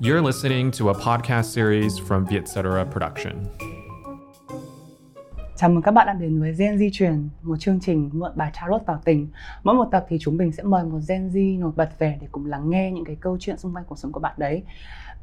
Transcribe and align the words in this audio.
You're 0.00 0.26
listening 0.26 0.70
to 0.80 0.88
a 0.88 0.94
podcast 0.94 1.54
series 1.54 2.00
from 2.08 2.26
Vietcetera 2.26 2.84
Production. 2.84 3.44
Chào 5.56 5.70
mừng 5.70 5.82
các 5.82 5.90
bạn 5.90 6.06
đã 6.06 6.12
đến 6.12 6.40
với 6.40 6.54
Gen 6.58 6.78
Di 6.78 6.90
truyền, 6.92 7.28
một 7.42 7.56
chương 7.60 7.80
trình 7.80 8.10
mượn 8.12 8.32
bài 8.34 8.52
tarot 8.60 8.86
vào 8.86 9.00
tình. 9.04 9.28
Mỗi 9.62 9.74
một 9.74 9.88
tập 9.90 10.06
thì 10.08 10.16
chúng 10.20 10.36
mình 10.36 10.52
sẽ 10.52 10.62
mời 10.62 10.84
một 10.84 10.98
Gen 11.08 11.30
Di 11.30 11.56
nổi 11.56 11.72
bật 11.76 11.98
về 11.98 12.18
để 12.20 12.28
cùng 12.32 12.46
lắng 12.46 12.70
nghe 12.70 12.90
những 12.90 13.04
cái 13.04 13.16
câu 13.20 13.36
chuyện 13.40 13.58
xung 13.58 13.74
quanh 13.74 13.84
cuộc 13.84 13.98
sống 13.98 14.12
của 14.12 14.20
bạn 14.20 14.34
đấy. 14.36 14.62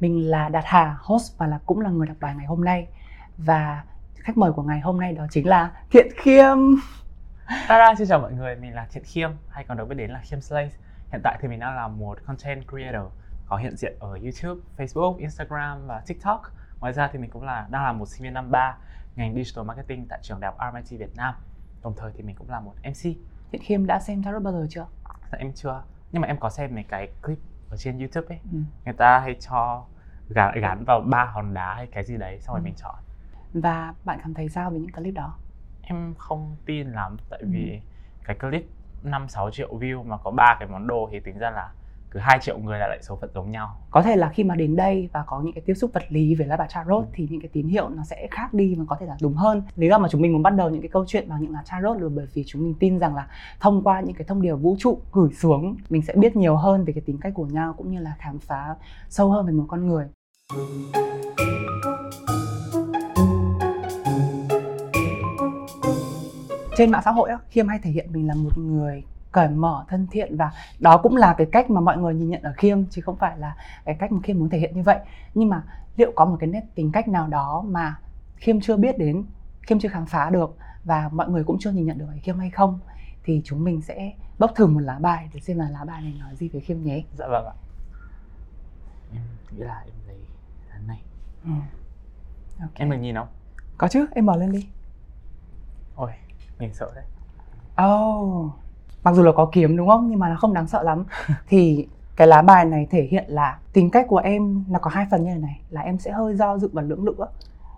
Mình 0.00 0.30
là 0.30 0.48
Đạt 0.48 0.64
Hà, 0.66 0.96
host 1.00 1.38
và 1.38 1.46
là 1.46 1.58
cũng 1.66 1.80
là 1.80 1.90
người 1.90 2.06
đọc 2.06 2.16
bài 2.20 2.34
ngày 2.36 2.46
hôm 2.46 2.64
nay. 2.64 2.86
Và 3.38 3.84
khách 4.14 4.36
mời 4.36 4.52
của 4.52 4.62
ngày 4.62 4.80
hôm 4.80 5.00
nay 5.00 5.12
đó 5.12 5.26
chính 5.30 5.48
là 5.48 5.72
Thiện 5.90 6.06
Khiêm. 6.16 6.58
Tara, 7.68 7.94
xin 7.94 8.06
chào 8.06 8.20
mọi 8.20 8.32
người, 8.32 8.56
mình 8.56 8.74
là 8.74 8.86
Thiện 8.90 9.04
Khiêm 9.04 9.30
hay 9.48 9.64
còn 9.68 9.78
được 9.78 9.88
biết 9.88 9.96
đến 9.98 10.10
là 10.10 10.20
Khiêm 10.22 10.40
Slay. 10.40 10.70
Hiện 11.12 11.20
tại 11.24 11.38
thì 11.42 11.48
mình 11.48 11.60
đang 11.60 11.76
là 11.76 11.88
một 11.88 12.18
content 12.26 12.68
creator 12.68 13.02
có 13.54 13.58
hiện 13.58 13.76
diện 13.76 13.96
ở 14.00 14.08
YouTube, 14.08 14.60
Facebook, 14.76 15.16
Instagram 15.18 15.86
và 15.86 16.02
TikTok. 16.06 16.42
Ngoài 16.80 16.92
ra 16.92 17.08
thì 17.12 17.18
mình 17.18 17.30
cũng 17.30 17.42
là 17.42 17.66
đang 17.70 17.84
là 17.84 17.92
một 17.92 18.06
sinh 18.06 18.22
viên 18.22 18.34
năm 18.34 18.50
3 18.50 18.76
ngành 19.16 19.34
Digital 19.34 19.64
Marketing 19.64 20.06
tại 20.08 20.18
trường 20.22 20.40
đại 20.40 20.52
học 20.58 20.72
RMIT 20.72 21.00
Việt 21.00 21.16
Nam. 21.16 21.34
Đồng 21.82 21.94
thời 21.96 22.12
thì 22.16 22.22
mình 22.22 22.36
cũng 22.36 22.50
là 22.50 22.60
một 22.60 22.74
MC. 22.82 23.02
Thiện 23.52 23.62
Khiêm 23.62 23.86
đã 23.86 24.00
xem 24.00 24.22
tarot 24.22 24.42
bao 24.42 24.52
giờ 24.52 24.66
chưa? 24.70 24.86
Dạ, 25.32 25.38
em 25.38 25.52
chưa, 25.54 25.82
nhưng 26.12 26.22
mà 26.22 26.28
em 26.28 26.36
có 26.40 26.50
xem 26.50 26.74
mấy 26.74 26.84
cái 26.84 27.08
clip 27.22 27.38
ở 27.70 27.76
trên 27.76 27.98
YouTube 27.98 28.26
ấy. 28.28 28.38
Ừ. 28.52 28.58
Người 28.84 28.94
ta 28.94 29.18
hay 29.18 29.36
cho 29.40 29.84
gắn, 30.28 30.60
gắn 30.60 30.84
vào 30.86 31.00
ba 31.00 31.24
hòn 31.24 31.54
đá 31.54 31.74
hay 31.74 31.86
cái 31.86 32.04
gì 32.04 32.16
đấy 32.16 32.40
xong 32.40 32.54
rồi 32.54 32.60
Ừ. 32.60 32.64
mình 32.64 32.74
chọn. 32.76 32.94
Và 33.54 33.94
bạn 34.04 34.18
cảm 34.22 34.34
thấy 34.34 34.48
sao 34.48 34.70
về 34.70 34.78
những 34.78 34.92
clip 34.92 35.14
đó? 35.14 35.34
Em 35.82 36.14
không 36.18 36.56
tin 36.66 36.92
lắm 36.92 37.16
tại 37.30 37.40
Ừ. 37.42 37.48
vì 37.50 37.80
cái 38.24 38.36
clip 38.38 38.66
5-6 39.02 39.50
triệu 39.50 39.78
view 39.78 40.04
mà 40.04 40.16
có 40.24 40.30
ba 40.30 40.56
cái 40.58 40.68
món 40.68 40.86
đồ 40.86 41.08
thì 41.12 41.20
tính 41.20 41.38
ra 41.38 41.50
là 41.50 41.70
cứ 42.14 42.20
2 42.20 42.38
triệu 42.42 42.58
người 42.58 42.78
là 42.78 42.86
lại 42.88 42.98
số 43.02 43.18
phận 43.20 43.30
giống 43.34 43.50
nhau. 43.50 43.76
Có 43.90 44.02
thể 44.02 44.16
là 44.16 44.28
khi 44.28 44.44
mà 44.44 44.54
đến 44.54 44.76
đây 44.76 45.08
và 45.12 45.24
có 45.26 45.40
những 45.40 45.52
cái 45.54 45.62
tiếp 45.66 45.74
xúc 45.74 45.90
vật 45.94 46.02
lý 46.08 46.34
với 46.34 46.46
lá 46.46 46.56
bài 46.56 46.68
tarot 46.74 47.04
Ừ. 47.04 47.08
thì 47.14 47.28
những 47.30 47.40
cái 47.40 47.48
tín 47.52 47.68
hiệu 47.68 47.88
nó 47.88 48.04
sẽ 48.04 48.28
khác 48.30 48.54
đi 48.54 48.74
và 48.74 48.84
có 48.88 48.96
thể 49.00 49.06
là 49.06 49.16
đúng 49.22 49.34
hơn. 49.34 49.62
Lý 49.76 49.88
do 49.88 49.98
mà 49.98 50.08
chúng 50.08 50.20
mình 50.22 50.32
muốn 50.32 50.42
bắt 50.42 50.50
đầu 50.50 50.70
những 50.70 50.82
cái 50.82 50.88
câu 50.92 51.04
chuyện 51.08 51.28
bằng 51.28 51.42
những 51.42 51.52
lá 51.52 51.62
tarot 51.70 52.00
là 52.02 52.08
bởi 52.14 52.26
vì 52.34 52.44
chúng 52.46 52.62
mình 52.62 52.74
tin 52.80 52.98
rằng 52.98 53.14
là 53.14 53.26
thông 53.60 53.82
qua 53.82 54.00
những 54.00 54.14
cái 54.14 54.24
thông 54.28 54.42
điệp 54.42 54.54
vũ 54.54 54.76
trụ 54.78 54.98
gửi 55.12 55.30
xuống 55.32 55.76
mình 55.90 56.02
sẽ 56.02 56.14
biết 56.16 56.36
nhiều 56.36 56.56
hơn 56.56 56.84
về 56.84 56.92
cái 56.92 57.02
tính 57.06 57.18
cách 57.20 57.32
của 57.34 57.46
nhau 57.46 57.74
cũng 57.76 57.90
như 57.90 57.98
là 58.00 58.14
khám 58.18 58.38
phá 58.38 58.74
sâu 59.08 59.30
hơn 59.30 59.46
về 59.46 59.52
một 59.52 59.64
con 59.68 59.86
người. 59.86 60.06
Trên 66.76 66.90
mạng 66.90 67.02
xã 67.04 67.10
hội 67.10 67.30
Khiêm 67.50 67.68
hay 67.68 67.78
thể 67.82 67.90
hiện 67.90 68.06
mình 68.12 68.26
là 68.28 68.34
một 68.34 68.58
người 68.58 69.02
cởi 69.34 69.48
mở, 69.48 69.84
thân 69.88 70.06
thiện 70.10 70.36
và 70.36 70.50
đó 70.78 71.00
cũng 71.02 71.16
là 71.16 71.34
cái 71.38 71.46
cách 71.52 71.70
mà 71.70 71.80
mọi 71.80 71.98
người 71.98 72.14
nhìn 72.14 72.28
nhận 72.30 72.42
ở 72.42 72.52
Khiêm 72.56 72.84
chứ 72.90 73.02
không 73.02 73.16
phải 73.16 73.38
là 73.38 73.56
cái 73.84 73.96
cách 73.98 74.12
mà 74.12 74.20
Khiêm 74.22 74.38
muốn 74.38 74.48
thể 74.48 74.58
hiện 74.58 74.76
như 74.76 74.82
vậy. 74.82 74.98
Nhưng 75.34 75.48
mà 75.48 75.62
liệu 75.96 76.12
có 76.16 76.24
một 76.24 76.36
cái 76.40 76.46
nét 76.46 76.62
tính 76.74 76.92
cách 76.92 77.08
nào 77.08 77.28
đó 77.28 77.64
mà 77.66 77.96
Khiêm 78.36 78.60
chưa 78.60 78.76
biết 78.76 78.98
đến, 78.98 79.24
Khiêm 79.62 79.78
chưa 79.78 79.88
khám 79.88 80.06
phá 80.06 80.30
được 80.30 80.56
và 80.84 81.08
mọi 81.12 81.28
người 81.28 81.44
cũng 81.44 81.56
chưa 81.60 81.70
nhìn 81.70 81.86
nhận 81.86 81.98
được 81.98 82.06
ở 82.08 82.14
Khiêm 82.22 82.38
hay 82.38 82.50
không 82.50 82.78
thì 83.24 83.42
chúng 83.44 83.64
mình 83.64 83.82
sẽ 83.82 84.12
bốc 84.38 84.50
thử 84.54 84.66
một 84.66 84.80
lá 84.80 84.98
bài 84.98 85.28
để 85.34 85.40
xem 85.40 85.58
là 85.58 85.68
lá 85.70 85.84
bài 85.84 86.02
này 86.02 86.14
nói 86.20 86.36
gì 86.36 86.48
về 86.48 86.60
Khiêm 86.60 86.82
nhé. 86.82 87.02
Dạ 87.18 87.26
vâng 87.28 87.46
ạ. 87.46 87.54
Em 89.12 89.22
nghĩ 89.50 89.58
là 89.58 89.82
em 89.86 89.94
lấy 90.06 90.18
lá 90.70 90.78
này. 90.86 91.02
Ừ. 91.44 91.50
Ok. 92.60 92.74
Em 92.74 92.90
được 92.90 92.96
nhìn 92.96 93.14
không? 93.14 93.28
Có 93.78 93.88
chứ, 93.88 94.06
em 94.14 94.26
mở 94.26 94.36
lên 94.36 94.52
đi. 94.52 94.68
Ôi, 95.96 96.12
mình 96.58 96.74
sợ 96.74 96.92
đấy. 96.94 97.04
Oh, 97.88 98.52
mặc 99.04 99.14
dù 99.14 99.22
là 99.22 99.32
có 99.32 99.48
kiếm 99.52 99.76
đúng 99.76 99.88
không 99.88 100.10
nhưng 100.10 100.18
mà 100.18 100.28
nó 100.28 100.36
không 100.36 100.54
đáng 100.54 100.66
sợ 100.66 100.82
lắm 100.82 101.04
thì 101.48 101.86
cái 102.16 102.26
lá 102.26 102.42
bài 102.42 102.64
này 102.64 102.86
thể 102.90 103.02
hiện 103.10 103.24
là 103.28 103.58
tính 103.72 103.90
cách 103.90 104.06
của 104.08 104.18
em 104.18 104.64
nó 104.68 104.78
có 104.78 104.90
hai 104.90 105.06
phần 105.10 105.24
như 105.24 105.30
thế 105.34 105.40
này 105.40 105.60
là 105.70 105.80
em 105.80 105.98
sẽ 105.98 106.12
hơi 106.12 106.34
do 106.34 106.58
dự 106.58 106.68
và 106.72 106.82
lưỡng 106.82 107.04
lự 107.04 107.14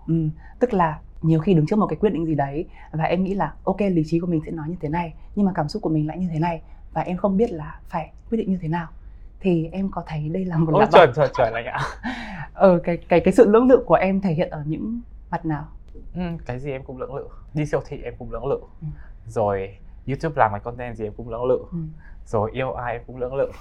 ừ, 0.07 0.13
tức 0.59 0.73
là 0.73 0.99
nhiều 1.21 1.39
khi 1.39 1.53
đứng 1.53 1.65
trước 1.65 1.79
một 1.79 1.87
cái 1.87 1.97
quyết 1.97 2.13
định 2.13 2.25
gì 2.25 2.35
đấy 2.35 2.65
và 2.91 3.03
em 3.03 3.23
nghĩ 3.23 3.33
là 3.33 3.53
ok 3.63 3.79
lý 3.79 4.03
trí 4.05 4.19
của 4.19 4.27
mình 4.27 4.41
sẽ 4.45 4.51
nói 4.51 4.69
như 4.69 4.75
thế 4.81 4.89
này 4.89 5.13
nhưng 5.35 5.45
mà 5.45 5.51
cảm 5.55 5.67
xúc 5.67 5.81
của 5.81 5.89
mình 5.89 6.07
lại 6.07 6.17
như 6.17 6.27
thế 6.33 6.39
này 6.39 6.61
và 6.93 7.01
em 7.01 7.17
không 7.17 7.37
biết 7.37 7.51
là 7.51 7.79
phải 7.89 8.11
quyết 8.29 8.37
định 8.37 8.51
như 8.51 8.57
thế 8.61 8.67
nào 8.67 8.87
thì 9.39 9.69
em 9.71 9.89
có 9.91 10.03
thấy 10.07 10.29
đây 10.29 10.45
là 10.45 10.57
một 10.57 10.71
Ôi 10.73 10.81
lá 10.83 10.89
chuẩn 10.91 11.13
chuẩn 11.15 11.31
chuẩn 11.37 11.53
anh 11.53 11.65
ạ. 11.65 11.79
ờ 12.53 12.79
cái 12.83 12.97
cái 12.97 13.19
cái 13.19 13.33
sự 13.33 13.49
lưỡng 13.49 13.67
lự 13.67 13.83
của 13.85 13.95
em 13.95 14.21
thể 14.21 14.33
hiện 14.33 14.49
ở 14.49 14.63
những 14.67 15.01
mặt 15.31 15.45
nào 15.45 15.65
Ừ, 16.15 16.21
cái 16.45 16.59
gì 16.59 16.71
em 16.71 16.83
cũng 16.83 16.97
lưỡng 16.97 17.15
lự. 17.15 17.27
Đi 17.53 17.65
siêu 17.65 17.81
thị 17.87 18.01
em 18.03 18.13
cũng 18.19 18.31
lưỡng 18.31 18.45
lự. 18.45 18.59
Ừ. 18.81 18.87
Rồi 19.27 19.77
YouTube 20.07 20.33
làm 20.37 20.51
cái 20.51 20.59
content 20.59 20.95
gì 20.95 21.05
em 21.05 21.13
cũng 21.17 21.29
lưỡng 21.29 21.45
lự. 21.45 21.57
ừ. 21.71 21.77
Rồi 22.25 22.51
yêu 22.53 22.73
ai 22.73 22.93
em 22.93 23.01
cũng 23.07 23.17
lưỡng 23.17 23.35
lự. 23.35 23.51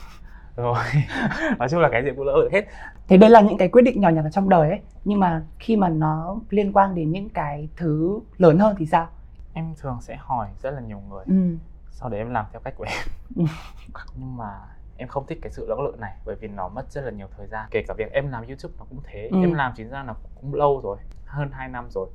Rồi 0.57 0.79
nói 1.59 1.69
chung 1.69 1.81
là 1.81 1.89
cái 1.93 2.05
gì 2.05 2.11
cũng 2.17 2.27
lưỡng 2.27 2.37
lự 2.37 2.49
hết. 2.53 2.65
Thế 3.09 3.17
đây 3.17 3.31
là 3.31 3.41
những 3.41 3.59
cái 3.59 3.69
quyết 3.69 3.83
định 3.83 4.01
nhỏ 4.01 4.09
nhặt 4.09 4.25
ở 4.25 4.31
trong 4.31 4.49
đời 4.49 4.71
ấy 4.71 4.81
Nhưng 5.05 5.21
mà 5.21 5.43
khi 5.59 5.77
mà 5.77 5.89
nó 5.89 6.37
liên 6.51 6.73
quan 6.73 6.95
đến 6.95 7.11
những 7.11 7.29
cái 7.29 7.69
thứ 7.77 8.21
lớn 8.37 8.59
hơn 8.59 8.77
thì 8.79 8.87
sao? 8.87 9.09
Em 9.53 9.75
thường 9.81 9.99
sẽ 10.01 10.17
hỏi 10.21 10.49
rất 10.63 10.71
là 10.71 10.81
nhiều 10.81 11.01
người. 11.11 11.25
Ừ. 11.27 11.57
Sau 11.91 12.09
đấy 12.09 12.21
em 12.21 12.31
làm 12.31 12.45
theo 12.53 12.61
cách 12.61 12.75
của 12.77 12.85
em. 12.85 13.07
Ừ. 13.37 13.45
Nhưng 14.17 14.37
mà 14.37 14.51
em 14.97 15.09
không 15.09 15.27
thích 15.27 15.39
cái 15.43 15.53
sự 15.53 15.67
lưỡng 15.69 15.81
lự 15.81 15.93
này 15.99 16.13
bởi 16.25 16.37
vì 16.41 16.49
nó 16.49 16.69
mất 16.69 16.93
rất 16.93 17.05
là 17.05 17.11
nhiều 17.11 17.27
thời 17.37 17.47
gian. 17.47 17.67
Kể 17.71 17.83
cả 17.89 17.95
việc 17.99 18.13
em 18.13 18.31
làm 18.31 18.47
YouTube 18.47 18.75
nó 18.79 18.85
cũng 18.91 19.01
thế. 19.05 19.29
Ừ. 19.33 19.39
Em 19.41 19.55
làm 19.55 19.73
chính 19.77 19.89
ra 19.89 20.03
là 20.03 20.15
cũng 20.41 20.55
lâu 20.55 20.81
rồi, 20.85 20.99
hơn 21.25 21.51
2 21.53 21.69
năm 21.69 21.91
rồi. 21.91 22.09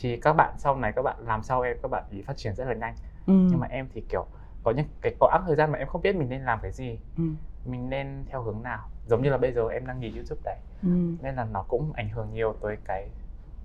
Thì 0.00 0.16
các 0.16 0.32
bạn 0.32 0.54
sau 0.58 0.76
này 0.76 0.92
các 0.92 1.02
bạn 1.02 1.16
làm 1.26 1.42
sau 1.42 1.60
em 1.60 1.76
các 1.82 1.90
bạn 1.90 2.04
ý 2.10 2.22
phát 2.22 2.36
triển 2.36 2.54
rất 2.54 2.64
là 2.64 2.74
nhanh. 2.74 2.94
Ừ. 3.26 3.32
nhưng 3.50 3.60
mà 3.60 3.66
em 3.70 3.88
thì 3.94 4.00
kiểu 4.00 4.26
có 4.62 4.70
những 4.70 4.86
cái 5.00 5.14
quãng 5.20 5.42
thời 5.46 5.56
gian 5.56 5.72
mà 5.72 5.78
em 5.78 5.88
không 5.88 6.02
biết 6.02 6.16
mình 6.16 6.28
nên 6.28 6.44
làm 6.44 6.58
cái 6.62 6.72
gì 6.72 6.98
ừ. 7.18 7.22
mình 7.64 7.90
nên 7.90 8.24
theo 8.30 8.42
hướng 8.42 8.62
nào 8.62 8.78
giống 9.06 9.22
như 9.22 9.30
là 9.30 9.38
bây 9.38 9.52
giờ 9.52 9.68
em 9.68 9.86
đang 9.86 10.00
nghỉ 10.00 10.14
youtube 10.16 10.40
đấy 10.44 10.56
Ừ. 10.82 10.88
nên 11.22 11.34
là 11.34 11.44
nó 11.44 11.62
cũng 11.68 11.92
ảnh 11.92 12.08
hưởng 12.08 12.30
nhiều 12.32 12.54
tới 12.62 12.76
cái 12.84 13.08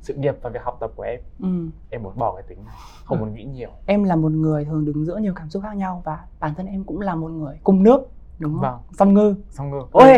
sự 0.01 0.13
nghiệp 0.13 0.35
và 0.41 0.49
việc 0.49 0.63
học 0.63 0.77
tập 0.79 0.91
của 0.95 1.03
em 1.03 1.19
Ừ. 1.39 1.47
em 1.89 2.03
muốn 2.03 2.13
bỏ 2.17 2.33
cái 2.35 2.43
tính 2.47 2.65
này 2.65 2.75
không 3.05 3.17
Ừ. 3.19 3.25
muốn 3.25 3.33
nghĩ 3.35 3.43
nhiều 3.43 3.69
Em 3.85 4.03
là 4.03 4.15
một 4.15 4.31
người 4.31 4.65
thường 4.65 4.85
đứng 4.85 5.05
giữa 5.05 5.17
nhiều 5.17 5.33
cảm 5.35 5.49
xúc 5.49 5.63
khác 5.63 5.75
nhau 5.77 6.01
Và 6.05 6.19
bản 6.39 6.53
thân 6.55 6.65
em 6.65 6.83
cũng 6.83 6.99
là 7.01 7.15
một 7.15 7.31
người 7.31 7.59
cùng 7.63 7.83
nước 7.83 8.01
Đúng 8.39 8.51
không? 8.53 8.61
Vâng. 8.61 8.79
Song 8.91 9.13
ngư 9.13 9.35
xong 9.49 9.69
ngược 9.69 9.87
Ôi 9.91 10.13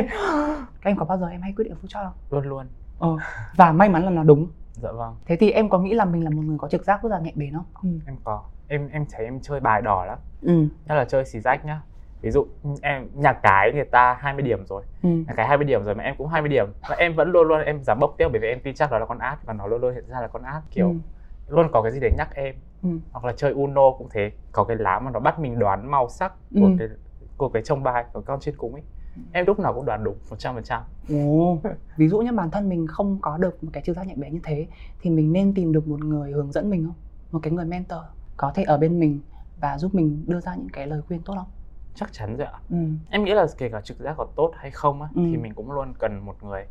Các 0.82 0.90
em 0.90 0.98
có 0.98 1.06
bao 1.06 1.18
giờ 1.18 1.28
em 1.28 1.42
hay 1.42 1.54
quyết 1.56 1.64
định 1.66 1.76
phút 1.82 1.90
chót 1.90 2.04
không? 2.04 2.14
luôn 2.30 2.46
luôn 2.50 2.68
Ờ. 3.00 3.18
Và 3.56 3.72
may 3.72 3.90
mắn 3.90 4.04
là 4.06 4.10
nó 4.12 4.24
đúng 4.24 4.48
dạ 4.74 4.92
vâng 4.92 5.16
Thế 5.26 5.36
thì 5.36 5.52
em 5.52 5.70
có 5.70 5.80
nghĩ 5.80 5.94
là 5.94 6.06
mình 6.06 6.24
là 6.24 6.30
một 6.30 6.42
người 6.42 6.58
có 6.58 6.68
trực 6.68 6.84
giác 6.86 7.04
rất 7.04 7.10
là 7.10 7.20
nhạy 7.20 7.34
bén 7.36 7.54
không? 7.54 7.66
Ừ. 7.84 7.90
em 8.08 8.18
có 8.24 8.44
em 8.68 8.90
em 8.92 9.06
thấy 9.12 9.26
em 9.26 9.40
chơi 9.42 9.60
bài 9.60 9.82
đỏ 9.82 10.06
lắm 10.06 10.18
Ừ. 10.42 10.54
nhất 10.86 10.96
là 10.96 11.06
chơi 11.06 11.26
xì 11.26 11.40
rách 11.40 11.66
nhá 11.66 11.82
ví 12.22 12.32
dụ 12.32 12.48
em 12.82 13.08
nhà 13.14 13.34
cái 13.34 13.72
người 13.74 13.86
ta 13.86 14.14
20 14.20 14.44
điểm 14.44 14.66
rồi 14.66 14.84
Ừ. 15.04 15.10
nhà 15.10 15.34
cái 15.36 15.48
20 15.48 15.66
điểm 15.66 15.84
rồi 15.84 15.96
mà 15.96 16.04
em 16.04 16.16
cũng 16.18 16.28
20 16.28 16.50
điểm 16.50 16.66
và 16.90 16.96
em 16.96 17.14
vẫn 17.16 17.32
luôn 17.32 17.48
luôn 17.48 17.62
em 17.62 17.84
dám 17.84 17.98
bốc 18.00 18.16
tiêu 18.18 18.30
bởi 18.30 18.40
vì 18.42 18.48
em 18.48 18.60
tin 18.64 18.76
chắc 18.76 18.92
đó 18.92 19.00
là 19.00 19.06
con 19.06 19.18
át 19.20 19.40
và 19.46 19.54
nó 19.54 19.68
luôn 19.68 19.82
luôn 19.82 19.94
hiện 19.94 20.08
ra 20.08 20.22
là 20.22 20.28
con 20.28 20.44
át 20.44 20.62
kiểu 20.72 20.88
Ừ. 20.90 20.96
luôn 21.56 21.68
có 21.72 21.82
cái 21.82 21.92
gì 21.92 22.00
để 22.00 22.12
nhắc 22.18 22.30
em 22.36 22.56
Ừ. 22.84 22.90
hoặc 23.12 23.26
là 23.26 23.34
chơi 23.38 23.52
Uno 23.52 23.92
cũng 23.92 24.08
thế 24.12 24.32
có 24.52 24.64
cái 24.64 24.78
lá 24.78 25.00
mà 25.00 25.12
nó 25.12 25.20
bắt 25.20 25.40
mình 25.40 25.60
đoán 25.60 25.92
màu 25.92 26.10
sắc 26.10 26.34
của 26.56 26.66
Ừ. 26.66 26.76
cái 26.80 26.88
của 27.38 27.50
cái 27.50 27.62
trông 27.66 27.84
bài 27.84 28.06
của 28.14 28.22
con 28.22 28.40
trên 28.40 28.56
cùng 28.58 28.74
ấy 28.74 28.84
em 29.34 29.46
lúc 29.46 29.60
nào 29.60 29.74
cũng 29.74 29.86
đoán 29.86 30.04
đúng 30.04 30.16
100% 30.30 30.82
Ồ, 31.10 31.60
ví 31.98 32.08
dụ 32.08 32.20
như 32.20 32.32
bản 32.32 32.52
thân 32.52 32.70
mình 32.70 32.88
không 32.88 33.20
có 33.22 33.38
được 33.38 33.64
một 33.64 33.70
cái 33.74 33.84
trực 33.86 33.96
giác 33.96 34.08
nhạy 34.08 34.16
bén 34.16 34.34
như 34.34 34.40
thế 34.44 34.68
thì 35.02 35.10
mình 35.10 35.34
nên 35.34 35.54
tìm 35.54 35.72
được 35.72 35.88
một 35.88 36.04
người 36.06 36.32
hướng 36.32 36.52
dẫn 36.52 36.70
mình 36.70 36.86
không? 36.86 36.96
Một 37.32 37.40
cái 37.44 37.54
người 37.54 37.66
mentor 37.66 38.00
có 38.38 38.52
thể 38.56 38.64
ở 38.64 38.78
bên 38.78 39.00
mình 39.00 39.20
và 39.58 39.78
giúp 39.78 39.96
mình 39.96 40.24
đưa 40.28 40.40
ra 40.40 40.56
những 40.56 40.70
cái 40.70 40.88
lời 40.88 41.02
khuyên 41.08 41.22
tốt 41.22 41.34
không? 41.38 41.52
chắc 41.96 42.10
chắn 42.14 42.38
rồi 42.38 42.48
ạ 42.48 42.60
Ừ. 42.70 42.78
em 43.10 43.24
nghĩ 43.24 43.32
là 43.34 43.48
kể 43.58 43.70
cả 43.70 43.82
trực 43.82 44.00
giác 44.00 44.14
có 44.18 44.28
tốt 44.36 44.52
hay 44.58 44.72
không 44.72 45.02
á 45.02 45.08
Ừ. 45.16 45.22
thì 45.32 45.38
mình 45.38 45.54
cũng 45.54 45.72
luôn 45.72 45.94
cần 46.00 46.20
một 46.26 46.44
người 46.44 46.66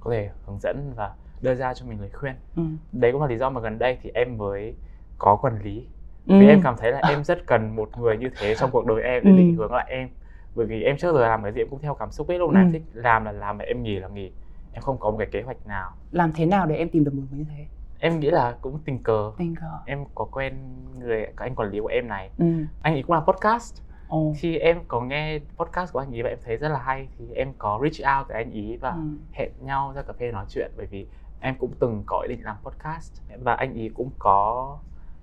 có 0.00 0.10
thể 0.10 0.30
hướng 0.46 0.58
dẫn 0.60 0.92
và 0.96 1.12
đưa 1.40 1.54
ra 1.54 1.74
cho 1.74 1.86
mình 1.86 2.00
lời 2.00 2.10
khuyên 2.10 2.34
Ừ. 2.56 2.62
đấy 2.92 3.12
cũng 3.12 3.20
là 3.22 3.26
lý 3.28 3.36
do 3.38 3.50
mà 3.50 3.60
gần 3.60 3.78
đây 3.78 3.98
thì 4.02 4.10
em 4.14 4.38
mới 4.38 4.76
có 5.18 5.36
quản 5.36 5.62
lý 5.62 5.86
Ừ. 6.26 6.34
vì 6.38 6.46
em 6.46 6.60
cảm 6.62 6.74
thấy 6.78 6.92
là 6.92 6.98
em 6.98 7.24
rất 7.24 7.46
cần 7.46 7.76
một 7.76 7.90
người 7.98 8.16
như 8.16 8.30
thế 8.38 8.54
trong 8.54 8.70
cuộc 8.70 8.86
đời 8.86 9.02
em 9.02 9.24
để 9.24 9.30
Ừ. 9.30 9.36
định 9.36 9.54
hướng 9.56 9.72
lại 9.72 9.86
em 9.88 10.08
bởi 10.54 10.66
vì 10.66 10.82
em 10.82 10.96
trước 10.96 11.12
giờ 11.14 11.28
làm 11.28 11.42
cái 11.42 11.52
gì 11.52 11.60
em 11.60 11.68
cũng 11.70 11.78
theo 11.80 11.94
cảm 11.94 12.10
xúc 12.10 12.28
ấy 12.28 12.38
lúc 12.38 12.50
nào 12.50 12.62
Ừ. 12.62 12.66
em 12.66 12.72
thích 12.72 12.82
làm 12.92 13.24
là 13.24 13.32
làm 13.32 13.58
mà 13.58 13.64
em 13.64 13.82
nghỉ 13.82 13.98
là 13.98 14.08
nghỉ 14.08 14.32
em 14.72 14.82
không 14.82 14.98
có 14.98 15.10
một 15.10 15.16
cái 15.18 15.28
kế 15.32 15.42
hoạch 15.42 15.66
nào 15.66 15.90
Làm 16.10 16.32
thế 16.34 16.46
nào 16.46 16.66
để 16.66 16.76
em 16.76 16.88
tìm 16.88 17.04
được 17.04 17.14
một 17.14 17.22
người 17.30 17.38
như 17.38 17.44
thế? 17.48 17.66
em 17.98 18.20
nghĩ 18.20 18.30
là 18.30 18.56
cũng 18.60 18.78
tình 18.84 19.02
cờ 19.02 19.32
Tình 19.38 19.54
cờ. 19.54 19.66
em 19.86 20.04
có 20.14 20.24
quen 20.24 20.54
người 20.98 21.26
anh 21.36 21.54
quản 21.54 21.70
lý 21.70 21.80
của 21.80 21.86
em 21.86 22.08
này 22.08 22.30
Ừ. 22.38 22.44
anh 22.80 22.94
ấy 22.94 23.02
cũng 23.02 23.12
làm 23.14 23.24
podcast 23.26 23.74
Ồ. 24.08 24.34
thì 24.40 24.58
em 24.58 24.84
có 24.88 25.00
nghe 25.00 25.38
podcast 25.56 25.92
của 25.92 25.98
anh 25.98 26.14
ấy 26.14 26.22
và 26.22 26.28
em 26.28 26.38
thấy 26.44 26.56
rất 26.56 26.68
là 26.68 26.78
hay 26.78 27.08
thì 27.18 27.32
em 27.34 27.52
có 27.58 27.80
reach 27.82 28.18
out 28.18 28.28
tới 28.28 28.42
anh 28.42 28.52
ấy 28.52 28.78
và 28.80 28.90
Ừ. 28.90 29.00
hẹn 29.32 29.50
nhau 29.60 29.92
ra 29.96 30.02
cà 30.02 30.12
phê 30.12 30.32
nói 30.32 30.44
chuyện 30.48 30.72
bởi 30.76 30.86
vì 30.86 31.06
em 31.40 31.54
cũng 31.58 31.72
từng 31.78 32.02
có 32.06 32.20
ý 32.28 32.36
định 32.36 32.44
làm 32.44 32.56
podcast 32.64 33.12
và 33.38 33.54
anh 33.54 33.78
ấy 33.78 33.90
cũng 33.94 34.10
có 34.18 34.78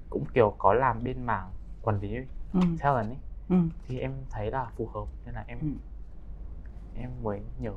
cũng 0.09 0.25
kiểu 0.33 0.55
có 0.57 0.73
làm 0.73 1.03
bên 1.03 1.23
mảng 1.23 1.51
quản 1.81 2.00
lý 2.00 2.15
Ừ. 2.53 2.59
talent 2.79 3.09
ấy 3.09 3.17
Ừ. 3.51 3.57
thì 3.88 4.00
em 4.00 4.12
thấy 4.30 4.51
là 4.51 4.68
phù 4.77 4.88
hợp 4.94 5.06
nên 5.25 5.36
là 5.36 5.44
em 5.48 5.57
Ừ. 5.62 5.68
em 6.95 7.09
mới 7.24 7.42
nhờ 7.59 7.71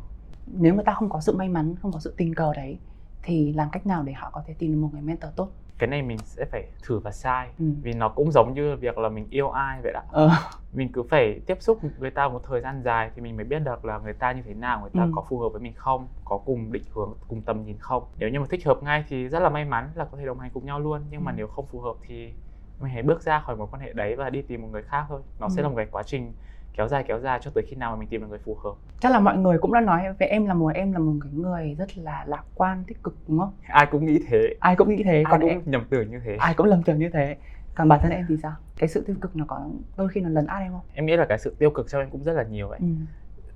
Nếu 0.46 0.74
mà 0.74 0.82
ta 0.82 0.92
không 0.94 1.08
có 1.10 1.20
sự 1.20 1.36
may 1.36 1.48
mắn, 1.48 1.74
không 1.82 1.92
có 1.92 1.98
sự 1.98 2.14
tình 2.16 2.34
cờ 2.34 2.52
đấy 2.54 2.78
thì 3.22 3.52
làm 3.52 3.68
cách 3.72 3.86
nào 3.86 4.02
để 4.02 4.12
họ 4.12 4.30
có 4.32 4.42
thể 4.46 4.54
tìm 4.58 4.72
được 4.72 4.78
một 4.80 4.88
người 4.92 5.02
mentor 5.02 5.30
tốt 5.36 5.48
cái 5.78 5.88
này 5.88 6.02
mình 6.02 6.18
sẽ 6.18 6.44
phải 6.44 6.68
thử 6.82 6.98
và 6.98 7.10
sai 7.12 7.50
ừ. 7.58 7.64
vì 7.82 7.92
nó 7.92 8.08
cũng 8.08 8.32
giống 8.32 8.54
như 8.54 8.76
việc 8.76 8.98
là 8.98 9.08
mình 9.08 9.26
yêu 9.30 9.50
ai 9.50 9.80
vậy 9.82 9.92
đó 9.92 10.00
ờ. 10.10 10.30
mình 10.72 10.92
cứ 10.92 11.02
phải 11.10 11.40
tiếp 11.46 11.56
xúc 11.60 11.78
với 11.98 12.10
ta 12.10 12.28
một 12.28 12.40
thời 12.44 12.60
gian 12.60 12.82
dài 12.82 13.10
thì 13.14 13.22
mình 13.22 13.36
mới 13.36 13.44
biết 13.44 13.58
được 13.58 13.84
là 13.84 13.98
người 13.98 14.12
ta 14.12 14.32
như 14.32 14.42
thế 14.46 14.54
nào 14.54 14.80
người 14.80 14.90
ta 14.94 15.02
Ừ. 15.04 15.10
có 15.14 15.24
phù 15.28 15.38
hợp 15.38 15.48
với 15.48 15.60
mình 15.60 15.72
không 15.76 16.08
có 16.24 16.38
cùng 16.38 16.72
định 16.72 16.82
hướng 16.92 17.14
cùng 17.28 17.42
tầm 17.42 17.64
nhìn 17.64 17.78
không 17.78 18.04
nếu 18.18 18.28
như 18.28 18.40
mà 18.40 18.46
thích 18.50 18.66
hợp 18.66 18.82
ngay 18.82 19.04
thì 19.08 19.28
rất 19.28 19.40
là 19.40 19.48
may 19.48 19.64
mắn 19.64 19.90
là 19.94 20.04
có 20.04 20.18
thể 20.18 20.26
đồng 20.26 20.38
hành 20.40 20.50
cùng 20.54 20.66
nhau 20.66 20.80
luôn 20.80 21.02
nhưng 21.10 21.24
mà 21.24 21.30
Ừ. 21.30 21.34
nếu 21.38 21.46
không 21.48 21.66
phù 21.66 21.80
hợp 21.80 21.94
thì 22.06 22.32
mình 22.78 22.92
hãy 22.92 23.02
bước 23.02 23.22
ra 23.22 23.40
khỏi 23.40 23.56
mối 23.56 23.66
quan 23.70 23.82
hệ 23.82 23.92
đấy 23.92 24.16
và 24.16 24.30
đi 24.30 24.42
tìm 24.42 24.62
một 24.62 24.68
người 24.72 24.82
khác 24.82 25.04
thôi. 25.08 25.20
Nó 25.38 25.48
sẽ 25.48 25.62
Ừ. 25.62 25.62
là 25.62 25.68
một 25.68 25.74
cái 25.76 25.86
quá 25.90 26.02
trình 26.02 26.32
kéo 26.76 26.88
dài 26.88 27.04
kéo 27.08 27.20
dài 27.20 27.38
cho 27.42 27.50
tới 27.54 27.64
khi 27.68 27.76
nào 27.76 27.90
mà 27.90 27.96
mình 28.00 28.08
tìm 28.08 28.20
được 28.20 28.26
người 28.30 28.38
phù 28.44 28.54
hợp. 28.64 28.74
Chắc 29.00 29.12
là 29.12 29.20
mọi 29.20 29.36
người 29.36 29.58
cũng 29.58 29.72
đã 29.72 29.80
nói 29.80 30.02
về 30.18 30.26
em 30.26 30.46
là 30.46 30.54
một 30.54 30.68
em 30.74 30.92
là 30.92 30.98
một 30.98 31.12
cái 31.22 31.32
người 31.32 31.74
rất 31.78 31.98
là 31.98 32.24
lạc 32.28 32.42
quan 32.54 32.84
tích 32.86 33.02
cực 33.02 33.16
đúng 33.28 33.38
không? 33.38 33.52
Ai 33.68 33.86
cũng 33.90 34.06
nghĩ 34.06 34.18
thế. 34.28 34.54
Ai 34.60 34.76
cũng 34.76 34.88
nghĩ 34.88 35.02
thế 35.04 35.12
ai 35.12 35.24
còn 35.30 35.40
cũng 35.40 35.50
em 35.50 35.62
nhầm 35.64 35.84
tưởng 35.90 36.10
như 36.10 36.20
thế. 36.24 36.36
Ai 36.40 36.54
cũng 36.54 36.66
lầm 36.66 36.82
tưởng 36.82 36.98
như 36.98 37.10
thế. 37.12 37.36
Còn 37.74 37.88
bản 37.88 38.00
thân 38.02 38.12
em 38.12 38.26
thì 38.28 38.36
sao? 38.42 38.52
Cái 38.78 38.88
sự 38.88 39.04
tiêu 39.06 39.16
cực 39.20 39.36
nó 39.36 39.44
có 39.48 39.68
đôi 39.96 40.08
khi 40.08 40.20
nó 40.20 40.28
lấn 40.28 40.46
át 40.46 40.58
em 40.62 40.72
không? 40.72 40.80
Em 40.92 41.06
nghĩ 41.06 41.16
là 41.16 41.24
cái 41.28 41.38
sự 41.38 41.56
tiêu 41.58 41.70
cực 41.70 41.88
trong 41.90 42.00
em 42.02 42.10
cũng 42.10 42.22
rất 42.24 42.32
là 42.32 42.42
nhiều 42.42 42.68
ấy. 42.70 42.78
Ừ. 42.82 42.86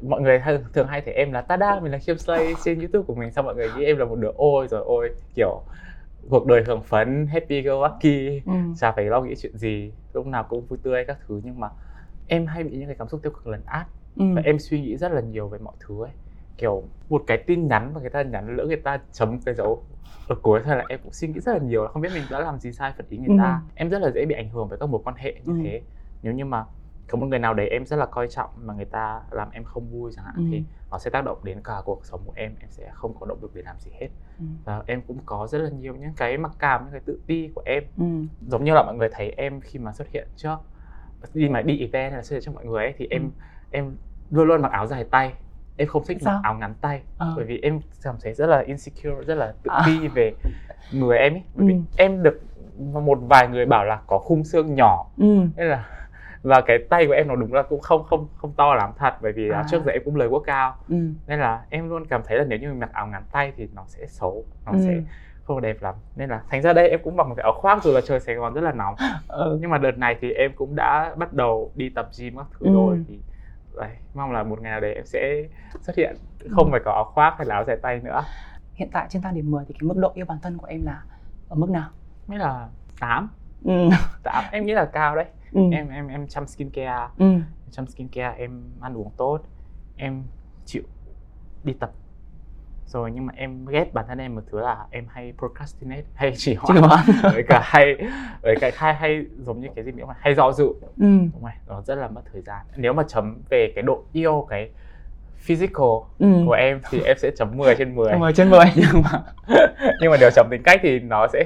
mọi 0.00 0.20
người 0.20 0.38
hay, 0.38 0.58
thường 0.72 0.86
hay 0.86 1.00
thấy 1.00 1.14
em 1.14 1.32
là 1.32 1.40
tada 1.42 1.80
mình 1.80 1.92
là 1.92 1.98
khiêm 1.98 2.18
slay 2.18 2.54
trên 2.64 2.78
youtube 2.78 3.04
của 3.06 3.14
mình 3.14 3.32
xong 3.32 3.44
mọi 3.44 3.54
người 3.54 3.68
nghĩ 3.76 3.84
em 3.84 3.96
là 3.96 4.04
một 4.04 4.16
đứa 4.16 4.30
ôi 4.36 4.66
rồi 4.70 4.82
ôi 4.86 5.10
kiểu 5.34 5.62
cuộc 6.30 6.46
đời 6.46 6.64
hưởng 6.66 6.82
phấn 6.82 7.26
happy 7.26 7.62
go 7.62 7.88
lucky 7.88 8.42
Ừ. 8.46 8.52
chả 8.76 8.92
phải 8.92 9.04
lo 9.04 9.20
nghĩ 9.22 9.34
chuyện 9.38 9.58
gì 9.58 9.92
lúc 10.12 10.26
nào 10.26 10.44
cũng 10.48 10.66
vui 10.66 10.78
tươi 10.82 11.04
các 11.06 11.18
thứ 11.26 11.40
nhưng 11.44 11.60
mà 11.60 11.70
em 12.26 12.46
hay 12.46 12.64
bị 12.64 12.70
những 12.78 12.86
cái 12.86 12.96
cảm 12.98 13.08
xúc 13.08 13.20
tiêu 13.22 13.32
cực 13.32 13.46
lấn 13.46 13.62
át 13.66 13.86
Ừ. 14.16 14.24
và 14.34 14.42
em 14.44 14.58
suy 14.58 14.80
nghĩ 14.80 14.96
rất 14.96 15.12
là 15.12 15.20
nhiều 15.20 15.48
về 15.48 15.58
mọi 15.58 15.74
thứ 15.80 16.04
ấy 16.04 16.10
kiểu 16.58 16.88
một 17.08 17.22
cái 17.26 17.38
tin 17.46 17.68
nhắn 17.68 17.94
mà 17.94 18.00
người 18.00 18.10
ta 18.10 18.22
nhắn 18.22 18.56
lỡ 18.56 18.64
người 18.66 18.76
ta 18.76 19.00
chấm 19.12 19.40
cái 19.42 19.54
dấu 19.54 19.86
ở 20.26 20.34
cuối 20.42 20.60
thôi 20.64 20.76
là 20.76 20.86
em 20.88 21.00
cũng 21.02 21.12
suy 21.12 21.28
nghĩ 21.28 21.40
rất 21.40 21.52
là 21.52 21.58
nhiều 21.58 21.82
là 21.82 21.88
không 21.88 22.02
biết 22.02 22.12
mình 22.12 22.28
đã 22.28 22.40
làm 22.40 22.58
gì 22.60 22.72
sai 22.72 22.92
phật 22.98 23.08
ý 23.08 23.18
người 23.18 23.30
ta 23.38 23.60
em 23.74 23.88
rất 23.90 23.98
là 24.02 24.10
dễ 24.10 24.24
bị 24.26 24.34
ảnh 24.34 24.50
hưởng 24.50 24.68
với 24.68 24.78
các 24.78 24.86
mối 24.88 25.00
quan 25.04 25.16
hệ 25.16 25.32
như 25.44 25.52
Ừ. 25.52 25.58
thế 25.62 25.82
nếu 26.22 26.32
như 26.34 26.44
mà 26.44 26.64
có 27.10 27.18
một 27.18 27.26
người 27.26 27.38
nào 27.38 27.54
đấy 27.54 27.68
em 27.68 27.86
rất 27.86 27.96
là 27.96 28.06
coi 28.06 28.28
trọng 28.28 28.50
mà 28.56 28.74
người 28.74 28.84
ta 28.84 29.20
làm 29.30 29.50
em 29.50 29.64
không 29.64 29.90
vui 29.90 30.12
chẳng 30.16 30.24
hạn 30.24 30.34
Ừ. 30.36 30.42
thì 30.50 30.62
nó 30.90 30.98
sẽ 30.98 31.10
tác 31.10 31.24
động 31.24 31.38
đến 31.44 31.60
cả 31.64 31.74
cuộc 31.84 32.06
sống 32.06 32.20
của 32.26 32.32
em 32.36 32.54
em 32.60 32.70
sẽ 32.70 32.90
không 32.94 33.14
có 33.20 33.26
động 33.26 33.38
lực 33.42 33.54
để 33.54 33.62
làm 33.62 33.76
gì 33.78 33.90
hết 34.00 34.08
Ừ. 34.38 34.44
và 34.64 34.82
em 34.86 35.02
cũng 35.02 35.18
có 35.26 35.46
rất 35.46 35.58
là 35.58 35.70
nhiều 35.70 35.94
những 35.96 36.12
cái 36.16 36.38
mặc 36.38 36.52
cảm 36.58 36.82
những 36.84 36.92
cái 36.92 37.00
tự 37.04 37.20
ti 37.26 37.50
của 37.54 37.62
em 37.66 37.82
Ừ. 37.98 38.04
giống 38.48 38.64
như 38.64 38.72
là 38.74 38.82
mọi 38.82 38.94
người 38.94 39.08
thấy 39.12 39.30
em 39.36 39.60
khi 39.60 39.78
mà 39.78 39.92
xuất 39.92 40.08
hiện 40.08 40.28
trước 40.36 40.56
đi 41.34 41.48
mà 41.48 41.62
đi 41.62 41.78
event 41.80 42.10
hay 42.12 42.18
là 42.18 42.22
xuất 42.22 42.36
hiện 42.36 42.42
trước 42.44 42.52
mọi 42.54 42.64
người 42.64 42.84
ấy 42.84 42.94
thì 42.98 43.06
em 43.10 43.22
Ừ. 43.22 43.28
em 43.70 43.96
luôn 44.30 44.48
luôn 44.48 44.62
mặc 44.62 44.72
áo 44.72 44.86
dài 44.86 45.04
tay 45.10 45.32
em 45.76 45.88
không 45.88 46.02
thích 46.06 46.18
Sao? 46.20 46.34
mặc 46.34 46.40
áo 46.44 46.54
ngắn 46.54 46.74
tay 46.80 47.02
Ờ. 47.18 47.32
bởi 47.36 47.44
vì 47.44 47.58
em 47.62 47.80
cảm 48.02 48.16
thấy 48.22 48.34
rất 48.34 48.46
là 48.46 48.58
insecure 48.58 49.24
rất 49.26 49.34
là 49.34 49.54
tự 49.62 49.70
À. 49.70 49.82
ti 49.86 50.08
về 50.08 50.32
người 50.92 51.18
em 51.18 51.32
ấy 51.34 51.42
bởi 51.54 51.66
vì 51.66 51.72
Ừ. 51.74 51.78
em 51.96 52.22
được 52.22 52.40
một 52.92 53.18
vài 53.22 53.48
người 53.48 53.66
bảo 53.66 53.84
là 53.84 54.00
có 54.06 54.18
khung 54.18 54.44
xương 54.44 54.74
nhỏ 54.74 55.06
Ừ. 55.16 55.24
nên 55.56 55.66
là 55.68 55.97
và 56.48 56.60
cái 56.66 56.78
tay 56.90 57.06
của 57.06 57.12
em 57.12 57.28
nó 57.28 57.36
đúng 57.36 57.52
là 57.52 57.62
cũng 57.62 57.80
không 57.80 58.04
không 58.04 58.28
không 58.36 58.52
to 58.52 58.74
lắm 58.74 58.92
thật 58.98 59.14
bởi 59.22 59.32
vì 59.32 59.50
À. 59.50 59.58
à. 59.58 59.64
trước 59.70 59.82
giờ 59.84 59.92
em 59.92 60.02
cũng 60.04 60.16
lời 60.16 60.28
quốc 60.28 60.42
cao 60.46 60.76
Ừ. 60.88 60.96
nên 61.26 61.40
là 61.40 61.64
em 61.70 61.88
luôn 61.88 62.06
cảm 62.06 62.22
thấy 62.26 62.38
là 62.38 62.44
nếu 62.44 62.58
như 62.58 62.68
mình 62.68 62.80
mặc 62.80 62.90
áo 62.92 63.06
ngắn 63.06 63.22
tay 63.32 63.52
thì 63.56 63.68
nó 63.74 63.84
sẽ 63.88 64.06
xấu 64.06 64.44
nó 64.66 64.72
Ừ. 64.72 64.78
sẽ 64.86 64.92
không 65.44 65.60
đẹp 65.60 65.76
lắm 65.80 65.94
nên 66.16 66.30
là 66.30 66.40
thành 66.50 66.62
ra 66.62 66.72
đây 66.72 66.88
em 66.88 67.00
cũng 67.04 67.16
mặc 67.16 67.26
một 67.26 67.34
cái 67.34 67.42
áo 67.42 67.52
khoác 67.56 67.84
dù 67.84 67.92
là 67.92 68.00
trời 68.00 68.20
Sài 68.20 68.34
Gòn 68.34 68.54
rất 68.54 68.60
là 68.60 68.72
nóng 68.72 68.94
Ừ. 69.28 69.58
nhưng 69.60 69.70
mà 69.70 69.78
đợt 69.78 69.98
này 69.98 70.16
thì 70.20 70.32
em 70.32 70.52
cũng 70.56 70.76
đã 70.76 71.14
bắt 71.16 71.32
đầu 71.32 71.72
đi 71.74 71.88
tập 71.88 72.08
gym 72.18 72.36
các 72.36 72.46
thứ 72.60 72.66
Ừ. 72.66 72.72
rồi 72.72 73.04
thì 73.08 73.18
đấy, 73.78 73.90
mong 74.14 74.32
là 74.32 74.42
một 74.42 74.60
ngày 74.60 74.70
nào 74.70 74.80
đấy 74.80 74.94
em 74.94 75.04
sẽ 75.06 75.42
xuất 75.82 75.96
hiện 75.96 76.16
không 76.50 76.66
Ừ. 76.66 76.70
phải 76.70 76.80
có 76.84 76.92
áo 76.92 77.04
khoác 77.04 77.34
hay 77.38 77.46
là 77.46 77.54
áo 77.54 77.64
dài 77.64 77.76
tay 77.82 78.00
nữa 78.04 78.24
hiện 78.74 78.88
tại 78.92 79.06
trên 79.10 79.22
thang 79.22 79.34
điểm 79.34 79.50
10 79.50 79.64
thì 79.68 79.74
cái 79.74 79.86
mức 79.88 79.94
độ 79.96 80.12
yêu 80.14 80.26
bản 80.26 80.38
thân 80.42 80.58
của 80.58 80.66
em 80.66 80.84
là 80.86 81.02
ở 81.48 81.56
mức 81.56 81.70
nào 81.70 81.88
mới 82.26 82.38
là 82.38 82.68
8 83.00 83.28
ừ. 83.64 83.72
8 84.22 84.44
em 84.52 84.66
nghĩ 84.66 84.72
là 84.72 84.84
cao 84.84 85.16
đấy 85.16 85.24
Ừ. 85.52 85.60
em 85.72 85.88
em 85.88 86.08
em 86.08 86.26
chăm 86.28 86.46
skincare 86.46 87.08
Ừ. 87.18 87.26
chăm 87.70 87.86
skincare 87.86 88.34
em 88.38 88.62
ăn 88.80 88.96
uống 88.96 89.10
tốt 89.16 89.38
em 89.96 90.22
chịu 90.64 90.82
đi 91.64 91.72
tập 91.72 91.90
rồi 92.86 93.10
nhưng 93.10 93.26
mà 93.26 93.32
em 93.36 93.66
ghét 93.66 93.94
bản 93.94 94.04
thân 94.08 94.18
em 94.18 94.34
một 94.34 94.40
thứ 94.50 94.60
là 94.60 94.86
em 94.90 95.06
hay 95.10 95.32
procrastinate 95.38 96.02
hay 96.14 96.32
chỉ 96.36 96.54
hoãn 96.54 96.82
với 97.22 97.42
cả 97.48 97.60
hay 97.64 97.96
với 98.42 98.56
cả 98.60 98.70
hay 98.76 98.94
hay 98.94 99.24
giống 99.38 99.60
như 99.60 99.68
cái 99.74 99.84
gì 99.84 99.92
nữa 99.92 100.04
mà 100.06 100.14
hay 100.18 100.34
do 100.34 100.52
dự 100.52 100.66
Ừ. 100.82 100.90
đúng 101.32 101.42
rồi 101.42 101.52
nó 101.66 101.82
rất 101.82 101.94
là 101.94 102.08
mất 102.08 102.22
thời 102.32 102.42
gian 102.42 102.66
nếu 102.76 102.92
mà 102.92 103.02
chấm 103.08 103.42
về 103.50 103.72
cái 103.74 103.82
độ 103.82 104.02
yêu 104.12 104.46
cái 104.50 104.70
physical 105.36 105.86
Ừ. 106.18 106.26
của 106.46 106.52
em 106.52 106.80
thì 106.90 107.00
em 107.02 107.16
sẽ 107.18 107.30
chấm 107.36 107.56
10 107.56 107.74
trên 107.74 107.94
10 107.94 108.18
10 108.18 108.32
trên 108.32 108.50
10 108.50 108.64
nhưng 108.76 109.02
mà 109.02 109.22
nhưng 110.00 110.10
mà 110.10 110.16
nếu 110.20 110.30
chấm 110.34 110.46
tính 110.50 110.62
cách 110.64 110.80
thì 110.82 110.98
nó 111.00 111.26
sẽ 111.32 111.44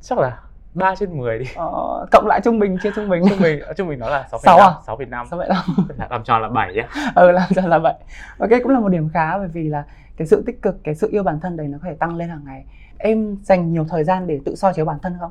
chắc 0.00 0.18
là 0.18 0.38
3 0.74 0.94
trên 0.94 1.18
10 1.18 1.38
đi. 1.38 1.44
Ờ, 1.56 2.06
cộng 2.12 2.26
lại 2.26 2.40
trung 2.44 2.58
bình 2.58 2.78
chia 2.82 2.90
trung 2.96 3.08
bình. 3.08 3.22
Trung 3.28 3.38
bình 3.42 3.62
trung 3.76 3.88
bình 3.88 3.98
nó 3.98 4.08
là 4.08 4.28
6,5 4.30 4.38
Sáu 4.38 4.58
à? 4.58 4.74
6,5 4.86 5.26
sao 5.26 5.38
vậy 5.38 5.48
đâu 5.48 5.84
làm 6.10 6.24
tròn 6.24 6.42
là 6.42 6.48
7 6.48 6.74
nhá 6.74 6.88
ừ 7.14 7.30
làm 7.30 7.48
sao 7.54 7.68
là 7.68 7.78
vậy 7.78 7.94
ok 8.38 8.50
cũng 8.62 8.72
là 8.72 8.80
một 8.80 8.88
điểm 8.88 9.08
khá 9.12 9.38
bởi 9.38 9.48
vì 9.48 9.68
là 9.68 9.84
cái 10.16 10.26
sự 10.26 10.42
tích 10.46 10.62
cực 10.62 10.76
cái 10.84 10.94
sự 10.94 11.08
yêu 11.10 11.22
bản 11.22 11.40
thân 11.40 11.56
đấy 11.56 11.68
nó 11.68 11.78
có 11.82 11.88
thể 11.88 11.94
tăng 11.94 12.16
lên 12.16 12.28
hàng 12.28 12.44
ngày. 12.44 12.64
Em 12.98 13.36
dành 13.42 13.72
nhiều 13.72 13.84
thời 13.88 14.04
gian 14.04 14.26
để 14.26 14.40
tự 14.44 14.54
soi 14.54 14.72
chiếu 14.74 14.84
bản 14.84 14.98
thân 15.02 15.16
không? 15.20 15.30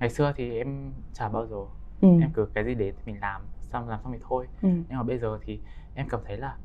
Ngày 0.00 0.10
xưa 0.10 0.32
thì 0.36 0.58
em 0.58 0.92
chả 1.12 1.28
bao 1.28 1.46
giờ. 1.46 1.56
Ừ. 2.00 2.08
em 2.20 2.30
cứ 2.34 2.48
cái 2.54 2.64
gì 2.64 2.74
đến 2.74 2.94
thì 2.96 3.12
mình 3.12 3.20
làm 3.20 3.42
xong 3.60 3.88
làm 3.88 4.00
xong 4.02 4.12
thì 4.12 4.18
thôi. 4.28 4.46
Ừ. 4.62 4.68
nhưng 4.68 4.98
mà 4.98 5.02
bây 5.02 5.18
giờ 5.18 5.38
thì 5.44 5.60
em 5.94 6.08
cảm 6.08 6.20
thấy 6.26 6.36
là 6.36 6.56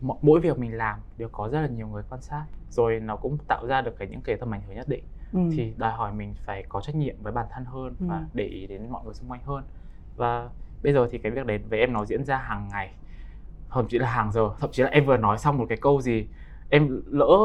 mỗi 0.00 0.40
việc 0.40 0.58
mình 0.58 0.76
làm 0.76 0.98
đều 1.16 1.28
có 1.32 1.48
rất 1.48 1.60
là 1.60 1.66
nhiều 1.66 1.88
người 1.88 2.02
quan 2.10 2.20
sát. 2.20 2.44
Rồi 2.70 3.00
nó 3.00 3.16
cũng 3.16 3.38
tạo 3.48 3.66
ra 3.66 3.80
được 3.80 3.94
cái 3.98 4.08
những 4.08 4.20
cái 4.20 4.36
tầm 4.36 4.54
ảnh 4.54 4.62
hưởng 4.66 4.76
nhất 4.76 4.88
định 4.88 5.04
Ừ. 5.32 5.40
thì 5.56 5.72
đòi 5.76 5.92
hỏi 5.92 6.12
mình 6.12 6.34
phải 6.44 6.64
có 6.68 6.80
trách 6.80 6.94
nhiệm 6.94 7.14
với 7.22 7.32
bản 7.32 7.46
thân 7.52 7.64
hơn 7.64 7.94
Ừ. 8.00 8.06
và 8.08 8.24
để 8.34 8.44
ý 8.44 8.66
đến 8.66 8.90
mọi 8.90 9.04
người 9.04 9.14
xung 9.14 9.30
quanh 9.30 9.40
hơn 9.44 9.64
và 10.16 10.48
bây 10.82 10.92
giờ 10.92 11.08
thì 11.10 11.18
cái 11.18 11.32
việc 11.32 11.46
đấy 11.46 11.58
với 11.70 11.78
em 11.80 11.92
nó 11.92 12.04
diễn 12.04 12.24
ra 12.24 12.36
hàng 12.38 12.68
ngày 12.72 12.90
thậm 13.70 13.86
chí 13.88 13.98
là 13.98 14.10
hàng 14.10 14.32
giờ 14.32 14.50
thậm 14.60 14.70
chí 14.72 14.82
là 14.82 14.88
em 14.88 15.04
vừa 15.06 15.16
nói 15.16 15.38
xong 15.38 15.58
một 15.58 15.66
cái 15.68 15.78
câu 15.80 16.00
gì 16.00 16.26
em 16.68 17.02
lỡ 17.06 17.36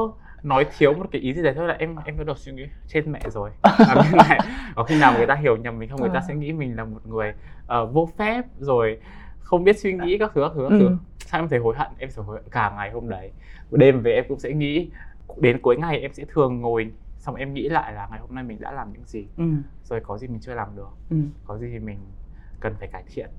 nói 0.44 0.66
thiếu 0.78 0.94
một 0.94 1.06
cái 1.12 1.22
ý 1.22 1.34
gì 1.34 1.44
đấy 1.44 1.54
thôi 1.56 1.68
là 1.68 1.76
em 1.80 1.96
em 2.06 2.18
bắt 2.18 2.24
đầu 2.28 2.36
suy 2.36 2.52
nghĩ 2.52 2.64
trên 2.88 3.12
mẹ 3.12 3.20
rồi 3.30 3.50
như 4.12 4.16
này 4.30 4.40
có 4.76 4.84
khi 4.84 5.00
nào 5.00 5.14
người 5.18 5.28
ta 5.28 5.36
hiểu 5.36 5.58
nhầm 5.58 5.80
mình 5.80 5.90
không 5.90 6.00
người 6.02 6.10
ta 6.14 6.20
À. 6.20 6.26
sẽ 6.28 6.36
nghĩ 6.36 6.52
mình 6.54 6.76
là 6.76 6.84
một 6.86 7.06
người 7.06 7.34
ờ, 7.68 7.86
vô 7.86 8.10
phép 8.18 8.42
rồi 8.60 9.00
không 9.40 9.64
biết 9.64 9.80
suy 9.80 9.94
nghĩ 9.94 10.18
các 10.18 10.32
thứ 10.36 10.42
các 10.42 10.52
thứ 10.56 10.68
các 10.70 10.76
Ừ. 10.76 10.80
thứ 10.80 10.98
sao 11.26 11.42
em 11.42 11.50
thấy 11.50 11.60
hối 11.60 11.76
hận 11.78 11.88
em 11.98 12.10
sẽ 12.12 12.22
hối 12.22 12.36
hận 12.36 12.46
cả 12.52 12.74
ngày 12.76 12.92
hôm 12.92 13.10
đấy 13.10 13.32
đêm 13.72 14.02
về 14.02 14.12
em 14.14 14.26
cũng 14.28 14.40
sẽ 14.40 14.52
nghĩ 14.54 14.90
đến 15.38 15.62
cuối 15.62 15.78
ngày 15.78 16.00
em 16.00 16.14
sẽ 16.14 16.24
thường 16.34 16.62
ngồi 16.62 16.92
xong 17.26 17.36
em 17.36 17.54
nghĩ 17.54 17.70
lại 17.70 17.94
là 17.94 18.08
ngày 18.12 18.20
hôm 18.20 18.36
nay 18.36 18.44
mình 18.44 18.60
đã 18.60 18.72
làm 18.72 18.94
những 18.94 19.06
gì. 19.06 19.28
Ừ. 19.38 19.44
rồi 19.84 20.00
có 20.04 20.18
gì 20.18 20.28
mình 20.28 20.40
chưa 20.42 20.54
làm 20.54 20.76
được. 20.76 20.90
Ừ. 21.10 21.18
có 21.46 21.58
gì 21.58 21.80
mình 21.80 22.00
cần 22.60 22.76
phải 22.80 22.88
cải 22.88 23.04
thiện. 23.14 23.30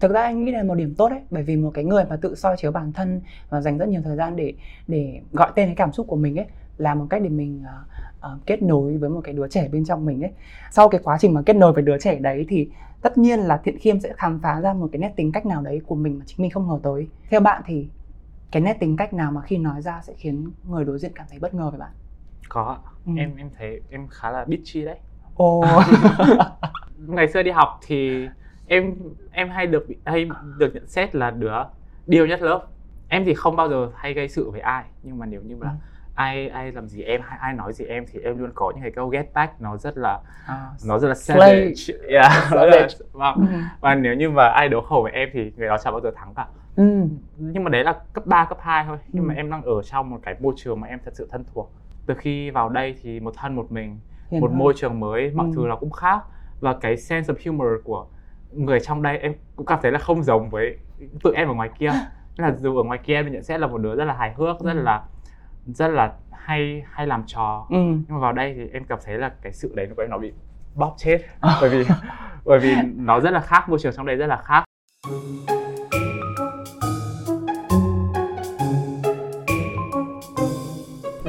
Thực 0.00 0.12
ra 0.12 0.22
anh 0.22 0.44
nghĩ 0.44 0.52
là 0.52 0.62
một 0.62 0.74
điểm 0.74 0.94
tốt 0.94 1.08
đấy 1.08 1.20
bởi 1.30 1.42
vì 1.42 1.56
một 1.56 1.70
cái 1.74 1.84
người 1.84 2.04
mà 2.04 2.16
tự 2.16 2.34
soi 2.34 2.56
chiếu 2.58 2.72
bản 2.72 2.92
thân 2.92 3.20
và 3.48 3.60
dành 3.60 3.78
rất 3.78 3.88
nhiều 3.88 4.02
thời 4.04 4.16
gian 4.16 4.36
để 4.36 4.54
để 4.88 5.20
gọi 5.32 5.52
tên 5.54 5.66
cái 5.68 5.74
cảm 5.76 5.92
xúc 5.92 6.06
của 6.08 6.16
mình 6.16 6.38
ấy 6.38 6.46
là 6.78 6.94
một 6.94 7.06
cách 7.10 7.22
để 7.22 7.28
mình 7.28 7.62
ờ, 7.66 7.84
ờ, 8.20 8.38
kết 8.46 8.62
nối 8.62 8.96
với 8.96 9.10
một 9.10 9.20
cái 9.24 9.34
đứa 9.34 9.48
trẻ 9.48 9.68
bên 9.68 9.84
trong 9.84 10.06
mình 10.06 10.24
ấy. 10.24 10.32
Sau 10.70 10.88
cái 10.88 11.00
quá 11.04 11.18
trình 11.20 11.34
mà 11.34 11.42
kết 11.46 11.56
nối 11.56 11.72
với 11.72 11.82
đứa 11.82 11.98
trẻ 11.98 12.18
đấy 12.18 12.46
thì 12.48 12.70
tất 13.02 13.18
nhiên 13.18 13.40
là 13.40 13.56
thiện 13.64 13.78
khiêm 13.78 14.00
sẽ 14.00 14.12
khám 14.16 14.40
phá 14.40 14.60
ra 14.60 14.74
một 14.74 14.88
cái 14.92 14.98
nét 14.98 15.12
tính 15.16 15.32
cách 15.32 15.46
nào 15.46 15.62
đấy 15.62 15.80
của 15.86 15.94
mình 15.94 16.18
mà 16.18 16.24
chính 16.28 16.42
mình 16.42 16.50
không 16.50 16.68
ngờ 16.68 16.78
tới. 16.82 17.08
Theo 17.30 17.40
bạn 17.40 17.62
thì 17.66 17.88
cái 18.52 18.62
nét 18.62 18.76
tính 18.80 18.96
cách 18.96 19.14
nào 19.14 19.32
mà 19.32 19.40
khi 19.40 19.58
nói 19.58 19.82
ra 19.82 20.00
sẽ 20.02 20.12
khiến 20.16 20.50
người 20.68 20.84
đối 20.84 20.98
diện 20.98 21.12
cảm 21.14 21.26
thấy 21.30 21.38
bất 21.38 21.54
ngờ 21.54 21.70
với 21.70 21.80
bạn 21.80 21.90
có. 22.48 22.76
Ừ. 23.06 23.12
em 23.18 23.36
em 23.36 23.50
thấy 23.58 23.80
em 23.90 24.08
khá 24.10 24.30
là 24.30 24.44
bitchy 24.44 24.84
đấy 24.84 24.96
ồ 25.36 25.64
ngày 26.98 27.28
xưa 27.28 27.42
đi 27.42 27.50
học 27.50 27.78
thì 27.86 28.28
em 28.66 28.94
em 29.32 29.50
hay 29.50 29.66
được 29.66 29.86
hay 30.04 30.30
được 30.58 30.74
nhận 30.74 30.86
xét 30.86 31.14
là 31.14 31.30
đứa 31.30 31.52
điêu 32.06 32.26
nhất 32.26 32.42
lớp 32.42 32.66
em 33.08 33.24
thì 33.24 33.34
không 33.34 33.56
bao 33.56 33.68
giờ 33.68 33.90
hay 33.96 34.14
gây 34.14 34.28
sự 34.28 34.50
với 34.50 34.60
ai 34.60 34.84
nhưng 35.02 35.18
mà 35.18 35.26
nếu 35.26 35.40
như 35.42 35.56
mà 35.56 35.66
Ừ. 35.66 35.72
ai 36.14 36.48
ai 36.48 36.72
làm 36.72 36.88
gì 36.88 37.02
em 37.02 37.20
hay 37.24 37.38
ai 37.42 37.52
nói 37.54 37.72
gì 37.72 37.84
em 37.84 38.04
thì 38.12 38.20
em 38.20 38.38
luôn 38.38 38.50
có 38.54 38.70
những 38.74 38.82
cái 38.82 38.90
câu 38.90 39.08
get 39.08 39.30
back 39.34 39.60
nó 39.60 39.76
rất 39.76 39.98
là 39.98 40.20
à, 40.46 40.70
nó 40.86 40.98
rất 40.98 41.08
là 41.08 41.14
Slay. 41.14 41.38
savage 41.38 42.06
yeah, 42.08 42.32
rất 42.50 42.64
là- 42.66 42.88
vâng. 43.12 43.34
ừ. 43.36 43.46
và 43.80 43.94
nếu 43.94 44.14
như 44.14 44.30
mà 44.30 44.48
ai 44.48 44.68
đấu 44.68 44.80
khẩu 44.80 45.02
với 45.02 45.12
em 45.12 45.28
thì 45.32 45.52
người 45.56 45.68
đó 45.68 45.76
chẳng 45.84 45.92
bao 45.92 46.00
giờ 46.00 46.10
thắng 46.16 46.34
cả 46.36 46.46
Ừ. 46.76 47.02
nhưng 47.38 47.64
mà 47.64 47.70
đấy 47.70 47.84
là 47.84 47.94
cấp 48.12 48.26
3, 48.26 48.44
cấp 48.44 48.58
2 48.60 48.84
thôi 48.84 48.98
nhưng 49.12 49.24
Ừ. 49.24 49.28
mà 49.28 49.34
em 49.34 49.50
đang 49.50 49.62
ở 49.62 49.82
trong 49.82 50.10
một 50.10 50.18
cái 50.22 50.34
môi 50.40 50.54
trường 50.56 50.80
mà 50.80 50.88
em 50.88 50.98
thật 51.04 51.10
sự 51.14 51.28
thân 51.30 51.44
thuộc 51.54 51.72
từ 52.06 52.14
khi 52.14 52.50
vào 52.50 52.68
đây 52.68 52.94
thì 53.02 53.20
một 53.20 53.34
thân 53.36 53.56
một 53.56 53.72
mình 53.72 53.98
Hiền 54.30 54.40
một 54.40 54.50
hơn. 54.50 54.58
môi 54.58 54.72
trường 54.76 55.00
mới 55.00 55.30
mọi 55.34 55.46
Ừ. 55.46 55.52
thứ 55.56 55.64
nó 55.68 55.76
cũng 55.76 55.90
khác 55.90 56.18
và 56.60 56.74
cái 56.80 56.96
sense 56.96 57.32
of 57.34 57.36
humor 57.50 57.68
của 57.84 58.06
người 58.52 58.80
trong 58.80 59.02
đây 59.02 59.18
em 59.18 59.34
cũng 59.56 59.66
cảm 59.66 59.78
thấy 59.82 59.92
là 59.92 59.98
không 59.98 60.22
giống 60.22 60.50
với 60.50 60.78
tụi 61.22 61.34
em 61.34 61.48
ở 61.48 61.54
ngoài 61.54 61.70
kia 61.78 61.90
Nên 62.38 62.48
là 62.48 62.54
dù 62.56 62.76
ở 62.76 62.82
ngoài 62.82 62.98
kia 63.02 63.14
em 63.14 63.32
nhận 63.32 63.42
xét 63.42 63.60
là 63.60 63.66
một 63.66 63.78
đứa 63.78 63.94
rất 63.96 64.04
là 64.04 64.14
hài 64.14 64.34
hước 64.34 64.60
rất 64.60 64.72
Ừ. 64.72 64.82
là 64.82 65.02
rất 65.66 65.88
là 65.88 66.12
hay 66.32 66.82
hay 66.90 67.06
làm 67.06 67.22
trò 67.26 67.66
ừ. 67.70 67.76
nhưng 67.76 68.04
mà 68.08 68.18
vào 68.18 68.32
đây 68.32 68.54
thì 68.54 68.68
em 68.72 68.84
cảm 68.84 68.98
thấy 69.04 69.18
là 69.18 69.28
cái 69.42 69.52
sự 69.52 69.72
đấy 69.74 69.88
của 69.96 70.02
em 70.02 70.10
nó 70.10 70.18
bị 70.18 70.32
bóp 70.74 70.94
chết 70.98 71.18
bởi 71.60 71.70
vì 71.70 71.84
bởi 72.44 72.58
vì 72.58 72.74
nó 72.96 73.20
rất 73.20 73.30
là 73.30 73.40
khác 73.40 73.68
môi 73.68 73.78
trường 73.78 73.92
trong 73.96 74.06
đây 74.06 74.16
rất 74.16 74.26
là 74.26 74.36
khác 74.36 74.64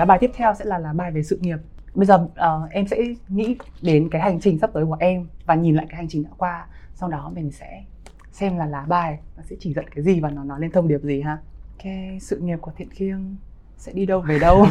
lá 0.05 0.07
bài 0.07 0.17
tiếp 0.21 0.31
theo 0.33 0.53
sẽ 0.53 0.65
là 0.65 0.77
lá 0.77 0.93
bài 0.93 1.11
về 1.11 1.23
sự 1.23 1.39
nghiệp 1.41 1.57
bây 1.95 2.05
giờ 2.05 2.15
uh, 2.15 2.71
em 2.71 2.87
sẽ 2.87 2.97
nghĩ 3.27 3.57
đến 3.81 4.09
cái 4.11 4.21
hành 4.21 4.39
trình 4.39 4.59
sắp 4.59 4.69
tới 4.73 4.85
của 4.85 4.97
em 4.99 5.27
và 5.45 5.55
nhìn 5.55 5.75
lại 5.75 5.85
cái 5.89 5.97
hành 5.97 6.07
trình 6.09 6.23
đã 6.23 6.29
qua 6.37 6.67
sau 6.93 7.09
đó 7.09 7.31
mình 7.35 7.51
sẽ 7.51 7.83
xem 8.31 8.57
là 8.57 8.65
lá 8.65 8.85
bài 8.87 9.19
nó 9.37 9.43
sẽ 9.43 9.55
chỉ 9.59 9.73
dẫn 9.73 9.85
cái 9.89 10.03
gì 10.03 10.19
và 10.19 10.29
nó 10.29 10.43
nói 10.43 10.59
lên 10.59 10.71
thông 10.71 10.87
điệp 10.87 11.01
gì 11.03 11.21
ha 11.21 11.37
ok 11.77 11.91
sự 12.21 12.37
nghiệp 12.39 12.57
của 12.61 12.71
thiện 12.77 12.89
khiêng 12.89 13.35
sẽ 13.77 13.93
đi 13.93 14.05
đâu 14.05 14.21
về 14.21 14.39
đâu 14.39 14.65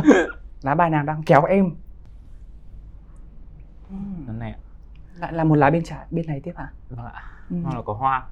lá 0.62 0.74
bài 0.74 0.90
nào 0.90 1.02
đang 1.04 1.22
kéo 1.22 1.44
em 1.44 1.70
Nó 4.26 4.32
này 4.32 4.50
ạ. 4.52 4.58
lại 5.18 5.32
là 5.32 5.44
một 5.44 5.54
lá 5.54 5.70
bên 5.70 5.84
trái 5.84 6.06
bên 6.10 6.26
này 6.26 6.40
tiếp 6.40 6.52
hả 6.56 6.72
Vâng 6.90 7.06
ạ. 7.06 7.22
ừ. 7.50 7.56
Nó 7.64 7.70
là 7.74 7.82
có 7.82 7.92
hoa. 7.92 8.26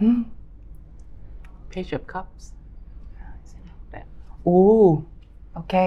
Ừ. 0.00 0.06
Page 1.74 1.98
of 1.98 1.98
Cups. 2.22 2.52
Ồ, 4.44 5.02
ok. 5.54 5.82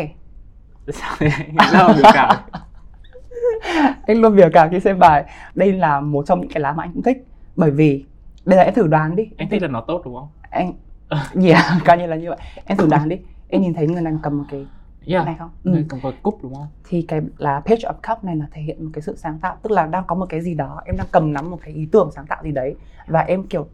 Sao 0.93 1.15
thế? 1.19 1.29
Nghĩ 1.47 1.67
ra 1.71 1.87
biểu 1.87 2.11
cảm. 2.13 2.35
Anh 4.07 4.21
luôn 4.21 4.35
biểu 4.35 4.49
cảm 4.53 4.69
khi 4.69 4.79
xem 4.79 4.99
bài. 4.99 5.25
Đây 5.55 5.73
là 5.73 5.99
một 5.99 6.25
trong 6.25 6.41
những 6.41 6.49
cái 6.49 6.61
lá 6.61 6.73
mà 6.73 6.83
anh 6.83 6.93
cũng 6.93 7.03
thích. 7.03 7.27
Bởi 7.55 7.71
vì, 7.71 8.05
bây 8.45 8.57
giờ 8.57 8.63
em 8.63 8.73
thử 8.73 8.87
đoán 8.87 9.15
đi. 9.15 9.29
Anh 9.37 9.49
thích 9.49 9.61
là 9.61 9.67
nó 9.67 9.81
tốt 9.81 10.01
đúng 10.05 10.15
không? 10.15 10.27
Anh, 10.49 10.73
yeah, 11.45 11.63
coi 11.85 11.97
như 11.97 12.05
là 12.05 12.15
như 12.15 12.29
vậy. 12.29 12.37
Em 12.65 12.77
thử 12.77 12.87
đoán 12.87 13.09
đi. 13.09 13.19
Em 13.49 13.61
nhìn 13.61 13.73
thấy 13.73 13.87
người 13.87 14.01
này 14.01 14.13
cầm 14.23 14.37
một 14.37 14.43
cái 14.51 14.65
Yeah. 15.07 15.25
này 15.25 15.35
không? 15.39 15.49
Ừ. 15.63 15.83
Cầm 15.89 15.99
có 16.03 16.11
cúp 16.23 16.39
đúng 16.43 16.55
không? 16.55 16.67
Thì 16.89 17.01
cái 17.01 17.21
lá 17.37 17.61
Page 17.65 17.81
of 17.81 17.93
Cup 18.07 18.23
này 18.23 18.35
là 18.35 18.45
thể 18.51 18.61
hiện 18.61 18.83
một 18.83 18.89
cái 18.93 19.01
sự 19.01 19.15
sáng 19.15 19.39
tạo. 19.39 19.57
Tức 19.63 19.71
là 19.71 19.85
đang 19.85 20.03
có 20.07 20.15
một 20.15 20.25
cái 20.29 20.41
gì 20.41 20.53
đó. 20.53 20.81
Em 20.85 20.97
đang 20.97 21.07
cầm 21.11 21.33
nắm 21.33 21.51
một 21.51 21.57
cái 21.61 21.73
ý 21.73 21.87
tưởng 21.91 22.09
sáng 22.15 22.25
tạo 22.27 22.43
gì 22.43 22.51
đấy. 22.51 22.75
Và 23.07 23.19
em 23.19 23.43
kiểu, 23.43 23.67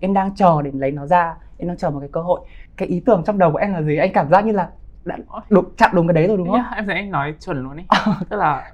em 0.00 0.14
đang 0.14 0.34
chờ 0.34 0.62
để 0.62 0.70
lấy 0.74 0.90
nó 0.90 1.06
ra. 1.06 1.34
Em 1.58 1.68
đang 1.68 1.76
chờ 1.76 1.90
một 1.90 2.00
cái 2.00 2.08
cơ 2.12 2.20
hội. 2.22 2.40
Cái 2.76 2.88
ý 2.88 3.00
tưởng 3.00 3.22
trong 3.26 3.38
đầu 3.38 3.52
của 3.52 3.58
em 3.58 3.72
là 3.72 3.82
gì? 3.82 3.96
Anh 3.96 4.12
cảm 4.12 4.30
giác 4.30 4.44
như 4.44 4.52
là 4.52 4.68
đã 5.04 5.18
đúng, 5.50 5.64
chạm 5.76 5.90
đúng 5.94 6.06
cái 6.06 6.14
đấy 6.14 6.26
rồi 6.28 6.36
đúng 6.36 6.46
không? 6.48 6.56
Yeah, 6.60 6.76
em 6.76 6.86
thấy 6.86 6.94
anh 6.94 7.10
nói 7.10 7.34
chuẩn 7.40 7.62
luôn 7.62 7.76
ấy. 7.76 7.84
Tức 8.28 8.36
là 8.36 8.72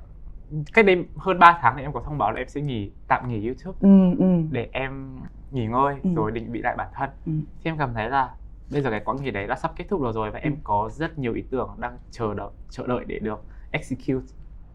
cách 0.72 0.86
đây 0.86 1.04
hơn 1.16 1.38
3 1.38 1.58
tháng 1.62 1.74
thì 1.76 1.82
em 1.82 1.92
có 1.92 2.00
thông 2.06 2.18
báo 2.18 2.32
là 2.32 2.40
em 2.40 2.48
sẽ 2.48 2.60
nghỉ 2.60 2.90
tạm 3.08 3.28
nghỉ 3.28 3.46
YouTube 3.46 3.76
Ừ, 3.80 4.14
ừ. 4.18 4.24
để 4.50 4.68
em 4.72 5.18
nghỉ 5.50 5.66
ngơi 5.66 5.96
Ừ. 6.02 6.10
rồi 6.16 6.30
định 6.32 6.52
vị 6.52 6.60
lại 6.62 6.74
bản 6.78 6.88
thân. 6.94 7.10
Ừ. 7.26 7.32
Thì 7.32 7.70
em 7.70 7.78
cảm 7.78 7.94
thấy 7.94 8.08
là 8.10 8.30
bây 8.72 8.82
giờ 8.82 8.90
cái 8.90 9.00
quãng 9.00 9.16
nghỉ 9.22 9.30
đấy 9.30 9.46
đã 9.46 9.54
sắp 9.56 9.72
kết 9.76 9.84
thúc 9.88 10.00
rồi 10.02 10.12
rồi 10.12 10.30
và 10.30 10.38
em 10.38 10.52
Ừ. 10.52 10.58
có 10.64 10.90
rất 10.92 11.18
nhiều 11.18 11.32
ý 11.34 11.42
tưởng 11.50 11.70
đang 11.78 11.98
chờ 12.10 12.34
đợi 12.34 12.48
chờ 12.70 12.86
đợi 12.86 13.04
để 13.06 13.18
được 13.18 13.44
execute. 13.70 14.26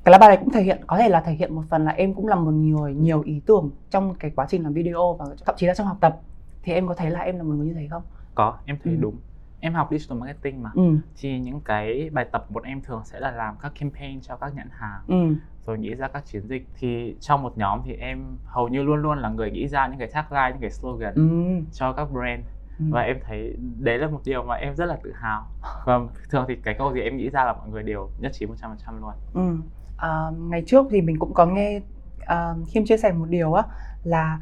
cái 0.03 0.11
lá 0.11 0.17
bài 0.17 0.29
này 0.29 0.37
cũng 0.37 0.49
thể 0.51 0.61
hiện 0.63 0.81
có 0.87 0.97
thể 0.97 1.09
là 1.09 1.21
thể 1.21 1.31
hiện 1.31 1.55
một 1.55 1.63
phần 1.69 1.85
là 1.85 1.91
em 1.91 2.13
cũng 2.13 2.27
là 2.27 2.35
một 2.35 2.51
người 2.51 2.93
nhiều 2.93 3.21
ý 3.21 3.41
tưởng 3.45 3.69
trong 3.89 4.13
cái 4.19 4.31
quá 4.35 4.45
trình 4.49 4.63
làm 4.63 4.73
video 4.73 5.13
và 5.19 5.25
thậm 5.45 5.55
chí 5.57 5.67
là 5.67 5.73
trong 5.73 5.87
học 5.87 5.97
tập 6.01 6.17
thì 6.63 6.73
em 6.73 6.87
có 6.87 6.93
thấy 6.93 7.11
là 7.11 7.19
em 7.19 7.37
là 7.37 7.43
một 7.43 7.53
người 7.53 7.67
như 7.67 7.73
thế 7.73 7.87
không? 7.91 8.03
Có, 8.35 8.57
em 8.65 8.77
thấy 8.83 8.93
Ừ. 8.93 8.99
đúng. 9.01 9.15
Em 9.59 9.73
học 9.73 9.87
digital 9.91 10.17
marketing 10.17 10.63
mà. 10.63 10.71
Ừ, 10.75 10.97
Thì 11.17 11.39
những 11.39 11.61
cái 11.61 12.09
bài 12.13 12.25
tập 12.31 12.45
bọn 12.49 12.63
em 12.63 12.81
thường 12.81 13.01
sẽ 13.05 13.19
là 13.19 13.31
làm 13.31 13.55
các 13.61 13.71
campaign 13.79 14.21
cho 14.21 14.35
các 14.35 14.55
nhãn 14.55 14.67
hàng 14.71 15.01
ừ, 15.07 15.35
rồi 15.65 15.77
nghĩ 15.79 15.93
ra 15.95 16.07
các 16.07 16.25
chiến 16.25 16.47
dịch. 16.47 16.67
Thì 16.79 17.15
trong 17.19 17.43
một 17.43 17.57
nhóm 17.57 17.81
thì 17.85 17.93
em 17.93 18.37
hầu 18.45 18.67
như 18.67 18.83
luôn 18.83 19.01
luôn 19.01 19.17
là 19.17 19.29
người 19.29 19.51
nghĩ 19.51 19.67
ra 19.67 19.87
những 19.87 19.99
cái 19.99 20.07
tagline, 20.13 20.49
những 20.51 20.61
cái 20.61 20.71
slogan 20.71 21.13
ừ, 21.15 21.29
cho 21.71 21.93
các 21.93 22.11
brand. 22.11 22.45
Ừ. 22.79 22.85
và 22.89 23.01
em 23.01 23.17
thấy 23.27 23.55
đấy 23.79 23.97
là 23.97 24.07
một 24.07 24.21
điều 24.25 24.43
mà 24.43 24.55
em 24.55 24.75
rất 24.75 24.85
là 24.85 24.97
tự 25.03 25.13
hào. 25.13 25.47
Và 25.85 25.99
thường 26.29 26.45
thì 26.47 26.55
cái 26.63 26.75
câu 26.77 26.93
gì 26.93 27.01
em 27.01 27.17
nghĩ 27.17 27.29
ra 27.29 27.45
là 27.45 27.53
mọi 27.53 27.69
người 27.69 27.83
đều 27.83 28.09
nhất 28.19 28.31
trí 28.33 28.45
100% 28.45 28.99
luôn. 29.01 29.13
Ừ. 29.33 29.57
À, 29.97 30.29
ngày 30.37 30.63
trước 30.67 30.85
thì 30.91 31.01
mình 31.01 31.19
cũng 31.19 31.33
có 31.33 31.45
nghe 31.45 31.81
à, 32.25 32.53
Khiêm 32.73 32.85
chia 32.85 32.97
sẻ 32.97 33.11
một 33.11 33.25
điều 33.29 33.53
á 33.53 33.63
là 34.03 34.39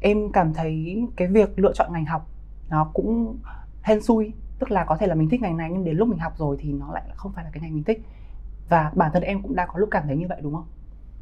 em 0.00 0.32
cảm 0.32 0.54
thấy 0.54 1.02
cái 1.16 1.28
việc 1.28 1.58
lựa 1.58 1.72
chọn 1.74 1.92
ngành 1.92 2.04
học 2.06 2.26
nó 2.68 2.90
cũng 2.94 3.38
hên 3.82 4.02
xui 4.02 4.32
tức 4.58 4.70
là 4.70 4.84
có 4.84 4.96
thể 4.96 5.06
là 5.06 5.14
mình 5.14 5.28
thích 5.30 5.40
ngành 5.42 5.56
này 5.56 5.70
nhưng 5.72 5.84
đến 5.84 5.96
lúc 5.96 6.08
mình 6.08 6.18
học 6.18 6.32
rồi 6.36 6.56
thì 6.60 6.72
nó 6.72 6.92
lại 6.92 7.04
không 7.16 7.32
phải 7.32 7.44
là 7.44 7.50
cái 7.52 7.62
ngành 7.62 7.74
mình 7.74 7.84
thích 7.84 8.00
và 8.68 8.92
bản 8.96 9.10
thân 9.14 9.22
em 9.22 9.42
cũng 9.42 9.56
đã 9.56 9.66
có 9.66 9.78
lúc 9.78 9.88
cảm 9.92 10.04
thấy 10.06 10.16
như 10.16 10.26
vậy 10.28 10.40
đúng 10.42 10.54
không? 10.54 10.66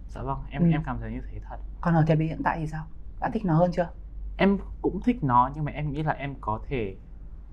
dạ 0.09 0.23
vâng 0.23 0.39
em 0.51 0.63
Ừ. 0.63 0.69
em 0.71 0.83
cảm 0.87 0.99
thấy 1.01 1.13
như 1.13 1.21
thế 1.31 1.41
thật 1.49 1.57
Còn 1.81 1.95
ở 1.95 2.05
thời 2.07 2.17
điểm 2.17 2.29
hiện 2.29 2.41
tại 2.45 2.59
thì 2.59 2.67
sao? 2.67 2.87
Đã 3.21 3.31
thích 3.33 3.45
nó 3.45 3.55
hơn 3.55 3.71
chưa? 3.75 3.89
em 4.37 4.59
cũng 4.83 5.01
thích 5.05 5.17
nó 5.23 5.51
nhưng 5.55 5.65
mà 5.65 5.73
em 5.73 5.93
nghĩ 5.93 6.03
là 6.03 6.13
em 6.13 6.35
có 6.41 6.61
thể 6.69 6.97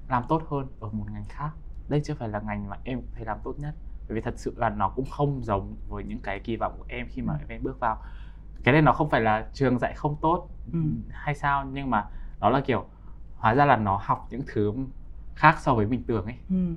làm 0.07 0.23
tốt 0.29 0.43
hơn 0.49 0.67
ở 0.79 0.89
một 0.91 1.05
ngành 1.11 1.25
khác 1.29 1.51
đây 1.87 2.01
chưa 2.05 2.15
phải 2.15 2.29
là 2.29 2.39
ngành 2.39 2.69
mà 2.69 2.79
em 2.83 3.01
thấy 3.15 3.25
làm 3.25 3.37
tốt 3.43 3.55
nhất 3.59 3.75
bởi 4.09 4.15
vì 4.15 4.21
thật 4.21 4.33
sự 4.37 4.53
là 4.57 4.69
nó 4.69 4.89
cũng 4.89 5.05
không 5.11 5.43
giống 5.43 5.77
với 5.87 6.03
những 6.03 6.21
cái 6.21 6.39
kỳ 6.39 6.55
vọng 6.57 6.75
của 6.77 6.85
em 6.87 7.07
khi 7.11 7.21
mà 7.21 7.39
Ừ. 7.39 7.45
em 7.47 7.63
bước 7.63 7.79
vào 7.79 8.01
cái 8.63 8.73
này 8.73 8.81
nó 8.81 8.93
không 8.93 9.09
phải 9.09 9.21
là 9.21 9.49
trường 9.53 9.79
dạy 9.79 9.93
không 9.95 10.17
tốt 10.21 10.49
Ừ. 10.73 10.79
hay 11.09 11.35
sao 11.35 11.65
nhưng 11.65 11.89
mà 11.89 12.09
nó 12.41 12.49
là 12.49 12.61
kiểu 12.61 12.89
hóa 13.35 13.55
ra 13.55 13.65
là 13.65 13.77
nó 13.77 14.01
học 14.03 14.27
những 14.31 14.41
thứ 14.47 14.73
khác 15.35 15.55
so 15.59 15.73
với 15.75 15.85
mình 15.85 16.03
tưởng 16.07 16.25
ấy 16.25 16.35
Ừ. 16.49 16.75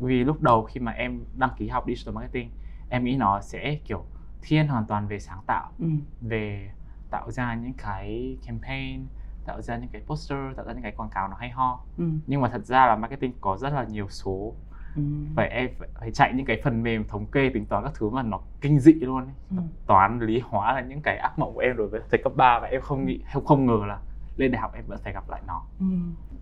vì 0.00 0.24
lúc 0.24 0.42
đầu 0.42 0.62
khi 0.64 0.80
mà 0.80 0.92
em 0.92 1.24
đăng 1.34 1.50
ký 1.58 1.68
học 1.68 1.84
digital 1.86 2.14
marketing 2.14 2.50
em 2.88 3.04
nghĩ 3.04 3.16
nó 3.16 3.40
sẽ 3.40 3.78
kiểu 3.84 4.04
thiên 4.42 4.68
hoàn 4.68 4.86
toàn 4.86 5.06
về 5.08 5.18
sáng 5.18 5.38
tạo 5.46 5.70
Ừ. 5.78 5.86
về 6.20 6.70
tạo 7.10 7.30
ra 7.30 7.54
những 7.54 7.72
cái 7.72 8.36
campaign 8.46 9.06
tạo 9.46 9.62
ra 9.62 9.76
những 9.76 9.88
cái 9.88 10.02
poster 10.06 10.38
tạo 10.56 10.66
ra 10.66 10.72
những 10.72 10.82
cái 10.82 10.92
quảng 10.92 11.10
cáo 11.10 11.28
nó 11.28 11.36
hay 11.40 11.50
ho 11.50 11.80
Ừ. 11.98 12.04
nhưng 12.26 12.40
mà 12.40 12.48
thật 12.48 12.66
ra 12.66 12.86
là 12.86 12.96
marketing 12.96 13.32
có 13.40 13.56
rất 13.56 13.72
là 13.72 13.84
nhiều 13.84 14.08
số 14.08 14.54
Ừ. 14.96 15.02
phải 15.36 15.48
em 15.48 15.70
phải, 15.78 15.88
phải 16.00 16.10
chạy 16.10 16.32
những 16.36 16.46
cái 16.46 16.60
phần 16.64 16.82
mềm 16.82 17.04
thống 17.08 17.26
kê 17.26 17.50
tính 17.54 17.66
toán 17.66 17.84
các 17.84 17.92
thứ 17.94 18.10
mà 18.10 18.22
nó 18.22 18.40
kinh 18.60 18.78
dị 18.80 18.92
luôn 18.92 19.24
ấy. 19.24 19.34
Ừ. 19.50 19.56
toán 19.86 20.20
lý 20.20 20.40
hóa 20.40 20.72
là 20.72 20.80
những 20.80 21.00
cái 21.02 21.16
ác 21.16 21.38
mộng 21.38 21.54
của 21.54 21.60
em 21.60 21.76
đối 21.76 21.88
với 21.88 22.00
thầy 22.10 22.20
cấp 22.24 22.32
3 22.36 22.58
và 22.58 22.66
em 22.68 22.80
không 22.80 23.04
nghĩ 23.04 23.20
em 23.34 23.44
không 23.44 23.66
ngờ 23.66 23.78
là 23.86 23.98
lên 24.36 24.52
đại 24.52 24.60
học 24.62 24.72
em 24.74 24.84
vẫn 24.86 24.98
phải 25.04 25.12
gặp 25.12 25.30
lại 25.30 25.40
nó 25.46 25.62
Ừ. 25.80 25.86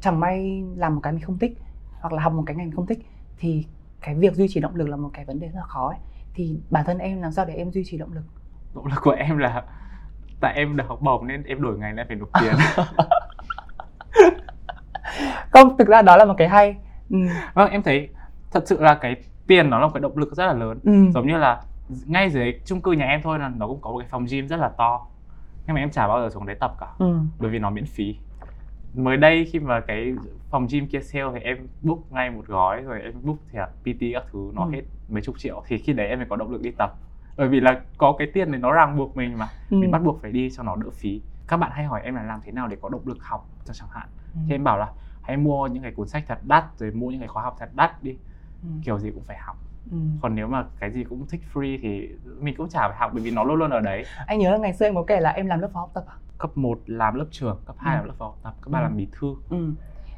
Chẳng 0.00 0.20
may 0.20 0.64
làm 0.76 0.94
một 0.94 1.00
cái 1.00 1.12
mình 1.12 1.22
không 1.22 1.38
thích 1.38 1.58
hoặc 2.00 2.12
là 2.12 2.22
học 2.22 2.32
một 2.32 2.42
cái 2.46 2.56
ngành 2.56 2.70
không 2.70 2.86
thích 2.86 3.06
thì 3.38 3.66
cái 4.00 4.14
việc 4.14 4.34
duy 4.34 4.48
trì 4.48 4.60
động 4.60 4.74
lực 4.76 4.88
là 4.88 4.96
một 4.96 5.10
cái 5.12 5.24
vấn 5.24 5.40
đề 5.40 5.46
rất 5.48 5.58
là 5.60 5.66
khó 5.66 5.88
ấy. 5.88 5.98
Thì 6.34 6.60
bản 6.70 6.84
thân 6.86 6.98
em 6.98 7.22
làm 7.22 7.32
sao 7.32 7.44
để 7.44 7.54
em 7.54 7.70
duy 7.70 7.82
trì 7.86 7.98
động 7.98 8.12
lực? 8.12 8.22
động 8.74 8.86
lực 8.86 9.00
của 9.02 9.10
em 9.10 9.38
là 9.38 9.64
tại 10.40 10.54
em 10.54 10.76
được 10.76 10.84
học 10.88 11.00
bổng 11.02 11.26
nên 11.26 11.42
em 11.42 11.62
đổi 11.62 11.78
ngành 11.78 11.96
nên 11.96 12.06
phải 12.08 12.16
nộp 12.16 12.28
tiền 12.40 12.52
Không, 15.50 15.76
thực 15.78 15.88
ra 15.88 16.02
đó 16.02 16.16
là 16.16 16.24
một 16.24 16.34
cái 16.38 16.48
hay. 16.48 16.76
Ừ. 17.10 17.16
vâng 17.54 17.70
em 17.70 17.82
thấy 17.82 18.08
thật 18.50 18.62
sự 18.66 18.80
là 18.80 18.94
cái 18.94 19.16
tiền 19.46 19.70
nó 19.70 19.78
là 19.78 19.86
một 19.86 19.92
cái 19.94 20.00
động 20.00 20.18
lực 20.18 20.36
rất 20.36 20.46
là 20.46 20.52
lớn 20.52 20.78
Ừ. 20.84 21.10
giống 21.14 21.26
như 21.26 21.36
là 21.38 21.62
ngay 22.06 22.30
dưới 22.30 22.60
chung 22.64 22.80
cư 22.80 22.92
nhà 22.92 23.06
em 23.06 23.20
thôi 23.22 23.38
là 23.38 23.48
nó 23.48 23.66
cũng 23.66 23.80
có 23.80 23.90
một 23.90 23.98
cái 23.98 24.08
phòng 24.08 24.24
gym 24.30 24.48
rất 24.48 24.56
là 24.56 24.68
to 24.68 25.06
nhưng 25.66 25.74
mà 25.74 25.80
em 25.80 25.90
chả 25.90 26.08
bao 26.08 26.20
giờ 26.20 26.30
xuống 26.30 26.46
đấy 26.46 26.56
tập 26.60 26.74
cả 26.78 26.86
Ừ. 26.98 27.18
bởi 27.38 27.50
vì 27.50 27.58
nó 27.58 27.70
miễn 27.70 27.84
phí 27.86 28.16
mới 28.94 29.16
đây 29.16 29.44
khi 29.52 29.58
mà 29.60 29.80
cái 29.80 30.14
phòng 30.50 30.66
gym 30.70 30.86
kia 30.86 31.00
sale 31.00 31.24
thì 31.34 31.40
em 31.40 31.68
book 31.80 31.98
ngay 32.12 32.30
một 32.30 32.46
gói 32.46 32.82
rồi 32.82 33.00
em 33.02 33.12
book 33.22 33.36
thì 33.50 33.58
PT 33.84 34.00
các 34.14 34.24
thứ 34.32 34.50
nó 34.54 34.64
Ừ. 34.64 34.70
hết 34.70 34.82
mấy 35.08 35.22
chục 35.22 35.34
triệu 35.38 35.62
thì 35.66 35.78
khi 35.78 35.92
đấy 35.92 36.06
em 36.08 36.18
mới 36.18 36.26
có 36.30 36.36
động 36.36 36.50
lực 36.50 36.62
đi 36.62 36.70
tập 36.78 36.98
bởi 37.36 37.48
vì 37.48 37.60
là 37.60 37.80
có 37.96 38.14
cái 38.18 38.30
tiền 38.34 38.50
này 38.50 38.60
nó 38.60 38.72
ràng 38.72 38.96
buộc 38.96 39.16
mình 39.16 39.38
mà 39.38 39.48
Ừ. 39.70 39.76
mình 39.76 39.90
bắt 39.90 39.98
buộc 40.02 40.22
phải 40.22 40.32
đi 40.32 40.50
cho 40.56 40.62
nó 40.62 40.76
đỡ 40.76 40.90
phí 40.94 41.22
các 41.48 41.56
bạn 41.56 41.70
hay 41.74 41.84
hỏi 41.84 42.00
em 42.04 42.14
là 42.14 42.22
làm 42.22 42.40
thế 42.44 42.52
nào 42.52 42.68
để 42.68 42.76
có 42.82 42.88
động 42.88 43.02
lực 43.04 43.18
học 43.22 43.48
cho 43.64 43.74
chẳng 43.74 43.88
hạn 43.92 44.08
Ừ. 44.34 44.40
thì 44.48 44.54
em 44.54 44.64
bảo 44.64 44.78
là 44.78 44.92
hãy 45.20 45.36
mua 45.36 45.66
những 45.66 45.82
cái 45.82 45.92
cuốn 45.92 46.08
sách 46.08 46.24
thật 46.26 46.38
đắt 46.42 46.64
rồi 46.78 46.90
mua 46.90 47.10
những 47.10 47.20
cái 47.20 47.28
khóa 47.28 47.42
học 47.42 47.56
thật 47.58 47.70
đắt 47.74 48.02
đi 48.02 48.18
Ừ. 48.62 48.68
kiểu 48.84 48.98
gì 48.98 49.10
cũng 49.10 49.24
phải 49.24 49.36
học 49.36 49.56
Ừ. 49.90 49.96
còn 50.22 50.34
nếu 50.34 50.46
mà 50.48 50.66
cái 50.80 50.90
gì 50.90 51.04
cũng 51.04 51.26
thích 51.30 51.40
free 51.52 51.78
thì 51.82 52.08
mình 52.40 52.54
cũng 52.58 52.68
chả 52.68 52.88
phải 52.88 52.96
học 52.98 53.10
bởi 53.14 53.22
vì 53.22 53.30
nó 53.30 53.44
luôn 53.44 53.58
luôn 53.58 53.70
ở 53.70 53.80
đấy 53.80 54.04
Anh 54.26 54.38
nhớ 54.38 54.50
là 54.50 54.56
ngày 54.58 54.72
xưa 54.74 54.86
em 54.86 54.94
có 54.94 55.04
kể 55.06 55.20
là 55.20 55.30
em 55.30 55.46
làm 55.46 55.60
lớp 55.60 55.70
phó 55.74 55.80
học 55.80 55.90
tập 55.94 56.04
à? 56.08 56.14
cấp 56.38 56.50
1 56.54 56.80
làm 56.86 57.14
lớp 57.14 57.26
trưởng 57.30 57.62
cấp 57.66 57.76
2 57.78 57.96
Ừ. 57.96 57.98
làm 57.98 58.06
lớp 58.06 58.14
phó 58.18 58.24
học 58.24 58.38
tập 58.42 58.54
cấp 58.60 58.72
3 58.72 58.78
Ừ. 58.78 58.82
làm 58.82 58.96
bí 58.96 59.08
thư 59.20 59.34
Ừ. 59.50 59.74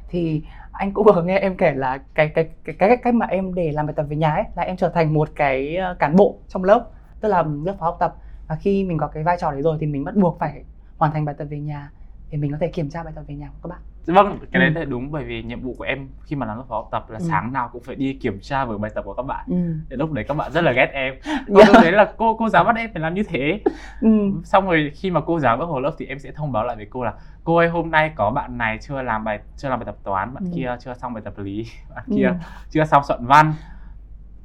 Thì 0.09 0.43
anh 0.71 0.93
cũng 0.93 1.05
vừa 1.15 1.23
nghe 1.23 1.37
em 1.39 1.57
kể 1.57 1.73
là 1.73 1.97
cái 2.15 2.29
cái 2.35 2.49
cái 2.63 2.75
cái 2.79 2.97
cách 3.03 3.13
mà 3.15 3.25
em 3.25 3.53
để 3.53 3.71
làm 3.71 3.85
bài 3.85 3.93
tập 3.97 4.03
về 4.09 4.15
nhà 4.15 4.31
ấy 4.31 4.43
là 4.55 4.63
em 4.63 4.77
trở 4.77 4.89
thành 4.89 5.13
một 5.13 5.29
cái 5.35 5.75
ờ, 5.75 5.95
cán 5.99 6.15
bộ 6.15 6.39
trong 6.47 6.63
lớp, 6.63 6.89
tức 7.19 7.29
là 7.29 7.43
lớp 7.65 7.75
phó 7.79 7.85
học 7.85 7.97
tập 7.99 8.15
và 8.47 8.55
khi 8.55 8.83
mình 8.83 8.97
có 8.97 9.07
cái 9.07 9.23
vai 9.23 9.37
trò 9.39 9.51
đấy 9.51 9.61
rồi 9.61 9.77
thì 9.79 9.87
mình 9.87 10.03
bắt 10.03 10.15
buộc 10.15 10.37
phải 10.39 10.63
hoàn 10.97 11.11
thành 11.11 11.25
bài 11.25 11.35
tập 11.37 11.45
về 11.45 11.59
nhà 11.59 11.91
để 12.31 12.37
mình 12.37 12.51
có 12.51 12.57
thể 12.61 12.67
kiểm 12.67 12.89
tra 12.89 13.03
bài 13.03 13.13
tập 13.15 13.23
về 13.27 13.35
nhà 13.35 13.47
của 13.47 13.57
các 13.63 13.69
bạn. 13.69 13.79
Vâng 14.05 14.39
cái 14.51 14.59
đấy 14.59 14.71
Ừ. 14.75 14.79
là 14.79 14.85
đúng 14.85 15.11
bởi 15.11 15.23
vì 15.23 15.43
nhiệm 15.43 15.61
vụ 15.61 15.75
của 15.77 15.83
em 15.83 16.09
khi 16.23 16.35
mà 16.35 16.45
làm 16.45 16.57
lớp 16.57 16.63
phó 16.69 16.75
học 16.75 16.87
tập 16.91 17.05
là 17.09 17.19
Ừ. 17.19 17.25
sáng 17.29 17.53
nào 17.53 17.69
cũng 17.73 17.83
phải 17.83 17.95
đi 17.95 18.13
kiểm 18.21 18.39
tra 18.41 18.65
với 18.65 18.77
bài 18.77 18.91
tập 18.95 19.01
của 19.05 19.13
các 19.13 19.23
bạn 19.23 19.45
Ừ. 19.49 19.55
Đến 19.89 19.99
lúc 19.99 20.11
đấy 20.11 20.25
các 20.27 20.33
bạn 20.33 20.51
rất 20.51 20.61
là 20.61 20.71
ghét 20.71 20.89
em 20.93 21.13
Yeah. 21.23 21.45
Còn 21.47 21.67
lúc 21.67 21.75
đấy 21.81 21.91
là 21.91 22.13
cô 22.17 22.35
cô 22.37 22.49
giáo 22.49 22.63
bắt 22.63 22.75
em 22.75 22.89
phải 22.93 23.01
làm 23.01 23.13
như 23.13 23.23
thế 23.23 23.59
Ừ. 24.01 24.31
xong 24.43 24.65
rồi 24.65 24.91
khi 24.95 25.11
mà 25.11 25.21
cô 25.25 25.39
giáo 25.39 25.57
bước 25.57 25.65
vào 25.69 25.79
lớp 25.79 25.91
thì 25.97 26.05
em 26.05 26.19
sẽ 26.19 26.31
thông 26.31 26.51
báo 26.51 26.63
lại 26.63 26.75
với 26.75 26.87
cô 26.89 27.03
là 27.03 27.13
cô 27.43 27.55
ơi 27.55 27.69
hôm 27.69 27.91
nay 27.91 28.11
có 28.15 28.31
bạn 28.31 28.57
này 28.57 28.77
chưa 28.81 29.01
làm 29.01 29.23
bài 29.23 29.39
chưa 29.55 29.69
làm 29.69 29.79
bài 29.79 29.85
tập 29.85 29.97
toán 30.03 30.33
bạn 30.33 30.43
Ừ. 30.43 30.51
kia 30.55 30.75
chưa 30.79 30.93
xong 30.93 31.13
bài 31.13 31.21
tập 31.25 31.33
lý 31.37 31.65
bạn 31.95 32.03
Ừ. 32.07 32.13
kia 32.15 32.33
chưa 32.69 32.85
xong 32.85 33.03
soạn 33.03 33.25
văn 33.25 33.53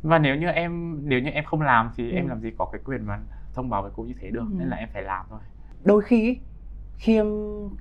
và 0.02 0.18
nếu 0.18 0.36
như 0.36 0.46
em 0.48 1.00
nếu 1.08 1.20
như 1.20 1.30
em 1.30 1.44
không 1.44 1.62
làm 1.62 1.90
thì 1.96 2.12
em 2.12 2.24
Ừ. 2.24 2.28
làm 2.28 2.40
gì 2.40 2.50
có 2.58 2.64
cái 2.64 2.80
quyền 2.84 3.06
mà 3.06 3.18
thông 3.54 3.70
báo 3.70 3.82
với 3.82 3.90
cô 3.94 4.02
như 4.02 4.14
thế 4.20 4.30
được 4.30 4.44
Ừ. 4.50 4.54
nên 4.58 4.68
là 4.68 4.76
em 4.76 4.88
phải 4.92 5.02
làm 5.02 5.26
thôi 5.30 5.40
Đôi 5.84 6.02
khi 6.02 6.22
ý, 6.22 6.40
Khiêm 6.96 7.26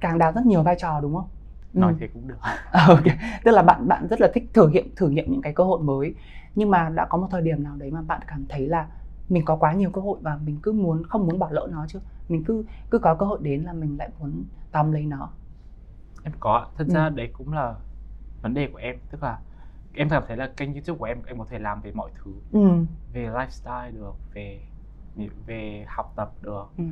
càng 0.01 0.17
đảm 0.17 0.33
rất 0.33 0.45
nhiều 0.45 0.63
vai 0.63 0.75
trò 0.79 0.99
đúng 1.01 1.15
không? 1.15 1.29
Ừ. 1.77 1.81
nói 1.81 1.95
thế 1.99 2.07
cũng 2.13 2.27
được. 2.27 2.37
Ok. 2.87 3.03
Tức 3.43 3.51
là 3.51 3.61
bạn 3.63 3.87
bạn 3.87 4.07
rất 4.09 4.21
là 4.21 4.27
thích 4.33 4.43
thử 4.53 4.69
nghiệm 4.69 4.95
thử 4.95 5.09
nghiệm 5.09 5.31
những 5.31 5.41
cái 5.41 5.53
cơ 5.53 5.63
hội 5.63 5.79
mới. 5.83 6.15
Nhưng 6.55 6.69
mà 6.69 6.89
đã 6.89 7.05
có 7.09 7.17
một 7.17 7.27
thời 7.31 7.41
điểm 7.41 7.63
nào 7.63 7.75
đấy 7.77 7.91
mà 7.91 8.01
bạn 8.01 8.21
cảm 8.27 8.45
thấy 8.49 8.67
là 8.67 8.87
mình 9.29 9.45
có 9.45 9.55
quá 9.55 9.73
nhiều 9.73 9.89
cơ 9.91 10.01
hội 10.01 10.19
và 10.21 10.37
mình 10.43 10.59
cứ 10.63 10.71
muốn 10.71 11.03
không 11.09 11.27
muốn 11.27 11.39
bỏ 11.39 11.49
lỡ 11.51 11.67
nó 11.71 11.85
chứ 11.89 11.99
mình 12.29 12.43
cứ 12.47 12.63
cứ 12.91 12.99
có 12.99 13.15
cơ 13.15 13.25
hội 13.25 13.39
đến 13.41 13.63
là 13.63 13.73
mình 13.73 13.97
lại 13.99 14.09
muốn 14.19 14.45
tóm 14.71 14.91
lấy 14.91 15.05
nó. 15.05 15.29
Em 16.23 16.33
có 16.39 16.71
thật 16.77 16.85
Ừ. 16.87 16.93
ra 16.93 17.09
đấy 17.09 17.29
cũng 17.33 17.53
là 17.53 17.75
vấn 18.41 18.53
đề 18.53 18.69
của 18.73 18.77
em. 18.79 18.99
Tức 19.11 19.23
là 19.23 19.41
em 19.93 20.09
cảm 20.09 20.23
thấy 20.27 20.37
là 20.37 20.53
kênh 20.57 20.73
youtube 20.73 20.99
của 20.99 21.05
em 21.05 21.23
em 21.23 21.39
có 21.39 21.45
thể 21.49 21.59
làm 21.59 21.81
về 21.81 21.91
mọi 21.91 22.11
thứ. 22.23 22.31
Ừ. 22.51 22.85
Về 23.13 23.27
lifestyle 23.27 23.93
được 23.93 24.13
về 24.33 24.67
về 25.45 25.85
học 25.89 26.13
tập 26.15 26.35
được. 26.41 26.65
Ừ 26.77 26.83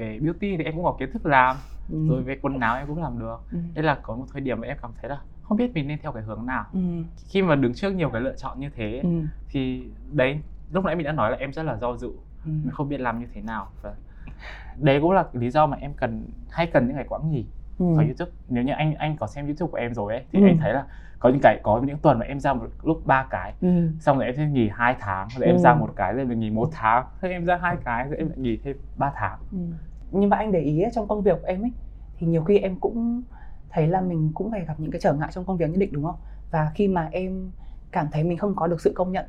về 0.00 0.18
beauty 0.22 0.56
thì 0.56 0.64
em 0.64 0.74
cũng 0.74 0.84
có 0.84 0.96
kiến 0.98 1.12
thức 1.12 1.26
làm 1.26 1.56
ừ. 1.92 2.08
rồi 2.08 2.22
về 2.22 2.36
quần 2.42 2.60
áo 2.60 2.76
em 2.76 2.86
cũng 2.86 3.02
làm 3.02 3.18
được. 3.18 3.36
Ừ. 3.52 3.58
Nên 3.74 3.84
là 3.84 3.98
có 4.02 4.16
một 4.16 4.24
thời 4.32 4.40
điểm 4.40 4.60
mà 4.60 4.66
em 4.66 4.76
cảm 4.82 4.90
thấy 5.00 5.10
là 5.10 5.18
không 5.42 5.56
biết 5.58 5.74
mình 5.74 5.88
nên 5.88 5.98
theo 6.02 6.12
cái 6.12 6.22
hướng 6.22 6.46
nào. 6.46 6.64
Ừ. 6.72 6.80
Khi 7.28 7.42
mà 7.42 7.54
đứng 7.56 7.74
trước 7.74 7.90
nhiều 7.90 8.10
cái 8.10 8.20
lựa 8.20 8.34
chọn 8.36 8.60
như 8.60 8.68
thế 8.76 9.00
ừ. 9.02 9.08
thì 9.50 9.84
đấy 10.12 10.40
lúc 10.72 10.84
nãy 10.84 10.96
mình 10.96 11.06
đã 11.06 11.12
nói 11.12 11.30
là 11.30 11.36
em 11.36 11.52
rất 11.52 11.62
là 11.62 11.76
do 11.76 11.96
dự 11.96 12.08
ừ. 12.44 12.50
mình 12.50 12.70
không 12.70 12.88
biết 12.88 13.00
làm 13.00 13.20
như 13.20 13.26
thế 13.34 13.40
nào. 13.40 13.68
Và 13.82 13.94
đấy 14.76 14.98
cũng 15.00 15.12
là 15.12 15.24
lý 15.32 15.50
do 15.50 15.66
mà 15.66 15.76
em 15.80 15.92
cần 15.94 16.24
hay 16.50 16.66
cần 16.66 16.86
những 16.86 16.96
cái 16.96 17.04
quãng 17.08 17.30
nghỉ 17.30 17.44
ừ. 17.78 17.84
ở 17.96 18.02
YouTube. 18.04 18.30
Nếu 18.48 18.64
như 18.64 18.72
anh 18.72 18.94
anh 18.94 19.16
có 19.16 19.26
xem 19.26 19.44
YouTube 19.46 19.70
của 19.70 19.78
em 19.78 19.94
rồi 19.94 20.12
ấy 20.14 20.24
thì 20.32 20.40
Ừ. 20.40 20.46
anh 20.46 20.58
thấy 20.58 20.72
là 20.72 20.84
có 21.18 21.28
những 21.28 21.40
cái 21.42 21.60
có 21.62 21.80
những 21.80 21.98
tuần 21.98 22.18
mà 22.18 22.26
em 22.26 22.40
ra 22.40 22.52
một 22.54 22.66
lúc 22.82 23.02
ba 23.06 23.26
cái 23.30 23.54
ừ. 23.60 23.88
xong 24.00 24.16
rồi 24.18 24.26
em 24.26 24.34
sẽ 24.36 24.46
nghỉ 24.46 24.68
hai 24.68 24.96
tháng 25.00 25.28
rồi 25.36 25.46
em 25.46 25.56
Ừ. 25.56 25.60
ra 25.60 25.74
một 25.74 25.92
cái 25.96 26.12
rồi 26.14 26.24
mình 26.24 26.40
nghỉ 26.40 26.50
một 26.50 26.68
tháng 26.72 27.04
rồi 27.22 27.32
em 27.32 27.44
ra 27.44 27.56
hai 27.62 27.76
cái 27.84 28.04
rồi 28.04 28.16
em 28.16 28.28
lại 28.28 28.38
nghỉ 28.38 28.56
thêm 28.64 28.76
3 28.96 29.12
tháng. 29.16 29.38
Ừ. 29.52 29.58
nhưng 30.10 30.30
mà 30.30 30.36
anh 30.36 30.52
để 30.52 30.60
ý 30.60 30.82
ấy, 30.82 30.90
trong 30.94 31.08
công 31.08 31.22
việc 31.22 31.38
của 31.40 31.46
em 31.46 31.62
ấy 31.64 31.72
thì 32.18 32.26
nhiều 32.26 32.44
khi 32.44 32.58
em 32.58 32.80
cũng 32.80 33.22
thấy 33.68 33.86
là 33.88 34.00
mình 34.00 34.30
cũng 34.34 34.50
phải 34.50 34.64
gặp 34.64 34.74
những 34.80 34.90
cái 34.90 35.00
trở 35.00 35.12
ngại 35.14 35.30
trong 35.32 35.44
công 35.44 35.56
việc 35.56 35.66
nhất 35.70 35.78
định 35.78 35.90
đúng 35.92 36.04
không? 36.04 36.16
Và 36.50 36.70
khi 36.74 36.88
mà 36.88 37.08
em 37.12 37.50
cảm 37.92 38.08
thấy 38.12 38.24
mình 38.24 38.38
không 38.38 38.54
có 38.56 38.66
được 38.66 38.80
sự 38.80 38.92
công 38.96 39.12
nhận 39.12 39.26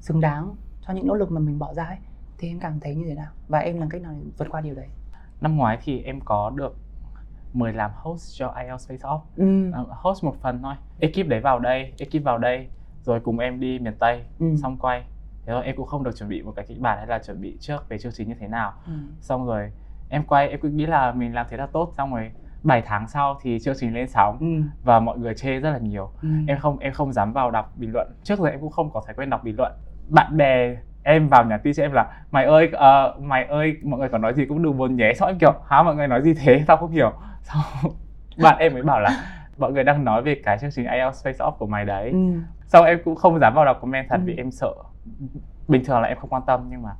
xứng 0.00 0.20
đáng 0.20 0.56
cho 0.86 0.94
những 0.94 1.06
nỗ 1.06 1.14
lực 1.14 1.30
mà 1.32 1.40
mình 1.40 1.58
bỏ 1.58 1.74
ra 1.74 1.84
ấy 1.84 1.98
thì 2.38 2.48
em 2.48 2.60
cảm 2.60 2.80
thấy 2.80 2.94
như 2.94 3.04
thế 3.08 3.14
nào? 3.14 3.30
Và 3.48 3.58
em 3.58 3.80
làm 3.80 3.88
cách 3.88 4.02
nào 4.02 4.12
để 4.12 4.30
vượt 4.38 4.48
qua 4.50 4.60
điều 4.60 4.74
đấy? 4.74 4.88
Năm 5.40 5.56
ngoái 5.56 5.78
thì 5.84 6.02
em 6.02 6.20
có 6.20 6.50
được 6.50 6.78
mời 7.52 7.72
làm 7.72 7.90
host 7.94 8.38
cho 8.38 8.48
IELTS 8.48 8.90
Face 8.90 8.98
Off 8.98 9.20
ừ. 9.36 9.70
Ờ, 9.72 9.86
host 9.90 10.24
một 10.24 10.36
phần 10.42 10.62
thôi. 10.62 10.74
Ekip 10.98 11.26
đấy 11.28 11.40
vào 11.40 11.58
đây 11.58 11.92
ekip 11.98 12.24
vào 12.24 12.38
đây 12.38 12.68
rồi 13.04 13.20
cùng 13.20 13.38
em 13.38 13.60
đi 13.60 13.78
miền 13.78 13.94
Tây 13.98 14.24
Ừ. 14.38 14.46
xong 14.62 14.78
quay. 14.78 15.04
Thế 15.46 15.52
rồi 15.52 15.64
em 15.64 15.76
cũng 15.76 15.86
không 15.86 16.04
được 16.04 16.16
chuẩn 16.16 16.28
bị 16.28 16.42
một 16.42 16.52
cái 16.56 16.64
kịch 16.68 16.80
bản 16.80 16.98
hay 16.98 17.06
là 17.06 17.18
chuẩn 17.18 17.40
bị 17.40 17.56
trước 17.60 17.88
về 17.88 17.98
chương 17.98 18.12
trình 18.12 18.28
như 18.28 18.34
thế 18.40 18.48
nào. 18.48 18.72
Ừ. 18.86 18.92
xong 19.20 19.46
rồi 19.46 19.72
em 20.10 20.22
quay 20.24 20.48
em 20.48 20.60
cứ 20.60 20.68
nghĩ 20.68 20.86
là 20.86 21.12
mình 21.12 21.34
làm 21.34 21.46
thế 21.50 21.56
là 21.56 21.66
tốt. 21.66 21.92
Xong 21.96 22.14
rồi 22.14 22.30
7 22.62 22.82
tháng 22.86 23.08
sau 23.08 23.38
thì 23.42 23.58
chương 23.58 23.74
trình 23.78 23.94
lên 23.94 24.08
sóng 24.08 24.36
Ừ. 24.40 24.46
và 24.82 25.00
mọi 25.00 25.18
người 25.18 25.34
chê 25.34 25.58
rất 25.60 25.70
là 25.70 25.78
nhiều. 25.78 26.10
Ừ. 26.22 26.28
em 26.48 26.58
không 26.58 26.78
em 26.78 26.92
không 26.92 27.12
dám 27.12 27.32
vào 27.32 27.50
đọc 27.50 27.72
bình 27.76 27.92
luận. 27.92 28.08
Trước 28.22 28.38
giờ 28.38 28.48
em 28.48 28.60
cũng 28.60 28.70
không 28.70 28.90
có 28.92 29.02
thói 29.06 29.14
quen 29.14 29.30
đọc 29.30 29.44
bình 29.44 29.54
luận. 29.58 29.72
Bạn 30.08 30.36
bè 30.36 30.76
em 31.02 31.28
vào 31.28 31.44
nhắn 31.44 31.60
tin 31.62 31.72
cho 31.74 31.82
em 31.82 31.92
là 31.92 32.06
mày 32.30 32.44
ơi 32.44 32.68
ờ, 32.72 33.14
mày 33.20 33.44
ơi 33.44 33.76
mọi 33.84 34.00
người 34.00 34.08
có 34.08 34.18
nói 34.18 34.34
gì 34.34 34.46
cũng 34.46 34.62
đừng 34.62 34.78
buồn 34.78 34.96
nhé. 34.96 35.12
Xong 35.16 35.28
em 35.28 35.38
kiểu 35.38 35.52
hả 35.68 35.82
mọi 35.82 35.94
người 35.94 36.08
nói 36.08 36.22
gì 36.22 36.34
thế? 36.34 36.64
Tao 36.66 36.76
không 36.76 36.90
hiểu. 36.90 37.12
Xong 37.42 37.62
bạn 38.42 38.58
em 38.58 38.72
mới 38.74 38.82
bảo 38.82 39.00
là 39.00 39.10
mọi 39.58 39.72
người 39.72 39.84
đang 39.84 40.04
nói 40.04 40.22
về 40.22 40.40
cái 40.44 40.58
chương 40.58 40.70
trình 40.70 40.86
IELTS 40.86 41.26
Face 41.26 41.32
Off 41.46 41.52
của 41.52 41.66
mày 41.66 41.84
đấy. 41.84 42.10
Ừ. 42.10 42.18
xong 42.66 42.84
em 42.84 42.98
cũng 43.04 43.14
không 43.16 43.38
dám 43.38 43.54
vào 43.54 43.64
đọc 43.64 43.78
comment 43.80 44.06
thật 44.08 44.16
Ừ. 44.16 44.22
vì 44.24 44.34
em 44.36 44.50
sợ. 44.50 44.72
Bình 45.68 45.84
thường 45.84 46.00
là 46.00 46.08
em 46.08 46.18
không 46.18 46.30
quan 46.30 46.42
tâm 46.46 46.60
nhưng 46.70 46.82
mà 46.82 46.90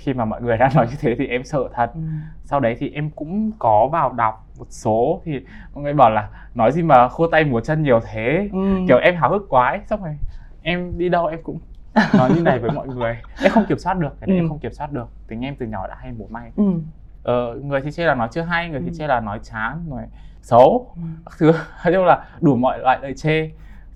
khi 0.00 0.12
mà 0.14 0.24
mọi 0.24 0.42
người 0.42 0.56
đã 0.56 0.70
nói 0.74 0.86
như 0.90 0.96
thế 1.00 1.14
thì 1.18 1.26
em 1.26 1.44
sợ 1.44 1.58
thật 1.74 1.90
Ừ. 1.94 2.00
sau 2.44 2.60
đấy 2.60 2.76
thì 2.78 2.90
em 2.90 3.10
cũng 3.10 3.52
có 3.58 3.88
vào 3.92 4.12
đọc 4.12 4.46
một 4.58 4.66
số 4.70 5.20
thì 5.24 5.40
mọi 5.74 5.84
người 5.84 5.92
bảo 5.94 6.10
là 6.10 6.28
nói 6.54 6.72
gì 6.72 6.82
mà 6.82 7.08
khua 7.08 7.26
tay 7.26 7.44
múa 7.44 7.60
chân 7.60 7.82
nhiều 7.82 8.00
thế 8.12 8.48
Ừ. 8.52 8.58
kiểu 8.88 8.98
em 8.98 9.16
háo 9.16 9.30
hức 9.30 9.42
quá 9.48 9.68
ấy. 9.68 9.80
xong 9.86 10.02
rồi 10.02 10.16
em 10.62 10.98
đi 10.98 11.08
đâu 11.08 11.26
em 11.26 11.42
cũng 11.42 11.58
nói 12.18 12.30
như 12.34 12.40
này 12.42 12.58
với 12.58 12.70
mọi 12.70 12.88
người 12.88 13.16
em 13.42 13.52
không 13.52 13.66
kiểm 13.66 13.78
soát 13.78 13.94
được 13.98 14.16
cái 14.20 14.26
này 14.28 14.36
Ừ. 14.36 14.42
em 14.42 14.48
không 14.48 14.58
kiểm 14.58 14.72
soát 14.72 14.92
được 14.92 15.08
tính 15.26 15.44
em 15.44 15.56
từ 15.58 15.66
nhỏ 15.66 15.86
đã 15.86 15.94
hay 16.00 16.12
múa 16.12 16.26
may 16.30 16.52
Ừ. 16.56 16.64
ờ, 17.22 17.54
người 17.62 17.80
thì 17.80 17.90
chê 17.92 18.04
là 18.04 18.14
nói 18.14 18.28
chưa 18.32 18.42
hay 18.42 18.68
người 18.68 18.80
thì 18.80 18.86
Ừ. 18.88 18.94
chê 18.98 19.06
là 19.06 19.20
nói 19.20 19.40
chán 19.42 19.84
người 19.88 20.04
xấu 20.42 20.92
Ừ. 20.96 21.02
thứ 21.38 21.52
nói 21.84 21.94
chung 21.94 22.04
là 22.04 22.24
đủ 22.40 22.56
mọi 22.56 22.78
loại 22.78 22.98
lời 23.02 23.14
chê 23.16 23.50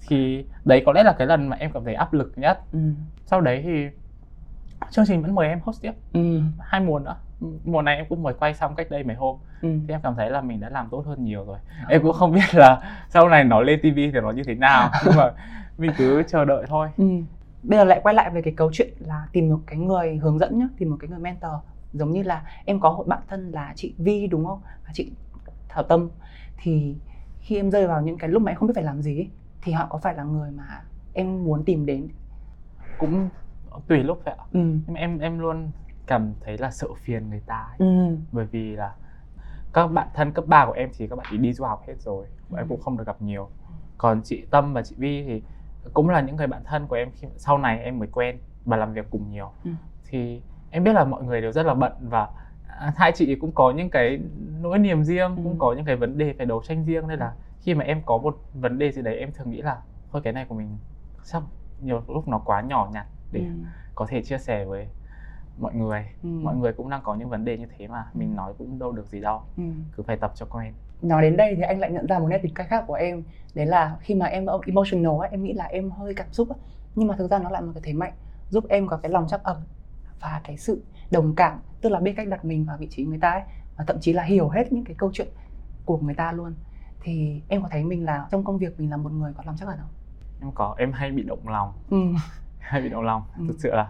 thì 0.08 0.44
đấy 0.64 0.82
có 0.86 0.92
lẽ 0.92 1.02
là 1.02 1.12
cái 1.18 1.26
lần 1.26 1.48
mà 1.48 1.56
em 1.56 1.70
cảm 1.74 1.84
thấy 1.84 1.94
áp 1.94 2.12
lực 2.12 2.32
nhất 2.36 2.60
Ừ. 2.72 2.78
sau 3.26 3.40
đấy 3.40 3.60
thì 3.64 3.88
chương 4.90 5.04
trình 5.08 5.22
vẫn 5.22 5.34
mời 5.34 5.48
em 5.48 5.60
host 5.64 5.82
tiếp 5.82 5.92
Ừ. 6.12 6.40
hai 6.58 6.80
mùa 6.80 6.98
nữa 6.98 7.16
mùa 7.64 7.82
này 7.82 7.96
em 7.96 8.06
cũng 8.08 8.22
mới 8.22 8.34
quay 8.34 8.54
xong 8.54 8.74
cách 8.74 8.86
đây 8.90 9.04
mấy 9.04 9.16
hôm 9.16 9.36
Ừ. 9.62 9.78
thì 9.88 9.94
em 9.94 10.00
cảm 10.02 10.14
thấy 10.16 10.30
là 10.30 10.40
mình 10.40 10.60
đã 10.60 10.68
làm 10.68 10.88
tốt 10.90 11.02
hơn 11.06 11.24
nhiều 11.24 11.44
rồi 11.44 11.58
em 11.88 12.02
cũng 12.02 12.12
không 12.12 12.32
biết 12.32 12.54
là 12.54 13.04
sau 13.10 13.28
này 13.28 13.44
nó 13.44 13.60
lên 13.60 13.78
tivi 13.82 14.10
thì 14.10 14.20
nó 14.20 14.30
như 14.30 14.42
thế 14.44 14.54
nào 14.54 14.90
nhưng 15.06 15.16
mà 15.16 15.30
mình 15.78 15.90
cứ 15.98 16.22
chờ 16.28 16.44
đợi 16.44 16.64
thôi 16.68 16.88
Ừ. 16.96 17.04
Bây 17.62 17.78
giờ 17.78 17.84
lại 17.84 18.00
quay 18.02 18.14
lại 18.14 18.30
về 18.30 18.42
cái 18.42 18.54
câu 18.56 18.70
chuyện 18.72 18.88
là 18.98 19.26
tìm 19.32 19.48
một 19.50 19.60
cái 19.66 19.78
người 19.78 20.16
hướng 20.16 20.38
dẫn 20.38 20.58
nhá, 20.58 20.68
tìm 20.78 20.90
một 20.90 20.96
cái 21.00 21.08
người 21.10 21.18
mentor. 21.18 21.52
Giống 21.92 22.10
như 22.10 22.22
là 22.22 22.42
em 22.64 22.80
có 22.80 22.92
một 22.92 23.06
bạn 23.06 23.20
thân 23.28 23.50
là 23.50 23.72
chị 23.76 23.94
Vi 23.98 24.26
đúng 24.26 24.46
không? 24.46 24.60
Và 24.86 24.90
chị 24.94 25.12
Thảo 25.68 25.82
Tâm 25.82 26.08
thì 26.62 26.96
khi 27.40 27.56
em 27.56 27.70
rơi 27.70 27.86
vào 27.86 28.02
những 28.02 28.18
cái 28.18 28.28
lúc 28.30 28.42
mà 28.42 28.50
em 28.52 28.56
không 28.58 28.66
biết 28.68 28.72
phải 28.74 28.84
làm 28.84 29.02
gì 29.02 29.18
ấy, 29.18 29.28
thì 29.62 29.72
họ 29.72 29.86
có 29.90 29.98
phải 29.98 30.14
là 30.14 30.22
người 30.24 30.50
mà 30.50 30.82
em 31.12 31.44
muốn 31.44 31.64
tìm 31.64 31.86
đến. 31.86 32.08
cũng 32.98 33.28
tùy 33.88 34.02
lúc 34.02 34.20
vậy 34.24 34.34
ạ 34.38 34.44
Ừ. 34.52 34.60
nhưng 34.60 34.94
mà 34.94 35.00
em 35.00 35.18
em 35.18 35.38
luôn 35.38 35.70
cảm 36.06 36.32
thấy 36.40 36.58
là 36.58 36.70
sợ 36.70 36.88
phiền 37.02 37.30
người 37.30 37.40
ta 37.46 37.56
ấy. 37.70 37.76
Ừ. 37.78 38.16
bởi 38.32 38.46
vì 38.46 38.76
là 38.76 38.94
các 39.72 39.86
bạn 39.86 40.08
thân 40.14 40.32
cấp 40.32 40.44
3 40.46 40.66
của 40.66 40.72
em 40.72 40.90
thì 40.96 41.06
các 41.08 41.16
bạn 41.16 41.26
ấy 41.30 41.38
đi 41.38 41.52
du 41.52 41.64
học 41.64 41.82
hết 41.86 41.94
rồi 42.00 42.26
bọn 42.48 42.58
em 42.60 42.68
cũng 42.68 42.80
không 42.80 42.96
được 42.98 43.06
gặp 43.06 43.22
nhiều 43.22 43.48
còn 43.98 44.20
chị 44.24 44.46
Tâm 44.50 44.72
và 44.72 44.82
chị 44.82 44.94
Vi 44.98 45.22
thì 45.26 45.42
cũng 45.94 46.08
là 46.08 46.20
những 46.20 46.36
người 46.36 46.46
bạn 46.46 46.62
thân 46.64 46.86
của 46.86 46.96
em 46.96 47.08
khi 47.14 47.28
sau 47.36 47.58
này 47.58 47.78
em 47.78 47.98
mới 47.98 48.08
quen 48.12 48.38
và 48.64 48.76
làm 48.76 48.92
việc 48.92 49.06
cùng 49.10 49.30
nhiều 49.30 49.50
Ừ. 49.64 49.70
thì 50.08 50.42
em 50.70 50.84
biết 50.84 50.92
là 50.92 51.04
mọi 51.04 51.22
người 51.22 51.40
đều 51.40 51.52
rất 51.52 51.66
là 51.66 51.74
bận 51.74 51.92
và 52.00 52.28
à, 52.66 52.92
hai 52.96 53.12
chị 53.14 53.34
cũng 53.34 53.52
có 53.52 53.70
những 53.70 53.90
cái 53.90 54.20
nỗi 54.60 54.78
niềm 54.78 55.04
riêng 55.04 55.36
Ừ. 55.36 55.40
cũng 55.44 55.58
có 55.58 55.72
những 55.76 55.84
cái 55.84 55.96
vấn 55.96 56.18
đề 56.18 56.32
phải 56.38 56.46
đấu 56.46 56.62
tranh 56.64 56.84
riêng 56.84 57.08
nên 57.08 57.18
là 57.18 57.32
khi 57.60 57.74
mà 57.74 57.84
em 57.84 58.02
có 58.06 58.18
một 58.18 58.38
vấn 58.54 58.78
đề 58.78 58.92
gì 58.92 59.02
đấy 59.02 59.16
em 59.18 59.32
thường 59.32 59.50
nghĩ 59.50 59.62
là 59.62 59.80
thôi 60.12 60.20
cái 60.24 60.32
này 60.32 60.44
của 60.48 60.54
mình 60.54 60.78
chắc 61.24 61.42
nhiều 61.80 62.02
lúc 62.08 62.28
nó 62.28 62.38
quá 62.38 62.60
nhỏ 62.60 62.88
nhặt 62.92 63.06
để 63.32 63.40
Ừ. 63.40 63.46
có 63.94 64.06
thể 64.08 64.22
chia 64.22 64.38
sẻ 64.38 64.64
với 64.64 64.88
mọi 65.58 65.74
người 65.74 66.06
Ừ. 66.22 66.28
mọi 66.28 66.56
người 66.56 66.72
cũng 66.72 66.90
đang 66.90 67.00
có 67.04 67.14
những 67.14 67.28
vấn 67.28 67.44
đề 67.44 67.58
như 67.58 67.66
thế 67.78 67.88
mà 67.88 68.04
mình 68.14 68.36
nói 68.36 68.52
cũng 68.58 68.78
đâu 68.78 68.92
được 68.92 69.06
gì 69.06 69.20
đâu 69.20 69.40
Ừ. 69.56 69.62
cứ 69.96 70.02
phải 70.02 70.16
tập 70.16 70.32
cho 70.34 70.46
quen 70.46 70.72
nói 71.02 71.22
đến 71.22 71.36
đây 71.36 71.54
thì 71.56 71.62
anh 71.62 71.78
lại 71.80 71.90
nhận 71.90 72.06
ra 72.06 72.18
một 72.18 72.28
nét 72.28 72.38
tính 72.42 72.54
cách 72.54 72.66
khác 72.70 72.84
của 72.86 72.94
em 72.94 73.22
đấy 73.54 73.66
là 73.66 73.96
khi 74.00 74.14
mà 74.14 74.26
em 74.26 74.46
emotional 74.66 75.20
ấy, 75.20 75.28
em 75.30 75.42
nghĩ 75.44 75.52
là 75.52 75.64
em 75.64 75.90
hơi 75.90 76.14
cảm 76.14 76.32
xúc 76.32 76.48
ấy. 76.48 76.58
nhưng 76.94 77.08
mà 77.08 77.16
thực 77.16 77.30
ra 77.30 77.38
nó 77.38 77.50
lại 77.50 77.62
một 77.62 77.70
cái 77.74 77.82
thế 77.84 77.92
mạnh 77.92 78.12
giúp 78.48 78.64
em 78.68 78.86
có 78.86 78.96
cái 78.96 79.10
lòng 79.12 79.26
chắc 79.28 79.42
ẩn 79.42 79.62
và 80.20 80.40
cái 80.44 80.56
sự 80.56 80.82
đồng 81.10 81.34
cảm 81.34 81.60
tức 81.80 81.88
là 81.88 82.00
biết 82.00 82.12
cách 82.16 82.28
đặt 82.28 82.44
mình 82.44 82.64
vào 82.64 82.76
vị 82.78 82.86
trí 82.90 83.04
người 83.04 83.18
ta 83.18 83.30
ấy 83.30 83.42
và 83.76 83.84
thậm 83.84 83.96
chí 84.00 84.12
là 84.12 84.22
hiểu 84.22 84.48
hết 84.48 84.72
những 84.72 84.84
cái 84.84 84.94
câu 84.98 85.10
chuyện 85.12 85.28
của 85.84 85.98
người 85.98 86.14
ta 86.14 86.32
luôn 86.32 86.54
thì 87.00 87.42
em 87.48 87.62
có 87.62 87.68
thấy 87.70 87.84
mình 87.84 88.04
là 88.04 88.26
trong 88.30 88.44
công 88.44 88.58
việc 88.58 88.80
mình 88.80 88.90
là 88.90 88.96
một 88.96 89.12
người 89.12 89.32
có 89.36 89.42
lòng 89.46 89.56
chắc 89.58 89.68
ẩn 89.68 89.78
không 89.78 89.88
em 90.40 90.52
có 90.54 90.74
em 90.78 90.92
hay 90.92 91.10
bị 91.12 91.22
động 91.22 91.48
lòng 91.48 91.72
ừ. 91.90 91.96
hay 92.64 92.82
bị 92.82 92.88
động 92.88 93.02
lòng 93.04 93.22
Ừ. 93.38 93.44
thực 93.48 93.56
sự 93.58 93.70
là 93.74 93.88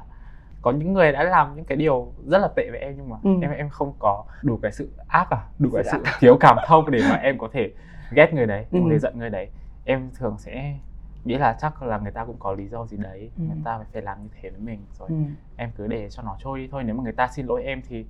có 0.62 0.70
những 0.70 0.92
người 0.92 1.12
đã 1.12 1.22
làm 1.24 1.56
những 1.56 1.64
cái 1.64 1.76
điều 1.76 2.12
rất 2.26 2.38
là 2.38 2.48
tệ 2.56 2.70
với 2.70 2.80
em 2.80 2.94
nhưng 2.96 3.08
mà 3.08 3.16
Ừ. 3.22 3.30
em 3.42 3.50
em 3.50 3.68
không 3.68 3.92
có 3.98 4.24
đủ 4.42 4.58
cái 4.62 4.72
sự 4.72 4.90
ác 5.08 5.30
à 5.30 5.38
đủ 5.58 5.70
cái 5.74 5.84
Sự 5.84 5.98
thiếu 6.20 6.36
cảm 6.40 6.56
thông 6.66 6.90
để 6.90 7.00
mà 7.10 7.16
em 7.16 7.38
có 7.38 7.48
thể 7.52 7.72
ghét 8.10 8.34
người 8.34 8.46
đấy 8.46 8.66
Ừ. 8.70 8.78
có 8.84 8.88
thể 8.90 8.98
giận 8.98 9.18
người 9.18 9.30
đấy 9.30 9.48
em 9.84 10.10
thường 10.18 10.36
sẽ 10.38 10.78
nghĩ 11.24 11.34
là 11.38 11.56
chắc 11.60 11.82
là 11.82 11.98
người 11.98 12.12
ta 12.12 12.24
cũng 12.24 12.36
có 12.38 12.52
lý 12.52 12.68
do 12.68 12.86
gì 12.86 12.96
đấy 12.96 13.30
Ừ. 13.38 13.44
người 13.44 13.56
ta 13.64 13.76
phải 13.76 13.86
phải 13.92 14.02
làm 14.02 14.22
như 14.22 14.28
thế 14.40 14.50
với 14.50 14.60
mình 14.60 14.84
rồi 14.98 15.08
Ừ. 15.08 15.14
em 15.56 15.70
cứ 15.76 15.86
để 15.86 16.10
cho 16.10 16.22
nó 16.22 16.36
trôi 16.40 16.58
đi 16.58 16.68
thôi 16.72 16.82
nếu 16.84 16.94
mà 16.96 17.02
người 17.02 17.12
ta 17.12 17.28
xin 17.28 17.46
lỗi 17.46 17.62
em 17.64 17.82
thì 17.88 18.06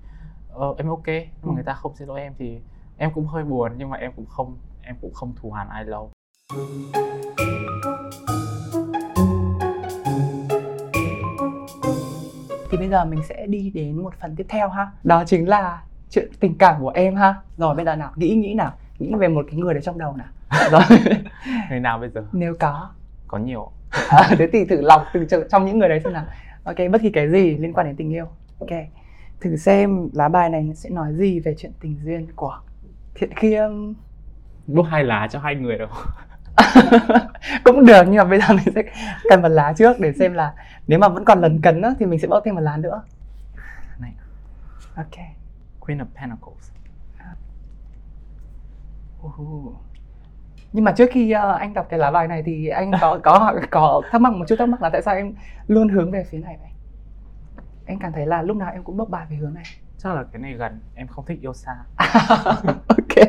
ờ, 0.52 0.74
em 0.78 0.88
ok 0.88 1.06
nhưng 1.06 1.26
mà 1.42 1.48
Ừ. 1.48 1.52
người 1.54 1.64
ta 1.64 1.72
không 1.72 1.96
xin 1.96 2.08
lỗi 2.08 2.20
em 2.20 2.32
thì 2.38 2.60
em 2.96 3.10
cũng 3.14 3.26
hơi 3.26 3.44
buồn 3.44 3.72
nhưng 3.76 3.90
mà 3.90 3.96
em 3.96 4.12
cũng 4.16 4.26
không 4.26 4.56
em 4.82 4.96
cũng 5.00 5.14
không 5.14 5.32
thù 5.40 5.50
hằn 5.50 5.68
ai 5.68 5.84
lâu 5.84 6.10
bây 12.84 12.90
giờ 12.90 13.04
mình 13.04 13.22
sẽ 13.28 13.46
đi 13.46 13.70
đến 13.74 14.02
một 14.02 14.14
phần 14.20 14.36
tiếp 14.36 14.46
theo 14.48 14.68
ha. 14.68 14.90
Đó 15.04 15.24
chính 15.26 15.48
là 15.48 15.82
chuyện 16.10 16.28
tình 16.40 16.58
cảm 16.58 16.80
của 16.80 16.88
em 16.94 17.16
ha. 17.16 17.34
Rồi 17.56 17.74
bây 17.74 17.84
giờ 17.84 17.96
nào 17.96 18.12
nghĩ 18.16 18.34
nghĩ 18.34 18.54
nào 18.54 18.72
nghĩ 18.98 19.12
về 19.18 19.28
một 19.28 19.46
cái 19.50 19.56
người 19.60 19.74
đấy 19.74 19.82
trong 19.82 19.98
đầu 19.98 20.16
nào. 20.16 20.26
Rồi. 20.70 20.82
Người 21.70 21.80
nào 21.80 21.98
bây 21.98 22.08
giờ? 22.08 22.24
Nếu 22.32 22.54
có. 22.60 22.90
Có 23.28 23.38
nhiều. 23.38 23.70
À, 24.08 24.28
thế 24.38 24.48
thì 24.52 24.64
thử 24.64 24.80
lọc 24.80 25.04
từ 25.14 25.26
trong- 25.50 25.64
những 25.66 25.78
người 25.78 25.88
đấy 25.88 26.00
xem 26.04 26.12
nào. 26.12 26.24
Ok 26.64 26.76
bất 26.92 27.02
kỳ 27.02 27.10
cái 27.10 27.30
gì 27.30 27.56
liên 27.56 27.72
quan 27.72 27.86
đến 27.86 27.96
tình 27.96 28.10
yêu. 28.12 28.26
Ok 28.60 28.70
thử 29.40 29.56
xem 29.56 30.08
lá 30.12 30.28
bài 30.28 30.48
này 30.50 30.72
sẽ 30.74 30.90
nói 30.90 31.12
gì 31.14 31.40
về 31.40 31.54
chuyện 31.58 31.72
tình 31.80 31.98
duyên 32.04 32.26
của 32.36 32.58
thiện 33.14 33.30
khiêm. 33.36 33.70
Bốc 34.66 34.86
hai 34.90 35.04
lá 35.04 35.28
cho 35.30 35.38
hai 35.38 35.54
người 35.54 35.78
đâu 35.78 35.88
cũng 37.64 37.86
được 37.86 38.02
nhưng 38.06 38.16
mà 38.16 38.24
bây 38.24 38.40
giờ 38.40 38.46
mình 38.48 38.74
sẽ 38.74 38.82
cần 39.28 39.42
một 39.42 39.48
lá 39.48 39.72
trước 39.76 40.00
để 40.00 40.12
xem 40.12 40.34
là 40.34 40.54
nếu 40.86 40.98
mà 40.98 41.08
vẫn 41.08 41.24
còn 41.24 41.40
lần 41.40 41.60
cần 41.60 41.82
á, 41.82 41.90
thì 41.98 42.06
mình 42.06 42.18
sẽ 42.18 42.28
bốc 42.28 42.42
thêm 42.44 42.54
một 42.54 42.60
lá 42.60 42.76
nữa. 42.76 43.02
Này. 43.98 44.12
Ok. 44.96 45.16
Queen 45.80 45.98
of 45.98 46.06
Pentacles. 46.14 46.70
Nhưng 50.72 50.84
mà 50.84 50.92
trước 50.92 51.10
khi 51.12 51.30
ờ, 51.30 51.52
anh 51.52 51.74
đọc 51.74 51.86
cái 51.88 51.98
lá 51.98 52.10
bài 52.10 52.28
này 52.28 52.42
thì 52.42 52.68
anh 52.68 52.90
có 53.00 53.20
có 53.22 53.54
có 53.70 54.02
thắc 54.10 54.20
mắc 54.20 54.32
một 54.32 54.44
chút 54.48 54.56
thắc 54.58 54.68
mắc 54.68 54.82
là 54.82 54.90
tại 54.90 55.02
sao 55.02 55.14
em 55.14 55.34
luôn 55.66 55.88
hướng 55.88 56.10
về 56.10 56.24
phía 56.30 56.38
này 56.38 56.56
vậy? 56.60 56.70
Anh 57.86 57.98
cảm 57.98 58.12
thấy 58.12 58.26
là 58.26 58.42
lúc 58.42 58.56
nào 58.56 58.72
em 58.72 58.82
cũng 58.82 58.96
bốc 58.96 59.08
bài 59.08 59.26
về 59.30 59.36
hướng 59.36 59.54
này. 59.54 59.64
Chắc 59.98 60.14
là 60.14 60.24
cái 60.32 60.42
này 60.42 60.52
gần 60.52 60.80
em 60.94 61.06
không 61.06 61.24
thích 61.26 61.38
yêu 61.40 61.52
xa 61.52 61.76
ok. 62.88 63.28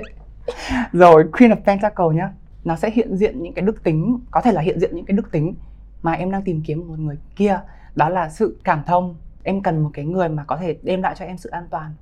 Rồi 0.91 1.29
Queen 1.31 1.51
of 1.51 1.62
Pentacle 1.65 2.05
nhá 2.13 2.29
nó 2.65 2.75
sẽ 2.75 2.91
hiện 2.91 3.17
diện 3.17 3.43
những 3.43 3.54
cái 3.54 3.65
đức 3.65 3.84
tính 3.84 4.19
có 4.32 4.41
thể 4.41 4.51
là 4.51 4.62
hiện 4.62 4.80
diện 4.80 4.95
những 4.95 5.06
cái 5.06 5.17
đức 5.17 5.32
tính 5.32 5.56
mà 6.01 6.12
em 6.12 6.32
đang 6.32 6.41
tìm 6.41 6.62
kiếm 6.65 6.88
một 6.88 6.99
người 6.99 7.17
kia. 7.36 7.60
Đó 7.95 8.10
là 8.10 8.30
sự 8.30 8.60
cảm 8.63 8.84
thông. 8.86 9.15
Em 9.43 9.62
cần 9.62 9.84
một 9.84 9.89
cái 9.93 10.06
người 10.06 10.30
mà 10.30 10.43
có 10.43 10.58
thể 10.58 10.78
đem 10.84 11.01
lại 11.01 11.15
cho 11.17 11.25
em 11.25 11.38
sự 11.38 11.49
an 11.49 11.67
toàn 11.69 11.93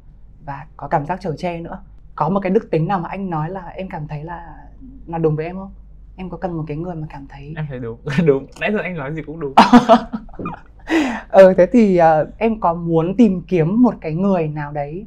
và 0.45 0.67
có 0.77 0.87
cảm 0.87 1.05
giác 1.05 1.21
chở 1.21 1.35
che 1.37 1.59
nữa. 1.59 1.83
Có 2.15 2.29
một 2.29 2.39
cái 2.39 2.49
đức 2.49 2.71
tính 2.71 2.87
nào 2.87 2.99
mà 2.99 3.09
anh 3.09 3.29
nói 3.29 3.49
là 3.49 3.61
em 3.61 3.89
cảm 3.89 4.07
thấy 4.07 4.23
là 4.23 4.55
là 5.07 5.17
đúng 5.17 5.35
với 5.35 5.45
em 5.45 5.55
không? 5.55 5.71
Em 6.15 6.29
có 6.29 6.37
cần 6.37 6.57
một 6.57 6.63
cái 6.67 6.77
người 6.77 6.95
mà 6.95 7.07
cảm 7.09 7.25
thấy 7.29 7.53
em 7.57 7.65
thấy 7.69 7.79
đúng 7.79 7.97
đúng. 8.25 8.45
Nãy 8.59 8.71
giờ 8.73 8.79
anh 8.79 8.95
nói 8.95 9.13
gì 9.15 9.21
cũng 9.21 9.39
đúng. 9.39 9.53
Ờ 11.29 11.53
thế 11.57 11.65
thì 11.65 11.99
uh, 11.99 12.37
em 12.37 12.59
có 12.59 12.73
muốn 12.73 13.15
tìm 13.15 13.41
kiếm 13.47 13.81
một 13.81 13.95
cái 14.01 14.13
người 14.13 14.47
nào 14.47 14.71
đấy 14.71 15.05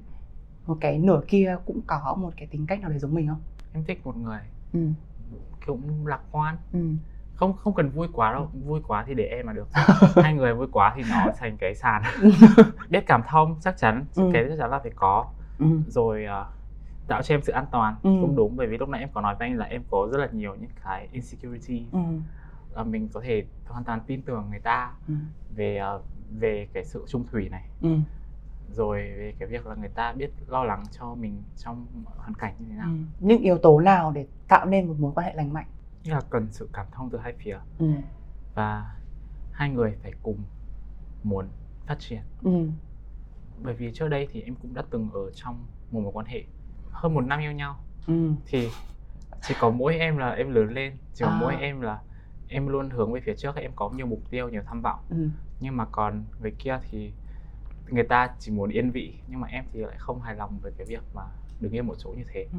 một 0.66 0.76
cái 0.80 0.98
nửa 0.98 1.20
kia 1.28 1.56
cũng 1.66 1.80
có 1.86 2.16
một 2.20 2.30
cái 2.36 2.46
tính 2.46 2.66
cách 2.66 2.80
nào 2.80 2.90
đấy 2.90 2.98
giống 2.98 3.14
mình 3.14 3.28
không? 3.28 3.40
Em 3.74 3.84
thích 3.84 4.00
một 4.04 4.16
người. 4.16 4.40
Ừ 4.72 4.80
cũng 5.66 6.06
lạc 6.06 6.20
quan. 6.30 6.56
Ừ. 6.72 6.88
Không 7.34 7.56
không 7.56 7.74
cần 7.74 7.90
vui 7.90 8.08
quá 8.12 8.32
đâu 8.32 8.50
vui 8.52 8.80
quá 8.86 9.04
thì 9.06 9.14
để 9.14 9.24
em 9.24 9.46
mà 9.46 9.52
được. 9.52 9.68
Hai 10.22 10.34
người 10.34 10.54
vui 10.54 10.66
quá 10.72 10.92
thì 10.96 11.02
nó 11.10 11.26
thành 11.38 11.56
cái 11.56 11.74
sàn. 11.74 12.02
Biết 12.90 13.04
cảm 13.06 13.22
thông 13.28 13.56
chắc 13.60 13.76
chắn 13.78 14.04
Ừ. 14.14 14.30
cái 14.32 14.44
chắc 14.48 14.54
chắn 14.58 14.70
là 14.70 14.78
phải 14.78 14.92
có. 14.96 15.26
Ừ. 15.58 15.66
Rồi 15.86 16.24
ờ, 16.24 16.46
tạo 17.06 17.22
cho 17.22 17.34
em 17.34 17.42
sự 17.42 17.52
an 17.52 17.66
toàn 17.72 17.94
Ừ. 18.02 18.10
cũng 18.20 18.36
đúng 18.36 18.56
bởi 18.56 18.66
vì 18.66 18.78
lúc 18.78 18.88
nãy 18.88 19.00
em 19.00 19.08
có 19.14 19.20
nói 19.20 19.34
với 19.38 19.48
anh 19.48 19.58
là 19.58 19.64
em 19.64 19.82
có 19.90 20.08
rất 20.12 20.18
là 20.18 20.28
nhiều 20.32 20.54
những 20.54 20.70
cái 20.84 21.08
insecurity. 21.12 21.86
Ừ. 21.92 21.98
Là 22.70 22.82
mình 22.84 23.08
có 23.08 23.20
thể 23.20 23.44
hoàn 23.66 23.84
toàn 23.84 24.00
tin 24.06 24.22
tưởng 24.22 24.50
người 24.50 24.60
ta 24.60 24.92
ừ. 25.08 25.14
về 25.50 25.76
ờ, 25.76 26.00
về 26.30 26.68
cái 26.72 26.84
sự 26.84 27.04
trung 27.08 27.24
thủy 27.30 27.48
này. 27.48 27.64
Ừ 27.80 27.88
rồi 28.70 28.98
về 29.02 29.34
cái 29.38 29.48
việc 29.48 29.66
là 29.66 29.74
người 29.74 29.88
ta 29.88 30.12
biết 30.12 30.30
lo 30.46 30.64
lắng 30.64 30.84
cho 30.90 31.14
mình 31.14 31.42
trong 31.56 31.86
hoàn 32.16 32.34
cảnh 32.34 32.54
như 32.58 32.66
thế 32.68 32.74
nào. 32.76 32.88
Ừ. 32.88 32.96
những 33.20 33.42
yếu 33.42 33.58
tố 33.58 33.80
nào 33.80 34.12
để 34.12 34.26
tạo 34.48 34.66
nên 34.66 34.86
một 34.88 34.94
mối 34.98 35.12
quan 35.14 35.26
hệ 35.26 35.34
lành 35.34 35.52
mạnh? 35.52 35.66
Như 36.04 36.12
là 36.12 36.20
cần 36.30 36.48
sự 36.50 36.68
cảm 36.72 36.86
thông 36.92 37.10
từ 37.10 37.18
hai 37.18 37.32
phía. 37.38 37.58
Ừ. 37.78 37.90
Và 38.54 38.94
hai 39.52 39.70
người 39.70 39.96
phải 40.02 40.12
cùng 40.22 40.38
muốn 41.22 41.48
phát 41.86 41.96
triển. 41.98 42.20
Ừ. 42.42 42.68
Bởi 43.62 43.74
vì 43.74 43.92
trước 43.94 44.08
đây 44.08 44.28
thì 44.32 44.42
em 44.42 44.54
cũng 44.54 44.74
đã 44.74 44.82
từng 44.90 45.10
ở 45.10 45.30
trong 45.34 45.66
một 45.90 46.00
mối 46.00 46.12
quan 46.12 46.26
hệ 46.26 46.44
hơn 46.90 47.14
một 47.14 47.20
năm 47.20 47.40
yêu 47.40 47.52
nhau. 47.52 47.76
Ừ. 48.06 48.30
Thì 48.46 48.68
chỉ 49.42 49.54
có 49.60 49.70
mỗi 49.70 49.96
em 49.96 50.16
là 50.18 50.30
em 50.30 50.50
lớn 50.54 50.68
lên 50.74 50.96
chỉ 51.14 51.24
có 51.24 51.30
À. 51.30 51.38
mỗi 51.40 51.56
em 51.56 51.80
là 51.80 51.98
em 52.48 52.66
luôn 52.68 52.90
hướng 52.90 53.12
về 53.12 53.20
phía 53.20 53.34
trước 53.36 53.56
em 53.56 53.72
có 53.76 53.90
nhiều 53.90 54.06
mục 54.06 54.22
tiêu 54.30 54.48
nhiều 54.48 54.62
tham 54.66 54.82
vọng. 54.82 55.00
Ừ. 55.08 55.28
Nhưng 55.60 55.76
mà 55.76 55.84
còn 55.84 56.24
người 56.38 56.54
kia 56.58 56.78
thì 56.90 57.12
người 57.90 58.04
ta 58.04 58.30
chỉ 58.38 58.52
muốn 58.52 58.70
yên 58.70 58.90
vị 58.90 59.18
nhưng 59.26 59.40
mà 59.40 59.48
em 59.48 59.64
thì 59.72 59.80
lại 59.80 59.96
không 59.98 60.20
hài 60.20 60.34
lòng 60.34 60.58
với 60.58 60.72
cái 60.72 60.86
việc 60.86 61.02
mà 61.14 61.22
đứng 61.60 61.72
yên 61.72 61.86
một 61.86 61.94
chỗ 61.98 62.10
như 62.10 62.24
thế. 62.32 62.46
Ừ. 62.52 62.58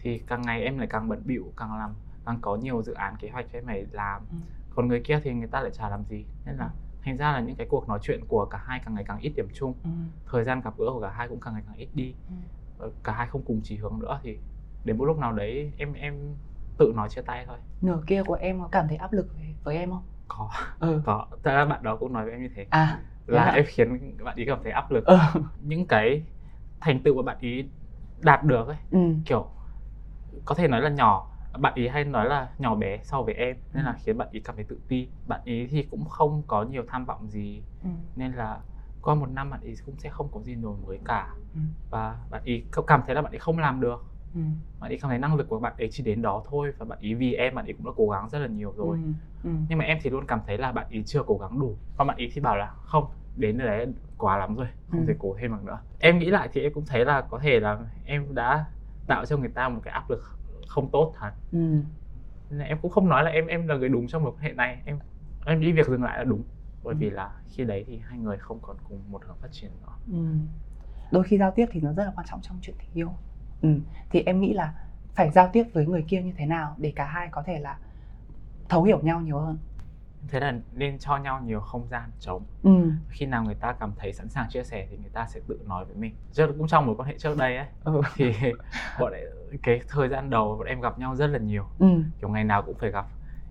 Thì 0.00 0.18
càng 0.18 0.42
ngày 0.42 0.62
em 0.62 0.78
lại 0.78 0.86
càng 0.90 1.08
bận 1.08 1.22
bịu 1.24 1.52
càng 1.56 1.78
làm 1.78 1.94
càng 2.26 2.38
có 2.40 2.56
nhiều 2.56 2.82
dự 2.82 2.92
án 2.92 3.16
kế 3.16 3.28
hoạch 3.28 3.46
cho 3.52 3.58
em 3.58 3.66
phải 3.66 3.86
làm. 3.92 4.22
Ừ. 4.30 4.36
còn 4.74 4.88
người 4.88 5.00
kia 5.00 5.20
thì 5.24 5.32
người 5.32 5.48
ta 5.48 5.60
lại 5.60 5.70
chả 5.70 5.88
làm 5.88 6.04
gì. 6.04 6.24
Nên 6.44 6.56
là 6.56 6.70
thành 7.02 7.16
ra 7.16 7.32
là 7.32 7.40
những 7.40 7.56
cái 7.56 7.66
cuộc 7.70 7.88
nói 7.88 7.98
chuyện 8.02 8.20
của 8.28 8.44
cả 8.44 8.60
hai 8.64 8.80
càng 8.84 8.94
ngày 8.94 9.04
càng 9.04 9.18
ít 9.18 9.32
điểm 9.36 9.48
chung. 9.54 9.74
Ừ. 9.84 9.90
Thời 10.30 10.44
gian 10.44 10.60
gặp 10.60 10.74
gỡ 10.78 10.86
của 10.92 11.00
cả 11.00 11.10
hai 11.10 11.28
cũng 11.28 11.40
càng 11.40 11.54
ngày 11.54 11.62
càng 11.66 11.76
ít 11.76 11.88
đi. 11.94 12.14
Ừ. 12.28 12.34
Ờ, 12.78 12.90
cả 13.04 13.12
hai 13.12 13.26
không 13.26 13.42
cùng 13.42 13.60
chỉ 13.64 13.76
hướng 13.76 13.98
nữa 13.98 14.20
thì 14.22 14.38
đến 14.84 14.98
một 14.98 15.04
lúc 15.04 15.18
nào 15.18 15.32
đấy 15.32 15.72
em 15.76 15.92
em 15.92 16.36
tự 16.78 16.92
nói 16.96 17.08
chia 17.08 17.22
tay 17.22 17.44
thôi. 17.46 17.58
Nửa 17.80 18.02
kia 18.06 18.22
của 18.22 18.34
em 18.34 18.60
có 18.60 18.68
cảm 18.72 18.88
thấy 18.88 18.96
áp 18.96 19.12
lực 19.12 19.28
với, 19.34 19.54
với 19.64 19.76
em 19.76 19.90
không? 19.90 20.02
Có. 20.28 20.50
Ừ. 20.78 21.02
Có. 21.06 21.26
Thật 21.30 21.38
ra 21.42 21.64
bạn 21.64 21.82
đó 21.82 21.96
cũng 21.96 22.12
nói 22.12 22.24
với 22.24 22.32
em 22.32 22.42
như 22.42 22.50
thế. 22.54 22.66
À 22.70 23.00
là 23.28 23.44
thế 23.44 23.50
hả? 23.50 23.52
em 23.52 23.64
khiến 23.68 24.16
bạn 24.24 24.36
ý 24.36 24.44
cảm 24.46 24.58
thấy 24.62 24.72
áp 24.72 24.90
lực. 24.90 25.04
Ừ 25.04 25.16
những 25.60 25.86
cái 25.86 26.24
thành 26.80 27.02
tựu 27.02 27.16
mà 27.16 27.22
bạn 27.22 27.36
ý 27.40 27.64
đạt 28.18 28.44
được 28.44 28.68
ấy 28.68 28.76
ừ. 28.90 28.98
kiểu 29.24 29.50
có 30.44 30.54
thể 30.54 30.68
nói 30.68 30.82
là 30.82 30.90
nhỏ 30.90 31.30
bạn 31.58 31.74
ý 31.74 31.88
hay 31.88 32.04
nói 32.04 32.26
là 32.28 32.48
nhỏ 32.58 32.74
bé 32.74 33.00
so 33.04 33.22
với 33.22 33.34
em 33.34 33.56
nên 33.72 33.84
là 33.84 33.92
Ừ. 33.92 33.98
khiến 34.02 34.18
bạn 34.18 34.28
ý 34.32 34.40
cảm 34.40 34.56
thấy 34.56 34.64
tự 34.68 34.80
ti. 34.88 35.08
Bạn 35.24 35.40
ý 35.44 35.66
thì 35.70 35.82
cũng 35.90 36.04
không 36.08 36.42
có 36.46 36.62
nhiều 36.64 36.84
tham 36.88 37.04
vọng 37.06 37.28
gì 37.30 37.64
ừ. 37.82 37.88
nên 38.16 38.32
là 38.32 38.60
qua 39.00 39.14
một 39.14 39.26
năm 39.26 39.50
bạn 39.50 39.60
ý 39.60 39.74
cũng 39.86 39.98
sẽ 39.98 40.10
không 40.10 40.30
có 40.32 40.42
gì 40.42 40.54
nổi 40.56 40.76
mới 40.86 40.98
cả. 41.04 41.34
Ừ. 41.54 41.60
Và 41.90 42.18
bạn 42.30 42.42
ý 42.44 42.64
cảm 42.86 43.02
thấy 43.06 43.14
là 43.14 43.22
bạn 43.22 43.32
ý 43.32 43.38
không 43.38 43.58
làm 43.58 43.80
được 43.80 44.07
ừ. 44.34 44.40
Bạn 44.80 44.90
ấy 44.92 44.98
cảm 45.02 45.08
thấy 45.08 45.18
năng 45.18 45.34
lực 45.36 45.48
của 45.48 45.58
bạn 45.60 45.72
ấy 45.78 45.88
chỉ 45.92 46.02
đến 46.02 46.22
đó 46.22 46.42
thôi 46.48 46.72
và 46.78 46.86
bạn 46.86 46.98
ấy 47.02 47.14
vì 47.14 47.34
em 47.34 47.54
bạn 47.54 47.64
ấy 47.66 47.72
cũng 47.72 47.86
đã 47.86 47.92
cố 47.96 48.08
gắng 48.08 48.28
rất 48.30 48.38
là 48.38 48.46
nhiều 48.46 48.72
rồi. 48.76 48.98
Ừ 48.98 49.12
ừ. 49.42 49.50
Nhưng 49.68 49.78
mà 49.78 49.84
em 49.84 49.98
thì 50.02 50.10
luôn 50.10 50.26
cảm 50.26 50.40
thấy 50.46 50.58
là 50.58 50.72
bạn 50.72 50.86
ấy 50.90 51.02
chưa 51.06 51.22
cố 51.26 51.38
gắng 51.38 51.58
đủ. 51.60 51.78
Và 51.96 52.04
bạn 52.04 52.16
ấy 52.16 52.30
thì 52.34 52.40
bảo 52.40 52.56
là 52.56 52.74
không 52.82 53.04
đến 53.34 53.58
đấy 53.58 53.86
quá 54.16 54.36
lắm 54.38 54.56
rồi 54.56 54.66
không 54.88 55.00
Ừ. 55.00 55.04
thể 55.08 55.14
cố 55.18 55.36
thêm 55.40 55.50
được 55.52 55.62
nữa. 55.64 55.78
Em 55.98 56.18
nghĩ 56.18 56.30
lại 56.30 56.48
thì 56.52 56.60
em 56.62 56.72
cũng 56.72 56.84
thấy 56.86 57.04
là 57.04 57.20
có 57.30 57.38
thể 57.38 57.60
là 57.60 57.78
em 58.04 58.34
đã 58.34 58.64
tạo 59.06 59.26
cho 59.26 59.36
người 59.36 59.48
ta 59.48 59.68
một 59.68 59.80
cái 59.84 59.94
áp 59.94 60.10
lực 60.10 60.22
không 60.68 60.90
tốt 60.90 61.12
thật. 61.18 61.32
Ừ. 61.52 61.82
Nên 62.50 62.60
em 62.68 62.78
cũng 62.82 62.90
không 62.90 63.08
nói 63.08 63.24
là 63.24 63.30
em 63.30 63.46
em 63.46 63.68
là 63.68 63.76
người 63.76 63.88
đúng 63.88 64.08
trong 64.08 64.22
mối 64.22 64.32
quan 64.32 64.42
hệ 64.42 64.52
này. 64.52 64.82
Em 64.84 64.98
em 65.46 65.60
nghĩ 65.60 65.72
việc 65.72 65.86
dừng 65.86 66.02
lại 66.02 66.18
là 66.18 66.24
đúng. 66.24 66.42
Bởi 66.82 66.94
Ừ. 66.94 66.98
vì 67.00 67.10
là 67.10 67.30
khi 67.46 67.64
đấy 67.64 67.84
thì 67.86 67.98
hai 67.98 68.18
người 68.18 68.38
không 68.38 68.58
còn 68.62 68.76
cùng 68.84 69.10
một 69.10 69.24
hướng 69.24 69.36
phát 69.40 69.48
triển 69.52 69.70
nữa. 69.80 69.92
Ừ. 70.12 70.18
đôi 71.10 71.24
khi 71.24 71.38
giao 71.38 71.52
tiếp 71.56 71.66
thì 71.70 71.80
nó 71.80 71.92
rất 71.92 72.04
là 72.04 72.12
quan 72.16 72.26
trọng 72.30 72.40
trong 72.42 72.58
chuyện 72.62 72.76
tình 72.78 72.90
yêu 72.92 73.12
ừ. 73.62 73.68
thì 74.10 74.22
em 74.26 74.40
nghĩ 74.40 74.52
là 74.52 74.74
phải 75.14 75.30
giao 75.30 75.50
tiếp 75.52 75.64
với 75.72 75.86
người 75.86 76.04
kia 76.08 76.22
như 76.22 76.32
thế 76.36 76.46
nào 76.46 76.74
để 76.78 76.92
cả 76.96 77.04
hai 77.04 77.28
có 77.32 77.42
thể 77.42 77.58
là 77.58 77.78
thấu 78.68 78.82
hiểu 78.84 78.98
nhau 79.02 79.20
nhiều 79.20 79.38
hơn 79.38 79.58
thế 80.28 80.40
là 80.40 80.54
nên 80.72 80.98
cho 80.98 81.16
nhau 81.16 81.40
nhiều 81.44 81.60
không 81.60 81.88
gian 81.88 82.10
trống 82.20 82.42
ừ. 82.62 82.90
khi 83.08 83.26
nào 83.26 83.44
người 83.44 83.54
ta 83.54 83.72
cảm 83.72 83.92
thấy 83.96 84.12
sẵn 84.12 84.28
sàng 84.28 84.46
chia 84.50 84.64
sẻ 84.64 84.86
thì 84.90 84.96
người 84.96 85.10
ta 85.10 85.26
sẽ 85.26 85.40
tự 85.48 85.58
nói 85.66 85.84
với 85.84 85.94
mình 85.94 86.14
trước 86.32 86.54
cũng 86.58 86.68
trong 86.68 86.86
mối 86.86 86.96
quan 86.96 87.08
hệ 87.08 87.18
trước 87.18 87.36
đây 87.36 87.56
ấy 87.56 87.66
Ừ. 87.84 88.00
thì 88.14 88.32
bọn 89.00 89.12
ấy, 89.12 89.26
cái 89.62 89.80
thời 89.88 90.08
gian 90.08 90.30
đầu 90.30 90.56
bọn 90.58 90.66
em 90.66 90.80
gặp 90.80 90.98
nhau 90.98 91.16
rất 91.16 91.26
là 91.26 91.38
nhiều 91.38 91.66
Ừ. 91.78 91.86
kiểu 92.20 92.30
ngày 92.30 92.44
nào 92.44 92.62
cũng 92.62 92.74
phải 92.78 92.90
gặp 92.90 93.08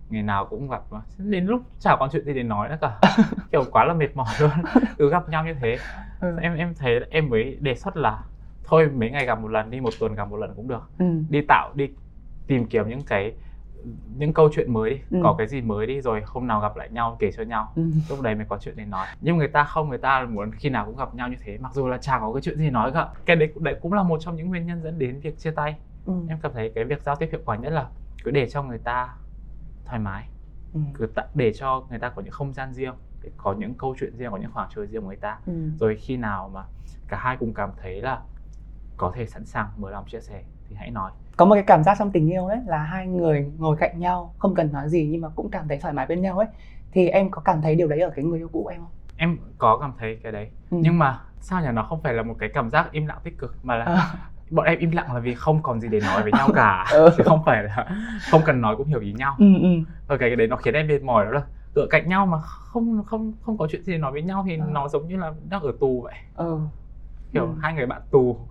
ngày 0.08 0.22
nào 0.22 0.46
cũng 0.46 0.68
gặp 0.68 0.82
đến 1.18 1.46
lúc 1.46 1.62
chả 1.78 1.96
còn 2.00 2.08
chuyện 2.12 2.24
gì 2.24 2.34
để 2.34 2.42
nói 2.42 2.68
nữa 2.68 2.78
cả 2.80 3.00
kiểu 3.52 3.64
quá 3.72 3.84
là 3.84 3.94
mệt 3.94 4.16
mỏi 4.16 4.34
luôn 4.40 4.50
cứ 4.98 5.10
gặp 5.10 5.28
nhau 5.28 5.44
như 5.44 5.54
thế 5.60 5.78
Ừ. 6.20 6.38
em 6.42 6.56
em 6.56 6.74
thấy 6.74 7.00
em 7.10 7.28
mới 7.30 7.56
đề 7.60 7.74
xuất 7.74 7.96
là 7.96 8.22
thôi 8.68 8.90
mấy 8.90 9.10
ngày 9.10 9.26
gặp 9.26 9.40
một 9.40 9.48
lần 9.48 9.70
đi 9.70 9.80
một 9.80 9.90
tuần 10.00 10.14
gặp 10.14 10.24
một 10.28 10.36
lần 10.36 10.54
cũng 10.54 10.68
được 10.68 10.90
Ừ. 10.98 11.04
đi 11.30 11.40
tạo 11.48 11.72
đi 11.74 11.90
tìm 12.46 12.66
kiếm 12.66 12.88
những 12.88 13.02
cái 13.02 13.34
những 14.16 14.32
câu 14.32 14.48
chuyện 14.52 14.72
mới 14.72 14.90
đi 14.90 15.00
Ừ. 15.10 15.20
có 15.22 15.34
cái 15.38 15.46
gì 15.46 15.60
mới 15.60 15.86
đi 15.86 16.00
rồi 16.00 16.22
hôm 16.26 16.46
nào 16.46 16.60
gặp 16.60 16.76
lại 16.76 16.88
nhau 16.90 17.16
kể 17.18 17.32
cho 17.32 17.42
nhau 17.42 17.72
Ừ. 17.76 17.82
lúc 18.08 18.20
đấy 18.20 18.34
mới 18.34 18.46
có 18.48 18.58
chuyện 18.60 18.76
để 18.76 18.84
nói 18.84 19.06
nhưng 19.20 19.36
người 19.36 19.48
ta 19.48 19.64
không 19.64 19.88
người 19.88 19.98
ta 19.98 20.24
muốn 20.30 20.52
khi 20.52 20.68
nào 20.68 20.86
cũng 20.86 20.96
gặp 20.96 21.14
nhau 21.14 21.28
như 21.28 21.36
thế 21.44 21.58
mặc 21.58 21.72
dù 21.74 21.88
là 21.88 21.98
chả 21.98 22.18
có 22.18 22.32
cái 22.32 22.42
chuyện 22.42 22.58
gì 22.58 22.70
nói 22.70 22.92
cả 22.92 23.08
cái 23.26 23.36
đấy, 23.36 23.52
đấy 23.60 23.76
cũng 23.82 23.92
là 23.92 24.02
một 24.02 24.18
trong 24.20 24.36
những 24.36 24.48
nguyên 24.48 24.66
nhân 24.66 24.82
dẫn 24.82 24.98
đến 24.98 25.20
việc 25.20 25.38
chia 25.38 25.50
tay 25.50 25.76
Ừ. 26.04 26.12
em 26.28 26.38
cảm 26.42 26.52
thấy 26.52 26.72
cái 26.74 26.84
việc 26.84 27.02
giao 27.02 27.16
tiếp 27.16 27.28
hiệu 27.32 27.40
quả 27.44 27.56
nhất 27.56 27.70
là 27.70 27.86
cứ 28.24 28.30
để 28.30 28.48
cho 28.48 28.62
người 28.62 28.78
ta 28.78 29.14
thoải 29.84 29.98
mái 29.98 30.28
Ừ. 30.72 30.80
cứ 30.94 31.06
tạ- 31.06 31.26
để 31.34 31.52
cho 31.52 31.86
người 31.90 31.98
ta 31.98 32.08
có 32.08 32.22
những 32.22 32.32
không 32.32 32.52
gian 32.52 32.72
riêng 32.74 32.94
để 33.22 33.30
có 33.36 33.52
những 33.52 33.74
câu 33.74 33.94
chuyện 34.00 34.16
riêng 34.16 34.30
có 34.30 34.36
những 34.36 34.50
khoảng 34.52 34.68
trời 34.74 34.86
riêng 34.86 35.00
của 35.02 35.06
người 35.08 35.16
ta 35.16 35.38
Ừ. 35.46 35.52
rồi 35.80 35.96
khi 35.96 36.16
nào 36.16 36.48
mà 36.54 36.64
cả 37.08 37.16
hai 37.16 37.36
cùng 37.36 37.54
cảm 37.54 37.70
thấy 37.82 38.00
là 38.02 38.22
có 38.98 39.12
thể 39.14 39.26
sẵn 39.26 39.46
sàng 39.46 39.66
mở 39.76 39.90
lòng 39.90 40.04
chia 40.08 40.20
sẻ 40.20 40.42
thì 40.68 40.76
hãy 40.76 40.90
nói 40.90 41.10
có 41.36 41.44
một 41.44 41.54
cái 41.54 41.64
cảm 41.66 41.84
giác 41.84 41.96
trong 41.98 42.10
tình 42.12 42.30
yêu 42.32 42.46
ấy 42.46 42.58
là 42.66 42.78
hai 42.78 43.06
người 43.06 43.52
ngồi 43.58 43.76
cạnh 43.80 43.98
nhau 44.00 44.34
không 44.38 44.54
cần 44.54 44.72
nói 44.72 44.88
gì 44.88 45.08
nhưng 45.12 45.20
mà 45.20 45.28
cũng 45.28 45.50
cảm 45.50 45.68
thấy 45.68 45.78
thoải 45.78 45.94
mái 45.94 46.06
bên 46.06 46.22
nhau 46.22 46.38
ấy 46.38 46.48
thì 46.92 47.08
em 47.08 47.30
có 47.30 47.42
cảm 47.44 47.62
thấy 47.62 47.74
điều 47.74 47.88
đấy 47.88 48.00
ở 48.00 48.10
cái 48.16 48.24
người 48.24 48.38
yêu 48.38 48.48
cũ 48.52 48.66
em 48.66 48.80
không 48.80 48.90
em 49.16 49.38
có 49.58 49.78
cảm 49.80 49.92
thấy 49.98 50.20
cái 50.22 50.32
đấy 50.32 50.50
ừ. 50.70 50.78
nhưng 50.80 50.98
mà 50.98 51.20
sao 51.40 51.60
nhỉ 51.62 51.68
nó 51.72 51.82
không 51.82 52.02
phải 52.02 52.14
là 52.14 52.22
một 52.22 52.34
cái 52.38 52.48
cảm 52.54 52.70
giác 52.70 52.92
im 52.92 53.06
lặng 53.06 53.18
tích 53.24 53.38
cực 53.38 53.58
mà 53.62 53.76
là 53.76 53.84
À. 53.84 54.06
bọn 54.50 54.66
em 54.66 54.78
im 54.78 54.90
lặng 54.90 55.14
là 55.14 55.20
vì 55.20 55.34
không 55.34 55.62
còn 55.62 55.80
gì 55.80 55.88
để 55.88 56.00
nói 56.00 56.22
với 56.22 56.32
nhau 56.38 56.48
cả 56.54 56.84
Ừ. 56.92 57.10
chứ 57.16 57.22
không 57.26 57.42
phải 57.46 57.62
là 57.62 57.86
không 58.30 58.42
cần 58.46 58.60
nói 58.60 58.76
cũng 58.76 58.86
hiểu 58.88 59.00
ý 59.00 59.12
nhau 59.12 59.34
ừ. 59.38 59.54
Ừ. 59.62 59.68
rồi 60.08 60.18
cái 60.18 60.36
đấy 60.36 60.46
nó 60.46 60.56
khiến 60.56 60.74
em 60.74 60.86
mệt 60.86 61.02
mỏi 61.02 61.24
đó 61.24 61.30
là 61.30 61.42
tựa 61.74 61.86
cạnh 61.90 62.08
nhau 62.08 62.26
mà 62.26 62.38
không 62.42 63.04
không 63.06 63.32
không 63.42 63.58
có 63.58 63.66
chuyện 63.70 63.82
gì 63.82 63.92
để 63.92 63.98
nói 63.98 64.12
với 64.12 64.22
nhau 64.22 64.44
thì 64.48 64.56
Ừ. 64.56 64.62
nó 64.72 64.88
giống 64.88 65.08
như 65.08 65.16
là 65.16 65.32
đang 65.48 65.62
ở 65.62 65.72
tù 65.80 66.00
vậy 66.02 66.14
Ừ. 66.34 66.58
kiểu 67.32 67.46
Ừ. 67.46 67.54
hai 67.62 67.74
người 67.74 67.86
bạn 67.86 68.02
tù 68.10 68.48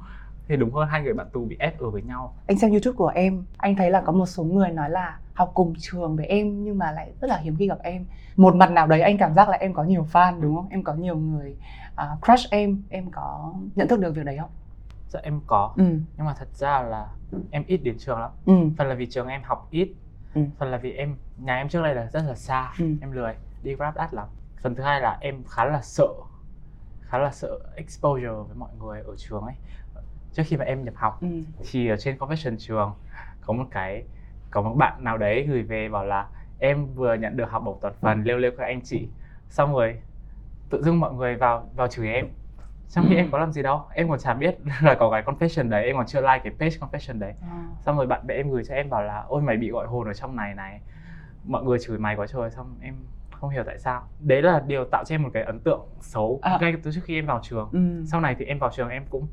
thì 0.48 0.56
đúng 0.56 0.74
hơn 0.74 0.88
hai 0.88 1.02
người 1.02 1.14
bạn 1.14 1.28
tù 1.34 1.46
bị 1.46 1.56
ép 1.60 1.80
ở 1.80 1.90
với 1.90 2.02
nhau. 2.02 2.36
Anh 2.48 2.58
xem 2.58 2.72
youtube 2.72 2.96
của 2.96 3.08
em 3.08 3.46
anh 3.58 3.76
thấy 3.76 3.92
là 3.92 4.02
có 4.02 4.12
một 4.12 4.26
số 4.26 4.44
người 4.44 4.70
nói 4.70 4.90
là 4.90 5.20
học 5.34 5.52
cùng 5.54 5.74
trường 5.80 6.16
với 6.16 6.26
em 6.26 6.64
nhưng 6.64 6.78
mà 6.78 6.92
lại 6.92 7.12
rất 7.22 7.28
là 7.28 7.38
hiếm 7.38 7.56
khi 7.60 7.68
gặp 7.68 7.80
em. 7.84 8.06
Một 8.36 8.56
mặt 8.56 8.72
nào 8.72 8.88
đấy 8.88 9.02
anh 9.02 9.18
cảm 9.18 9.34
giác 9.34 9.50
là 9.50 9.58
em 9.58 9.74
có 9.74 9.84
nhiều 9.84 10.08
fan 10.14 10.42
đúng 10.42 10.56
không? 10.56 10.68
Em 10.70 10.84
có 10.84 10.94
nhiều 10.94 11.18
người 11.18 11.56
à, 11.96 12.08
crush 12.26 12.52
em. 12.52 12.84
Em 12.90 13.12
có 13.12 13.54
nhận 13.76 13.88
thức 13.88 14.00
được 14.00 14.16
việc 14.16 14.26
đấy 14.26 14.38
không? 14.40 14.50
Dạ 15.10 15.20
em 15.24 15.42
có. 15.48 15.74
Ừ. 15.78 15.84
Nhưng 16.18 16.26
mà 16.26 16.34
thật 16.40 16.48
ra 16.54 16.82
là 16.82 17.08
em 17.52 17.64
ít 17.68 17.78
đến 17.78 17.96
trường 18.00 18.20
lắm. 18.20 18.32
Ừ. 18.46 18.54
Phần 18.78 18.88
là 18.88 18.96
vì 18.96 19.06
trường 19.06 19.28
em 19.28 19.42
học 19.44 19.68
ít. 19.72 19.94
Ừ. 20.34 20.42
phần 20.58 20.72
là 20.72 20.78
vì 20.78 20.92
em 20.92 21.16
nhà 21.38 21.58
em 21.58 21.70
trước 21.70 21.82
đây 21.82 21.96
là 21.96 22.10
rất 22.14 22.24
là 22.28 22.36
xa. 22.36 22.72
Ừ. 22.80 22.86
em 23.02 23.12
lười 23.12 23.34
đi 23.64 23.76
grab 23.76 23.96
đắt 23.96 24.14
lắm. 24.14 24.28
Phần 24.62 24.76
thứ 24.76 24.84
hai 24.84 25.02
là 25.02 25.18
em 25.22 25.44
khá 25.50 25.66
là 25.66 25.82
sợ 25.82 26.08
khá 27.02 27.18
là 27.18 27.32
sợ 27.32 27.60
exposure 27.76 28.28
với 28.28 28.56
mọi 28.56 28.70
người 28.80 29.02
ở 29.02 29.16
trường 29.18 29.42
ấy 29.42 29.56
trước 30.34 30.44
khi 30.46 30.58
mà 30.58 30.66
em 30.66 30.84
nhập 30.86 30.94
học 30.98 31.18
ừ 31.22 31.28
thì 31.72 31.88
ở 31.88 31.96
trên 31.98 32.18
confession 32.18 32.56
trường 32.60 32.94
có 33.42 33.54
một 33.54 33.66
cái 33.72 34.04
có 34.52 34.62
một 34.62 34.74
bạn 34.74 35.04
nào 35.04 35.18
đấy 35.18 35.46
gửi 35.50 35.64
về 35.64 35.90
bảo 35.90 36.06
là 36.06 36.28
em 36.60 36.94
vừa 36.94 37.14
nhận 37.14 37.38
được 37.38 37.50
học 37.50 37.64
bổng 37.66 37.78
toàn 37.82 37.94
phần 38.02 38.24
lêu 38.24 38.38
lêu 38.38 38.52
các 38.58 38.64
anh 38.66 38.82
chị 38.84 39.08
xong 39.50 39.74
rồi 39.74 40.02
tự 40.70 40.84
dưng 40.84 41.00
mọi 41.00 41.14
người 41.14 41.36
vào 41.36 41.70
vào 41.76 41.88
chửi 41.88 42.08
em 42.14 42.28
trong 42.90 43.06
khi 43.10 43.16
Ừ. 43.16 43.18
em 43.18 43.32
có 43.32 43.38
làm 43.38 43.52
gì 43.52 43.62
đâu 43.64 43.82
em 43.94 44.10
còn 44.10 44.20
chả 44.20 44.34
biết 44.34 44.58
là 44.82 44.96
có 45.00 45.10
cái 45.12 45.22
confession 45.24 45.70
đấy 45.70 45.86
em 45.86 45.96
còn 45.96 46.06
chưa 46.06 46.22
like 46.22 46.40
cái 46.44 46.54
page 46.60 46.76
confession 46.78 47.20
đấy 47.20 47.34
Ờ. 47.42 47.48
xong 47.86 47.98
rồi 47.98 48.08
bạn 48.08 48.28
bè 48.28 48.36
em 48.36 48.52
gửi 48.52 48.64
cho 48.64 48.76
em 48.76 48.90
bảo 48.90 49.04
là 49.04 49.24
ôi 49.28 49.42
mày 49.42 49.58
bị 49.58 49.70
gọi 49.70 49.88
hồn 49.88 50.08
ở 50.08 50.14
trong 50.14 50.36
này 50.36 50.54
này 50.56 50.82
mọi 51.44 51.64
người 51.64 51.78
chửi 51.82 51.98
mày 51.98 52.16
quá 52.16 52.28
trời 52.28 52.50
xong 52.52 52.76
em 52.82 52.96
không 53.32 53.50
hiểu 53.50 53.64
tại 53.66 53.78
sao 53.80 54.04
đấy 54.20 54.42
là 54.42 54.64
điều 54.68 54.86
tạo 54.86 55.04
cho 55.06 55.16
em 55.16 55.24
một 55.24 55.30
cái 55.34 55.44
ấn 55.44 55.60
tượng 55.60 55.82
xấu 56.02 56.40
À. 56.42 56.58
ngay 56.62 56.74
từ 56.84 56.92
trước 56.92 57.02
khi 57.04 57.16
em 57.16 57.26
vào 57.26 57.40
trường 57.44 57.70
Ừ. 57.74 58.04
sau 58.12 58.22
này 58.22 58.36
thì 58.40 58.46
em 58.46 58.60
vào 58.60 58.70
trường 58.76 58.90
em 58.90 59.06
cũng 59.10 59.28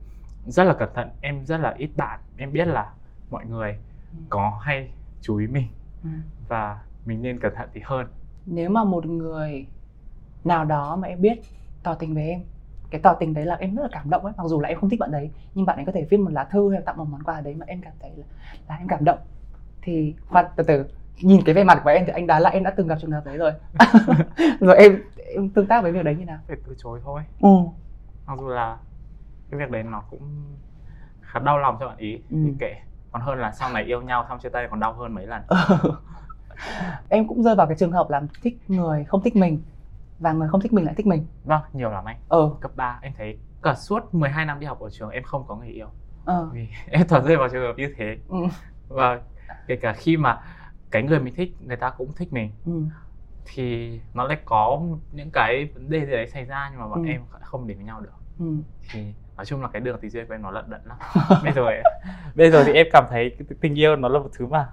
rất 0.46 0.64
là 0.64 0.74
cẩn 0.74 0.88
thận 0.94 1.08
em 1.20 1.46
rất 1.46 1.56
là 1.58 1.74
ít 1.78 1.90
bạn 1.96 2.20
em 2.36 2.52
biết 2.52 2.64
là 2.68 2.92
mọi 3.30 3.46
người 3.46 3.76
Ừ. 4.12 4.18
có 4.28 4.58
hay 4.62 4.90
chú 5.20 5.36
ý 5.36 5.46
mình 5.46 5.66
Ừ. 6.04 6.08
và 6.48 6.78
mình 7.06 7.22
nên 7.22 7.38
cẩn 7.40 7.54
thận 7.56 7.68
thì 7.74 7.80
hơn 7.84 8.06
nếu 8.46 8.70
mà 8.70 8.84
một 8.84 9.06
người 9.06 9.66
nào 10.44 10.64
đó 10.64 10.96
mà 10.96 11.08
em 11.08 11.20
biết 11.20 11.38
tỏ 11.82 11.94
tình 11.94 12.14
với 12.14 12.28
em 12.28 12.40
cái 12.90 13.00
tỏ 13.00 13.14
tình 13.14 13.34
đấy 13.34 13.46
là 13.46 13.54
em 13.54 13.74
rất 13.74 13.82
là 13.82 13.88
cảm 13.92 14.10
động 14.10 14.24
ấy 14.24 14.34
mặc 14.36 14.44
dù 14.46 14.60
là 14.60 14.68
em 14.68 14.78
không 14.80 14.90
thích 14.90 15.00
bạn 15.00 15.12
đấy 15.12 15.30
nhưng 15.54 15.66
bạn 15.66 15.76
ấy 15.76 15.84
có 15.84 15.92
thể 15.92 16.04
viết 16.10 16.16
một 16.16 16.30
lá 16.32 16.44
thư 16.44 16.72
hay 16.72 16.82
tặng 16.82 16.96
một 16.96 17.04
món 17.10 17.22
quà 17.22 17.40
đấy 17.40 17.54
mà 17.54 17.66
em 17.68 17.80
cảm 17.80 17.92
thấy 18.00 18.10
là, 18.16 18.24
là 18.68 18.76
em 18.76 18.88
cảm 18.88 19.04
động 19.04 19.18
thì 19.82 20.14
khoan 20.28 20.44
từ 20.56 20.64
từ 20.64 20.84
nhìn 21.20 21.40
cái 21.44 21.54
vẻ 21.54 21.64
mặt 21.64 21.80
của 21.84 21.90
em 21.90 22.04
thì 22.06 22.12
anh 22.12 22.26
đoán 22.26 22.42
là 22.42 22.50
em 22.50 22.62
đã 22.64 22.70
từng 22.70 22.86
gặp 22.86 22.98
trường 23.00 23.10
hợp 23.10 23.24
đấy 23.24 23.36
rồi 23.36 23.52
rồi 24.60 24.76
em 24.76 24.98
em 25.34 25.48
tương 25.48 25.66
tác 25.66 25.82
với 25.82 25.92
việc 25.92 26.04
đấy 26.04 26.16
như 26.18 26.24
nào 26.24 26.38
phải 26.48 26.56
từ 26.66 26.74
chối 26.78 27.00
thôi 27.04 27.22
ừ. 27.40 27.48
mặc 28.26 28.38
dù 28.40 28.48
là 28.48 28.78
cái 29.50 29.60
việc 29.60 29.70
đấy 29.70 29.82
nó 29.82 30.00
cũng 30.10 30.56
khá 31.20 31.40
đau 31.40 31.58
lòng 31.58 31.76
cho 31.80 31.86
bạn 31.88 31.96
ý 31.98 32.22
Ừ. 32.30 32.36
thì 32.44 32.50
kệ 32.60 32.74
còn 33.12 33.22
hơn 33.22 33.38
là 33.38 33.52
sau 33.52 33.70
này 33.70 33.84
yêu 33.84 34.02
nhau 34.02 34.26
xong 34.28 34.38
chia 34.38 34.48
tay 34.48 34.66
còn 34.70 34.80
đau 34.80 34.92
hơn 34.92 35.14
mấy 35.14 35.26
lần 35.26 35.42
em 37.08 37.28
cũng 37.28 37.42
rơi 37.42 37.54
vào 37.54 37.66
cái 37.66 37.76
trường 37.78 37.92
hợp 37.92 38.10
là 38.10 38.22
thích 38.42 38.58
người 38.68 39.04
không 39.04 39.22
thích 39.22 39.36
mình 39.36 39.62
và 40.18 40.32
người 40.32 40.48
không 40.48 40.60
thích 40.60 40.72
mình 40.72 40.84
lại 40.84 40.94
thích 40.96 41.06
mình 41.06 41.26
vâng 41.44 41.62
nhiều 41.72 41.90
lắm 41.90 42.04
anh 42.04 42.16
ờ 42.28 42.50
cấp 42.60 42.72
3 42.76 42.98
em 43.02 43.12
thấy 43.16 43.38
cả 43.62 43.74
suốt 43.74 44.14
12 44.14 44.46
năm 44.46 44.60
đi 44.60 44.66
học 44.66 44.80
ở 44.80 44.90
trường 44.90 45.10
em 45.10 45.22
không 45.22 45.44
có 45.48 45.56
người 45.56 45.68
yêu 45.68 45.88
ờ 46.24 46.48
vì 46.52 46.68
em 46.86 47.06
toàn 47.08 47.24
rơi 47.24 47.36
vào 47.36 47.48
trường 47.52 47.62
hợp 47.62 47.74
như 47.76 47.94
thế 47.96 48.16
ừ. 48.28 48.36
và 48.88 49.20
kể 49.68 49.76
cả 49.76 49.92
khi 49.92 50.16
mà 50.16 50.42
cái 50.90 51.02
người 51.02 51.20
mình 51.20 51.34
thích 51.36 51.56
người 51.60 51.76
ta 51.76 51.90
cũng 51.90 52.12
thích 52.16 52.32
mình 52.32 52.50
Ừ. 52.64 52.72
thì 53.44 54.00
nó 54.14 54.24
lại 54.24 54.38
có 54.44 54.80
những 55.12 55.30
cái 55.32 55.70
vấn 55.74 55.90
đề 55.90 56.06
gì 56.06 56.12
đấy 56.12 56.26
xảy 56.26 56.44
ra 56.44 56.68
nhưng 56.72 56.80
mà 56.80 56.88
bọn 56.88 57.02
Ừ. 57.02 57.08
em 57.08 57.26
không 57.42 57.66
đến 57.66 57.76
với 57.76 57.86
nhau 57.86 58.00
được 58.00 58.10
Ừ. 58.38 58.44
thì 58.92 59.14
nói 59.36 59.46
chung 59.46 59.62
là 59.62 59.68
cái 59.68 59.80
đường 59.80 59.98
tình 60.00 60.10
duyên 60.10 60.26
của 60.26 60.34
em 60.34 60.42
nó 60.42 60.50
lận 60.50 60.70
đận 60.70 60.80
lắm 60.84 60.98
bây 61.44 61.52
giờ 61.52 61.62
bây 62.34 62.50
giờ 62.50 62.64
thì 62.66 62.72
em 62.72 62.86
cảm 62.92 63.04
thấy 63.10 63.36
tình 63.60 63.78
yêu 63.78 63.96
nó 63.96 64.08
là 64.08 64.18
một 64.18 64.30
thứ 64.38 64.46
mà 64.46 64.68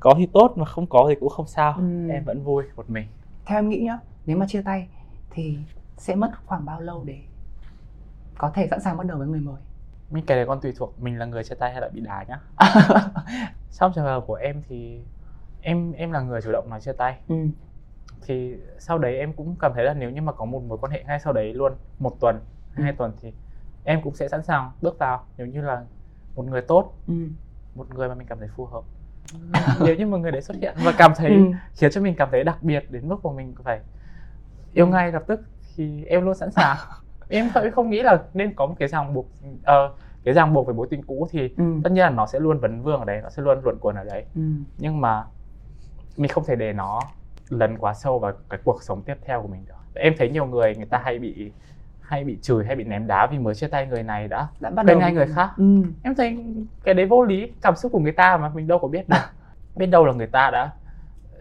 có 0.00 0.14
thì 0.18 0.26
tốt 0.32 0.52
mà 0.56 0.64
không 0.64 0.86
có 0.86 1.06
thì 1.08 1.14
cũng 1.20 1.28
không 1.28 1.46
sao 1.46 1.74
Ừ. 1.78 2.08
em 2.10 2.24
vẫn 2.24 2.44
vui 2.44 2.64
một 2.76 2.90
mình 2.90 3.06
theo 3.46 3.58
em 3.58 3.68
nghĩ 3.68 3.80
nhá 3.80 3.98
nếu 4.26 4.36
mà 4.36 4.46
chia 4.48 4.62
tay 4.62 4.88
thì 5.30 5.58
sẽ 5.96 6.14
mất 6.14 6.30
khoảng 6.46 6.64
bao 6.64 6.80
lâu 6.80 7.04
để 7.04 7.18
có 8.38 8.50
thể 8.54 8.66
sẵn 8.70 8.80
sàng 8.80 8.96
bắt 8.96 9.06
đầu 9.06 9.18
với 9.18 9.26
người 9.28 9.40
mới 9.40 9.56
mình 10.10 10.26
cái 10.26 10.36
đấy 10.36 10.46
còn 10.46 10.60
tùy 10.60 10.72
thuộc 10.76 11.00
mình 11.00 11.18
là 11.18 11.24
người 11.26 11.44
chia 11.44 11.54
tay 11.54 11.72
hay 11.72 11.80
là 11.80 11.88
bị 11.88 12.00
đá 12.00 12.24
nhá 12.28 12.38
trong 13.78 13.92
trường 13.94 14.04
hợp 14.04 14.24
của 14.26 14.34
em 14.34 14.62
thì 14.68 15.00
em 15.60 15.92
em 15.92 16.12
là 16.12 16.20
người 16.20 16.40
chủ 16.42 16.52
động 16.52 16.70
nói 16.70 16.80
chia 16.80 16.92
tay 16.92 17.18
ừ. 17.28 17.34
thì 18.26 18.54
sau 18.78 18.98
đấy 18.98 19.18
em 19.18 19.32
cũng 19.32 19.56
cảm 19.60 19.72
thấy 19.74 19.84
là 19.84 19.94
nếu 19.94 20.10
như 20.10 20.22
mà 20.22 20.32
có 20.32 20.44
một 20.44 20.62
mối 20.62 20.78
quan 20.80 20.92
hệ 20.92 21.04
ngay 21.04 21.20
sau 21.20 21.32
đấy 21.32 21.54
luôn 21.54 21.72
một 21.98 22.16
tuần 22.20 22.40
Ừ. 22.76 22.82
hai 22.82 22.92
tuần 22.92 23.12
thì 23.20 23.32
em 23.84 24.02
cũng 24.02 24.14
sẽ 24.14 24.28
sẵn 24.28 24.42
sàng 24.42 24.70
bước 24.82 24.98
vào 24.98 25.24
nếu 25.36 25.46
như 25.46 25.60
là 25.60 25.84
một 26.36 26.44
người 26.46 26.60
tốt 26.62 26.92
Ừ. 27.06 27.14
một 27.74 27.90
người 27.94 28.08
mà 28.08 28.14
mình 28.14 28.26
cảm 28.26 28.38
thấy 28.38 28.48
phù 28.56 28.66
hợp 28.66 28.82
nếu 29.80 29.94
như 29.94 30.06
một 30.06 30.18
người 30.18 30.32
đấy 30.32 30.42
xuất 30.42 30.56
hiện 30.60 30.74
và 30.84 30.92
cảm 30.98 31.12
thấy 31.16 31.30
Ừ. 31.30 31.52
khiến 31.74 31.90
cho 31.90 32.00
mình 32.00 32.14
cảm 32.18 32.28
thấy 32.32 32.44
đặc 32.44 32.62
biệt 32.62 32.90
đến 32.90 33.08
mức 33.08 33.24
mà 33.24 33.32
mình 33.32 33.54
phải 33.64 33.80
yêu 34.72 34.86
ngay 34.86 35.12
lập 35.12 35.22
tức 35.26 35.40
thì 35.76 36.04
em 36.04 36.24
luôn 36.24 36.34
sẵn 36.34 36.50
sàng 36.50 36.76
em 37.28 37.50
không, 37.74 37.90
nghĩ 37.90 38.02
là 38.02 38.22
nên 38.34 38.54
có 38.54 38.66
một 38.66 38.74
cái 38.78 38.88
ràng 38.88 39.14
buộc 39.14 39.30
ờ, 39.62 39.94
cái 40.24 40.34
ràng 40.34 40.52
buộc 40.54 40.66
về 40.66 40.74
mối 40.74 40.86
tình 40.90 41.02
cũ 41.02 41.28
thì 41.30 41.54
Ừ. 41.56 41.64
tất 41.84 41.90
nhiên 41.92 42.02
là 42.02 42.10
nó 42.10 42.26
sẽ 42.26 42.40
luôn 42.40 42.58
vấn 42.58 42.82
vương 42.82 42.98
ở 42.98 43.04
đấy 43.04 43.20
nó 43.22 43.30
sẽ 43.30 43.42
luôn 43.42 43.60
luẩn 43.64 43.78
quẩn 43.80 43.96
ở 43.96 44.04
đấy 44.04 44.24
Ừ. 44.34 44.40
nhưng 44.78 45.00
mà 45.00 45.24
mình 46.16 46.28
không 46.30 46.44
thể 46.44 46.56
để 46.56 46.72
nó 46.72 47.00
lấn 47.48 47.78
quá 47.78 47.94
sâu 47.94 48.18
vào 48.18 48.32
cái 48.50 48.60
cuộc 48.64 48.82
sống 48.82 49.02
tiếp 49.02 49.14
theo 49.24 49.42
của 49.42 49.48
mình 49.48 49.64
được 49.66 49.74
em 49.94 50.14
thấy 50.18 50.30
nhiều 50.30 50.46
người 50.46 50.74
người 50.76 50.86
ta 50.86 50.98
hay 51.04 51.18
bị 51.18 51.52
hay 52.02 52.24
bị 52.24 52.38
chửi 52.42 52.64
hay 52.66 52.76
bị 52.76 52.84
ném 52.84 53.06
đá 53.06 53.26
vì 53.26 53.38
mới 53.38 53.54
chia 53.54 53.66
tay 53.68 53.86
người 53.86 54.02
này 54.02 54.28
đã. 54.28 54.48
Đã 54.60 54.70
bắt 54.70 54.82
bên 54.86 54.94
đầu. 54.94 55.00
ngay 55.00 55.12
người 55.12 55.26
khác. 55.26 55.50
Ừ. 55.56 55.82
em 56.02 56.14
thấy 56.14 56.44
cái 56.84 56.94
đấy 56.94 57.06
vô 57.06 57.22
lý 57.22 57.52
cảm 57.62 57.76
xúc 57.76 57.92
của 57.92 57.98
người 57.98 58.12
ta 58.12 58.36
mà 58.36 58.48
mình 58.48 58.66
đâu 58.66 58.78
có 58.78 58.88
biết 58.88 59.08
được 59.08 59.16
biết 59.76 59.86
đâu 59.86 60.04
là 60.06 60.12
người 60.12 60.26
ta 60.26 60.50
đã 60.50 60.70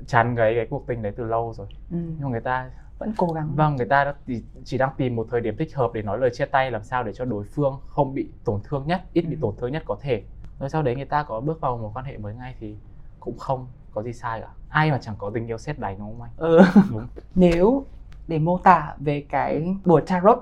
chán 0.08 0.36
gấy 0.36 0.56
cái 0.56 0.68
cuộc 0.70 0.88
tình 0.88 1.02
đấy 1.02 1.14
từ 1.18 1.24
lâu 1.24 1.54
rồi. 1.54 1.68
Ừ. 1.92 1.98
nhưng 1.98 2.22
mà 2.22 2.30
người 2.30 2.42
ta 2.42 2.70
vẫn 2.98 3.14
cố 3.18 3.28
gắng. 3.28 3.52
Vâng 3.56 3.76
người 3.76 3.86
ta 3.86 4.14
chỉ, 4.28 4.44
chỉ 4.66 4.78
đang 4.78 4.90
tìm 4.98 5.16
một 5.16 5.28
thời 5.32 5.42
điểm 5.42 5.58
thích 5.58 5.76
hợp 5.76 5.92
để 5.94 6.02
nói 6.02 6.18
lời 6.18 6.30
chia 6.34 6.46
tay 6.46 6.72
làm 6.72 6.84
sao 6.84 7.04
để 7.04 7.14
cho 7.14 7.26
đối 7.26 7.44
phương 7.44 7.80
không 7.88 8.14
bị 8.14 8.30
tổn 8.44 8.60
thương 8.64 8.84
nhất 8.88 9.02
ít 9.14 9.22
bị 9.22 9.36
Ừ. 9.36 9.40
tổn 9.42 9.56
thương 9.58 9.72
nhất 9.72 9.84
có 9.86 9.98
thể. 10.02 10.24
Rồi 10.60 10.70
sau 10.70 10.82
đấy 10.82 10.96
người 10.96 11.06
ta 11.06 11.24
có 11.24 11.40
bước 11.40 11.62
vào 11.62 11.78
một 11.78 11.92
quan 11.94 12.06
hệ 12.06 12.18
mới 12.18 12.34
ngay 12.36 12.56
thì 12.60 12.76
cũng 13.20 13.38
không 13.38 13.68
có 13.92 14.04
gì 14.04 14.14
sai 14.14 14.42
cả. 14.42 14.48
Ai 14.70 14.92
mà 14.92 14.98
chẳng 15.02 15.16
có 15.18 15.32
tình 15.34 15.48
yêu 15.48 15.58
xét 15.58 15.80
đánh 15.80 15.98
đúng 16.00 16.08
không 16.08 16.22
anh? 16.22 16.32
Ừ. 16.38 16.62
đúng. 16.92 17.08
Nếu 17.36 17.86
để 18.32 18.40
mô 18.40 18.58
tả 18.58 18.96
về 19.00 19.24
cái 19.30 19.76
buổi 19.86 20.02
tarot 20.08 20.38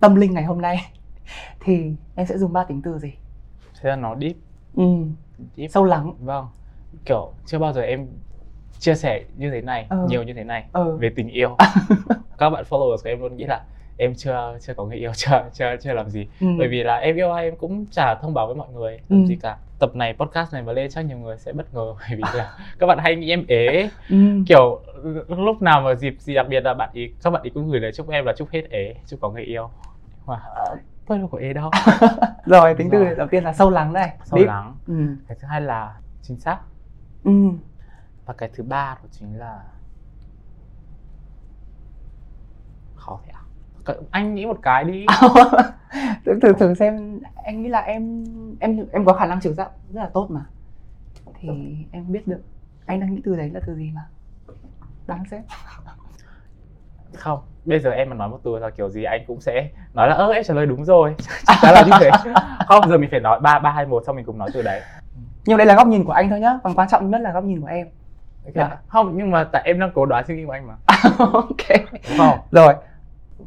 tâm 0.00 0.14
linh 0.14 0.34
ngày 0.34 0.44
hôm 0.44 0.60
nay 0.60 0.76
thì 1.60 1.92
em 2.14 2.26
sẽ 2.26 2.38
dùng 2.38 2.52
ba 2.52 2.64
tính 2.64 2.82
từ 2.82 2.98
gì 2.98 3.12
thế 3.80 3.90
là 3.90 3.96
nó 3.96 4.16
deep 4.20 4.36
ừ. 4.76 4.84
deep 5.56 5.70
sâu 5.70 5.84
lắng 5.84 6.14
vâng 6.20 6.46
kiểu 7.04 7.32
chưa 7.46 7.58
bao 7.58 7.72
giờ 7.72 7.80
em 7.82 8.06
chia 8.78 8.94
sẻ 8.94 9.24
như 9.36 9.50
thế 9.50 9.60
này 9.60 9.86
Ừ. 9.90 10.06
nhiều 10.08 10.22
như 10.22 10.32
thế 10.34 10.44
này 10.44 10.64
ừ. 10.72 10.96
về 10.96 11.10
tình 11.16 11.28
yêu 11.28 11.56
các 12.38 12.50
bạn 12.50 12.64
followers 12.70 12.96
của 13.02 13.08
em 13.08 13.20
luôn 13.20 13.36
nghĩ 13.36 13.44
là 13.44 13.64
em 14.00 14.14
chưa 14.14 14.58
chưa 14.60 14.74
có 14.74 14.84
người 14.84 14.96
yêu 14.96 15.12
chưa 15.14 15.42
chưa 15.52 15.76
chưa 15.80 15.92
làm 15.92 16.10
gì 16.10 16.26
Ừ. 16.40 16.46
bởi 16.58 16.68
vì 16.68 16.82
là 16.82 16.96
em 16.96 17.16
yêu 17.16 17.32
ai 17.32 17.44
em 17.44 17.56
cũng 17.56 17.86
chả 17.90 18.14
thông 18.22 18.34
báo 18.34 18.46
với 18.46 18.56
mọi 18.56 18.68
người 18.72 18.96
Ừ. 18.96 19.16
làm 19.16 19.26
gì 19.26 19.36
cả 19.42 19.56
tập 19.78 19.90
này 19.96 20.14
podcast 20.18 20.52
này 20.52 20.62
mà 20.62 20.72
lên 20.72 20.90
chắc 20.90 21.02
nhiều 21.04 21.18
người 21.18 21.38
sẽ 21.38 21.52
bất 21.52 21.74
ngờ 21.74 21.94
bởi 22.00 22.16
vì 22.16 22.22
là 22.38 22.58
các 22.78 22.86
bạn 22.86 22.98
hay 22.98 23.16
nghĩ 23.16 23.30
em 23.30 23.44
ế 23.48 23.88
Ừ. 24.10 24.16
kiểu 24.48 24.80
lúc 25.28 25.62
nào 25.62 25.80
mà 25.80 25.94
dịp 25.94 26.16
gì 26.18 26.34
đặc 26.34 26.46
biệt 26.48 26.60
là 26.64 26.74
bạn 26.74 26.90
ý 26.92 27.12
các 27.22 27.30
bạn 27.30 27.42
ý 27.42 27.50
cũng 27.50 27.70
gửi 27.70 27.80
lời 27.80 27.92
chúc 27.94 28.08
em 28.10 28.24
là 28.24 28.32
chúc 28.36 28.48
hết 28.50 28.62
ế 28.70 28.94
chúc 29.06 29.20
có 29.20 29.30
người 29.30 29.44
yêu 29.44 29.70
mà 30.26 30.40
tôi 31.06 31.18
đâu 31.18 31.28
có 31.32 31.38
ế 31.38 31.52
đâu 31.52 31.70
rồi 32.46 32.74
tính 32.74 32.88
từ 32.92 33.14
đầu 33.14 33.26
tiên 33.30 33.44
là 33.44 33.52
sâu 33.52 33.70
lắng 33.70 33.92
này 33.92 34.16
sâu 34.24 34.38
Deep. 34.38 34.48
lắng 34.48 34.76
ừ. 34.86 34.94
cái 35.28 35.36
thứ 35.40 35.48
hai 35.48 35.60
là 35.60 35.94
chính 36.22 36.40
xác 36.40 36.58
Ừ. 37.24 37.30
và 38.26 38.34
cái 38.34 38.50
thứ 38.54 38.62
ba 38.62 38.96
đó 39.02 39.08
chính 39.10 39.38
là 39.38 39.60
khó 42.94 43.20
thế 43.26 43.32
Cậu- 43.32 43.39
anh 44.10 44.34
nghĩ 44.34 44.46
một 44.46 44.58
cái 44.62 44.84
đi. 44.84 45.06
Thử 46.24 46.52
thử 46.58 46.74
xem 46.74 47.20
anh 47.44 47.62
nghĩ 47.62 47.68
là 47.68 47.80
em 47.80 48.24
em 48.60 48.86
em 48.92 49.04
có 49.04 49.12
khả 49.12 49.26
năng 49.26 49.40
trừ 49.40 49.52
giác 49.52 49.70
rất 49.92 50.00
là 50.00 50.10
tốt 50.14 50.26
mà. 50.30 50.40
Thì 51.40 51.48
em 51.92 52.12
biết 52.12 52.28
được. 52.28 52.40
Anh 52.86 53.00
đang 53.00 53.14
nghĩ 53.14 53.20
từ 53.24 53.36
đấy 53.36 53.50
là 53.50 53.60
từ 53.66 53.74
gì 53.74 53.90
mà? 53.94 54.02
Đáng 55.06 55.24
xem. 55.30 55.42
Không 57.14 57.40
bây 57.64 57.78
giờ 57.78 57.90
em 57.90 58.10
mà 58.10 58.16
nói 58.16 58.28
một 58.28 58.40
từ 58.44 58.58
là 58.58 58.70
kiểu 58.70 58.88
gì 58.88 59.04
anh 59.04 59.24
cũng 59.26 59.40
sẽ 59.40 59.68
nói 59.94 60.08
là 60.08 60.14
ơ 60.14 60.32
em 60.32 60.44
trả 60.44 60.54
lời 60.54 60.66
đúng 60.66 60.84
rồi. 60.84 61.14
Chắn 61.62 61.74
là 61.74 61.82
như 61.86 61.92
thế. 62.00 62.10
Không 62.66 62.88
giờ 62.88 62.98
mình 62.98 63.10
phải 63.10 63.20
nói 63.20 63.40
ba 63.40 63.58
ba 63.58 63.70
hai 63.70 63.86
một 63.86 64.02
xong 64.06 64.16
mình 64.16 64.24
cùng 64.24 64.38
nói 64.38 64.50
từ 64.54 64.62
đấy. 64.62 64.80
Nhưng 65.46 65.58
đây 65.58 65.66
là 65.66 65.74
góc 65.74 65.86
nhìn 65.86 66.04
của 66.04 66.12
anh 66.12 66.30
thôi 66.30 66.40
nhá. 66.40 66.58
Còn 66.62 66.74
quan 66.74 66.88
trọng 66.88 67.10
nhất 67.10 67.20
là 67.20 67.32
góc 67.32 67.44
nhìn 67.44 67.60
của 67.60 67.66
em. 67.66 67.88
Dạ. 68.54 68.76
không 68.86 69.16
nhưng 69.16 69.30
mà 69.30 69.44
tại 69.44 69.62
em 69.64 69.80
đang 69.80 69.90
cố 69.94 70.06
đoán 70.06 70.24
suy 70.26 70.36
nghĩ 70.36 70.44
của 70.44 70.52
anh 70.52 70.66
mà. 70.66 70.74
Ok. 71.18 71.68
Đúng 72.08 72.18
không? 72.18 72.38
Rồi 72.50 72.74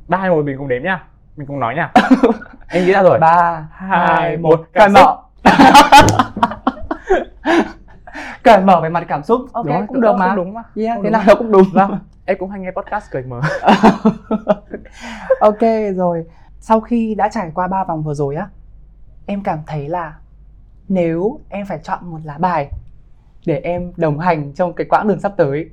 ba 0.08 0.18
hai 0.18 0.30
một 0.30 0.46
mình 0.46 0.58
cùng 0.58 0.68
đếm 0.68 0.84
nhá 0.84 1.04
mình 1.38 1.48
cùng 1.48 1.60
nói 1.60 1.76
nhá 1.76 1.92
em 2.68 2.86
nghĩ 2.86 2.92
ra 2.94 3.04
rồi. 3.04 3.20
Ba 3.20 3.68
Hai, 3.72 4.38
một, 4.38 4.68
cởi 4.74 4.90
mở. 4.90 5.18
cởi 8.44 8.62
mở 8.64 8.82
về 8.82 8.90
mặt 8.90 9.06
cảm 9.08 9.24
xúc. 9.24 9.42
Ok 9.54 9.66
Đúng. 9.66 9.88
cũng 9.88 10.02
được 10.02 10.16
mà. 10.16 10.28
cũng 10.28 10.36
đúng 10.36 10.54
mà. 10.54 10.64
Yeah, 10.76 10.96
Cũng 10.96 11.04
thế 11.04 11.10
nào 11.10 11.24
cũng 11.38 11.52
đúng. 11.52 11.64
Vâng 11.74 12.00
em 12.26 12.38
cũng 12.40 12.50
hay 12.50 12.60
nghe 12.60 12.72
podcast 12.72 13.12
cười 13.12 13.24
mở 13.24 13.42
ok 15.40 15.62
rồi. 15.96 16.26
Sau 16.60 16.80
khi 16.82 17.16
đã 17.16 17.30
trải 17.32 17.52
qua 17.54 17.68
ba 17.68 17.84
vòng 17.84 18.04
vừa 18.04 18.14
rồi 18.14 18.36
á 18.36 18.48
em 19.26 19.44
cảm 19.44 19.60
thấy 19.68 19.90
là 19.90 20.14
nếu 20.90 21.40
em 21.50 21.66
phải 21.66 21.80
chọn 21.84 22.00
một 22.12 22.20
lá 22.24 22.38
bài 22.38 22.70
để 23.46 23.58
em 23.64 23.92
đồng 23.98 24.20
hành 24.20 24.54
trong 24.54 24.74
cái 24.74 24.88
quãng 24.90 25.08
đường 25.08 25.20
sắp 25.20 25.34
tới 25.38 25.70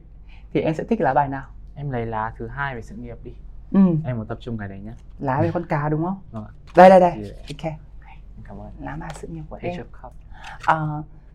thì 0.54 0.60
em 0.60 0.74
sẽ 0.74 0.84
thích 0.84 1.00
lá 1.00 1.14
bài 1.14 1.28
nào? 1.28 1.42
Em 1.74 1.90
lấy 1.90 2.06
lá 2.06 2.32
thứ 2.38 2.48
hai 2.48 2.74
về 2.74 2.82
sự 2.82 2.94
nghiệp 2.96 3.16
đi 3.24 3.32
ừ, 3.70 3.80
em 4.04 4.16
muốn 4.16 4.26
tập 4.26 4.38
trung 4.40 4.58
cái 4.58 4.68
đấy 4.68 4.80
nhá. 4.80 4.92
Lá 5.18 5.42
về 5.42 5.50
con 5.54 5.66
cá 5.66 5.88
đúng 5.88 6.04
không? 6.04 6.20
Vâng 6.30 6.44
ạ. 6.44 6.50
đây 6.76 6.90
đây 6.90 7.00
đây. 7.00 7.12
Thì- 7.46 7.54
ok 7.58 7.72
cảm 8.44 8.58
ơn. 8.58 8.70
Lá 8.78 8.96
bài 8.96 9.10
sự 9.14 9.28
nghiệp 9.28 9.42
của 9.48 9.58
Page 9.62 9.76
em. 9.76 9.86
à, 10.66 10.76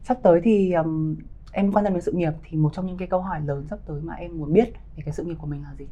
sắp 0.03 0.17
tới 0.23 0.41
thì 0.43 0.73
um, 0.73 1.15
em 1.51 1.71
quan 1.71 1.85
tâm 1.85 1.93
đến 1.93 2.01
sự 2.01 2.11
nghiệp 2.11 2.33
thì 2.43 2.57
một 2.57 2.69
trong 2.73 2.85
những 2.85 2.97
cái 2.97 3.07
câu 3.07 3.21
hỏi 3.21 3.41
lớn 3.41 3.65
sắp 3.69 3.79
tới 3.85 4.01
mà 4.01 4.13
em 4.13 4.37
muốn 4.37 4.53
biết 4.53 4.73
về 4.95 5.03
cái 5.05 5.13
sự 5.13 5.23
nghiệp 5.23 5.35
của 5.39 5.47
mình 5.47 5.63
là 5.63 5.75
gì? 5.77 5.87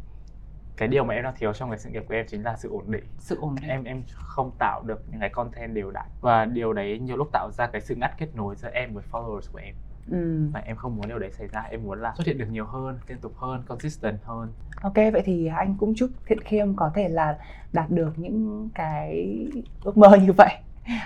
Cái 0.78 0.88
điều 0.88 1.04
mà 1.04 1.14
em 1.14 1.24
đang 1.24 1.34
thiếu 1.38 1.54
trong 1.54 1.70
cái 1.70 1.80
sự 1.80 1.90
nghiệp 1.90 2.04
của 2.08 2.14
em 2.14 2.26
chính 2.30 2.44
là 2.44 2.56
sự 2.58 2.70
ổn 2.70 2.92
định. 2.92 3.04
Sự 3.18 3.38
ổn 3.42 3.56
định. 3.56 3.70
Em 3.70 3.84
em 3.84 4.04
không 4.14 4.52
tạo 4.60 4.84
được 4.86 5.04
những 5.12 5.20
cái 5.20 5.30
content 5.30 5.74
đều 5.74 5.92
đặn. 5.92 6.06
Và 6.22 6.46
điều 6.46 6.74
đấy 6.74 7.00
nhiều 7.00 7.18
lúc 7.18 7.28
tạo 7.34 7.52
ra 7.52 7.68
cái 7.68 7.82
sự 7.82 7.96
ngắt 7.96 8.18
kết 8.18 8.36
nối 8.36 8.56
giữa 8.56 8.70
em 8.74 8.94
với 8.94 9.04
followers 9.12 9.52
của 9.52 9.60
em 9.60 9.76
ừ. 10.12 10.48
và 10.54 10.60
em 10.60 10.76
không 10.76 10.96
muốn 10.96 11.08
điều 11.08 11.20
đấy 11.20 11.32
xảy 11.32 11.48
ra 11.48 11.62
em 11.62 11.84
muốn 11.84 12.02
là 12.02 12.14
xuất 12.18 12.28
hiện 12.28 12.38
được 12.38 12.48
nhiều 12.52 12.66
hơn 12.66 13.00
liên 13.08 13.18
tục 13.18 13.34
hơn 13.38 13.64
consistent 13.68 14.18
hơn 14.24 14.50
ok 14.82 14.96
vậy 14.96 15.22
thì 15.26 15.48
anh 15.48 15.76
cũng 15.80 15.94
chúc 15.96 16.10
thiện 16.26 16.40
khiêm 16.40 16.76
có 16.76 16.92
thể 16.96 17.10
là 17.10 17.38
đạt 17.74 17.90
được 17.90 18.14
những 18.20 18.70
cái 18.76 19.38
ước 19.84 19.98
mơ 19.98 20.18
như 20.22 20.34
vậy 20.38 20.58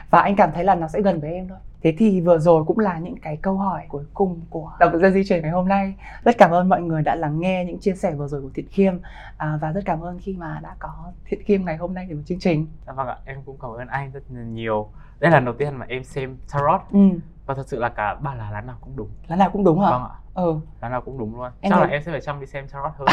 và 0.10 0.20
anh 0.22 0.36
cảm 0.36 0.52
thấy 0.56 0.63
là 0.63 0.76
nó 0.76 0.88
sẽ 0.88 1.02
gần 1.02 1.20
với 1.22 1.34
em 1.34 1.48
thôi. 1.48 1.58
Thế 1.82 1.94
thì 1.98 2.22
vừa 2.22 2.38
rồi 2.38 2.63
cũng 2.63 2.80
là 2.80 3.00
những 3.00 3.18
cái 3.20 3.38
câu 3.38 3.58
hỏi 3.58 3.82
cuối 3.90 4.04
cùng 4.13 4.42
của 4.50 4.72
đọc 4.80 4.92
dân 5.02 5.13
di 5.13 5.24
chuyển 5.26 5.42
ngày 5.42 5.52
hôm 5.52 5.68
nay. 5.68 5.94
Rất 6.24 6.36
cảm 6.38 6.52
ơn 6.52 6.70
mọi 6.70 6.82
người 6.82 7.02
đã 7.02 7.16
lắng 7.16 7.40
nghe 7.40 7.66
những 7.66 7.80
chia 7.80 7.94
sẻ 7.94 8.12
vừa 8.16 8.28
rồi 8.28 8.42
của 8.42 8.50
thiện 8.54 8.68
khiêm. 8.72 8.94
À, 9.38 9.58
và 9.62 9.72
rất 9.72 9.82
cảm 9.86 10.02
ơn 10.02 10.20
khi 10.20 10.36
mà 10.40 10.60
đã 10.63 10.76
có 10.80 10.90
thiện 11.26 11.44
khiêm 11.44 11.66
ngày 11.66 11.78
hôm 11.78 11.94
nay 11.94 12.06
để 12.10 12.16
một 12.16 12.22
chương 12.26 12.40
trình. 12.40 12.68
Dạ 12.88 12.94
vâng 12.94 13.08
ạ 13.08 13.18
em 13.26 13.38
cũng 13.46 13.58
cảm 13.62 13.72
ơn 13.72 13.88
anh 13.88 14.12
rất 14.12 14.32
nhiều. 14.32 14.88
Đây 15.20 15.32
là 15.32 15.38
lần 15.38 15.46
đầu 15.46 15.54
tiên 15.58 15.76
mà 15.76 15.86
em 15.90 16.04
xem 16.04 16.38
tarot. 16.54 16.82
Ừ. 16.92 17.00
và 17.46 17.54
thật 17.54 17.68
sự 17.68 17.80
là 17.80 17.90
cả 17.90 18.16
ba 18.16 18.36
là 18.36 18.52
lá 18.52 18.62
nào 18.62 18.76
cũng 18.82 18.94
đúng. 18.96 19.10
Lá 19.28 19.36
nào 19.36 19.50
cũng 19.50 19.63
đúng 19.63 19.80
hả? 19.80 19.90
Vâng 19.92 20.04
ạ. 20.04 20.16
Ừ. 20.34 20.56
Lá 20.82 20.90
nào 20.90 21.02
cũng 21.02 21.18
đúng 21.18 21.36
luôn. 21.36 21.52
Em 21.62 21.72
chắc 21.72 21.78
thấy- 21.78 21.88
là 21.88 21.94
em 21.94 22.04
sẽ 22.04 22.12
phải 22.12 22.22
chăm 22.22 22.40
đi 22.40 22.46
xem 22.46 22.68
tarot 22.68 22.92
hơn. 22.98 23.08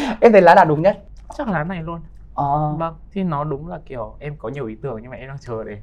Em 0.20 0.32
thấy 0.32 0.42
lá 0.42 0.54
nào 0.54 0.64
đúng 0.64 0.82
nhất? 0.82 1.04
Chắc 1.36 1.48
là 1.48 1.52
lá 1.58 1.64
này 1.64 1.82
luôn 1.82 2.00
ờ. 2.34 2.74
Vâng 2.78 2.94
thì 3.12 3.22
nó 3.22 3.44
đúng 3.44 3.68
là 3.68 3.80
kiểu 3.86 4.16
em 4.18 4.36
có 4.36 4.48
nhiều 4.48 4.66
ý 4.66 4.76
tưởng 4.82 4.98
nhưng 5.02 5.10
mà 5.10 5.16
em 5.16 5.28
đang 5.28 5.38
chờ 5.38 5.64
để 5.64 5.82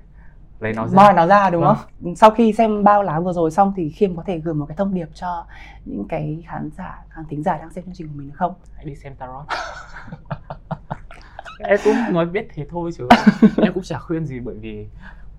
lấy 0.60 0.74
nó 0.74 0.88
ra. 0.88 0.96
Moi 1.04 1.14
nó 1.14 1.28
ra 1.28 1.50
đúng 1.50 1.62
Vâng. 1.64 1.76
không 2.04 2.16
sau 2.16 2.32
khi 2.32 2.54
xem 2.54 2.84
bao 2.84 3.04
lá 3.04 3.20
vừa 3.20 3.34
rồi 3.34 3.52
xong 3.52 3.74
thì 3.76 3.90
khiêm 3.90 4.16
có 4.16 4.24
thể 4.26 4.40
gửi 4.40 4.54
một 4.54 4.66
cái 4.66 4.78
thông 4.78 4.94
điệp 4.94 5.08
cho 5.14 5.46
những 5.86 6.08
cái 6.10 6.44
khán 6.48 6.70
giả 6.78 7.04
khán 7.10 7.26
thính 7.30 7.44
giả 7.44 7.58
đang 7.58 7.70
xem 7.70 7.84
chương 7.84 7.94
trình 7.94 8.08
của 8.08 8.14
mình 8.18 8.28
được 8.28 8.34
không? 8.38 8.54
Hãy 8.76 8.86
đi 8.86 8.96
xem 8.96 9.16
tarot. 9.16 9.46
Em 11.60 11.80
cũng 11.84 11.96
nói 12.14 12.26
biết 12.26 12.48
thế 12.54 12.66
thôi 12.70 12.92
chứ. 12.98 13.08
Em 13.62 13.74
cũng 13.74 13.84
chả 13.84 14.00
khuyên 14.00 14.26
gì 14.26 14.40
bởi 14.40 14.56
vì 14.62 14.88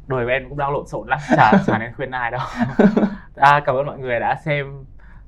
đời 0.07 0.25
của 0.27 0.31
em 0.31 0.49
cũng 0.49 0.59
đang 0.59 0.71
lộn 0.73 0.87
xộn 0.87 1.09
lắm 1.09 1.19
chả 1.37 1.53
chả 1.67 1.79
nên 1.79 1.95
khuyên 1.95 2.11
ai 2.11 2.31
đâu. 2.31 2.41
À, 3.35 3.61
cảm 3.67 3.77
ơn 3.77 3.87
mọi 3.87 3.99
người 3.99 4.21
đã 4.21 4.37
xem 4.45 4.85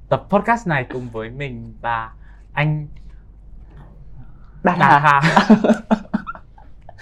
tập 0.08 0.22
podcast 0.28 0.66
này 0.68 0.86
cùng 0.92 1.08
với 1.12 1.30
mình 1.30 1.74
và 1.80 2.12
anh 2.52 2.88
Đạt 4.62 4.76
hà. 4.78 5.20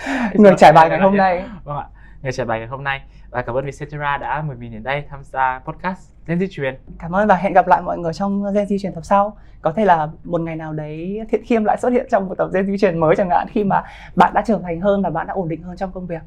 Người 0.35 0.55
trải 0.59 0.73
bài 0.73 0.88
ngày 0.88 1.01
hôm 1.01 1.16
nay. 1.16 1.44
Vâng 1.64 1.77
ạ 1.77 1.87
người 2.23 2.33
trải 2.33 2.47
bài 2.47 2.59
ngày 2.59 2.68
hôm 2.68 2.85
nay. 2.85 3.01
Và 3.31 3.42
cảm 3.42 3.55
ơn 3.55 3.64
Vietcetera 3.64 4.16
đã 4.16 4.42
mời 4.42 4.57
mình 4.57 4.73
đến 4.73 4.83
đây 4.83 5.05
tham 5.11 5.25
gia 5.25 5.61
podcast 5.64 6.11
lên 6.27 6.38
di 6.40 6.47
truyền. 6.51 6.75
Cảm 6.99 7.14
ơn 7.16 7.29
và 7.29 7.35
hẹn 7.35 7.53
gặp 7.53 7.66
lại 7.66 7.83
mọi 7.83 7.99
người 7.99 8.12
trong 8.12 8.55
Gen 8.55 8.66
Di 8.66 8.79
truyền 8.79 8.94
tập 8.94 9.05
sau. 9.05 9.37
Có 9.62 9.73
thể 9.73 9.85
là 9.85 10.09
một 10.25 10.40
ngày 10.40 10.57
nào 10.57 10.73
đấy 10.73 11.21
thiện 11.29 11.42
khiêm 11.44 11.64
lại 11.64 11.77
xuất 11.77 11.88
hiện 11.92 12.07
trong 12.11 12.29
một 12.29 12.35
tập 12.38 12.49
Gen 12.55 12.66
Di 12.66 12.79
truyền 12.79 12.99
mới 12.99 13.16
chẳng 13.16 13.31
hạn 13.31 13.47
khi 13.51 13.64
mà 13.64 13.83
bạn 14.16 14.35
đã 14.35 14.42
trưởng 14.47 14.62
thành 14.62 14.81
hơn 14.81 15.03
và 15.03 15.11
bạn 15.11 15.27
đã 15.27 15.35
ổn 15.35 15.49
định 15.49 15.62
hơn 15.62 15.77
trong 15.77 15.92
công 15.92 16.07
việc. 16.07 16.23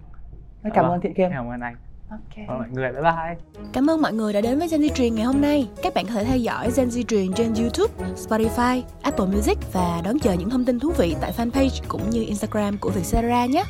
Rất 0.64 0.70
cảm 0.74 0.86
Dạ 0.86 0.92
ơn 0.92 1.02
thiện 1.02 1.14
khiêm. 1.14 1.30
vâng. 1.30 1.34
cảm 1.38 1.50
ơn 1.50 1.62
anh 1.62 1.76
ok 2.12 2.48
Vâng, 2.48 2.58
mọi 2.60 2.68
người 2.72 2.92
bye 2.92 3.02
bye 3.02 3.62
Cảm 3.74 3.90
ơn 3.90 4.02
mọi 4.02 4.14
người 4.14 4.34
đã 4.34 4.42
đến 4.42 4.60
với 4.60 4.68
Gen 4.68 4.82
Z 4.82 4.90
Truyền 4.94 5.16
ngày 5.16 5.26
hôm 5.26 5.42
nay. 5.42 5.68
Các 5.84 5.94
bạn 5.94 6.06
có 6.06 6.14
thể 6.14 6.24
theo 6.24 6.38
dõi 6.38 6.72
Gen 6.76 6.88
Z 6.90 7.04
Truyền 7.04 7.34
trên 7.34 7.54
YouTube, 7.54 7.94
Spotify, 8.16 8.82
Apple 9.02 9.26
Music 9.26 9.58
và 9.74 10.02
đón 10.04 10.20
chờ 10.20 10.34
những 10.34 10.50
thông 10.50 10.66
tin 10.66 10.80
thú 10.80 10.92
vị 10.98 11.16
tại 11.22 11.34
fanpage 11.38 11.82
cũng 11.88 12.10
như 12.10 12.24
Instagram 12.24 12.78
của 12.78 12.90
Vietcetera 12.90 13.46
nhé. 13.46 13.64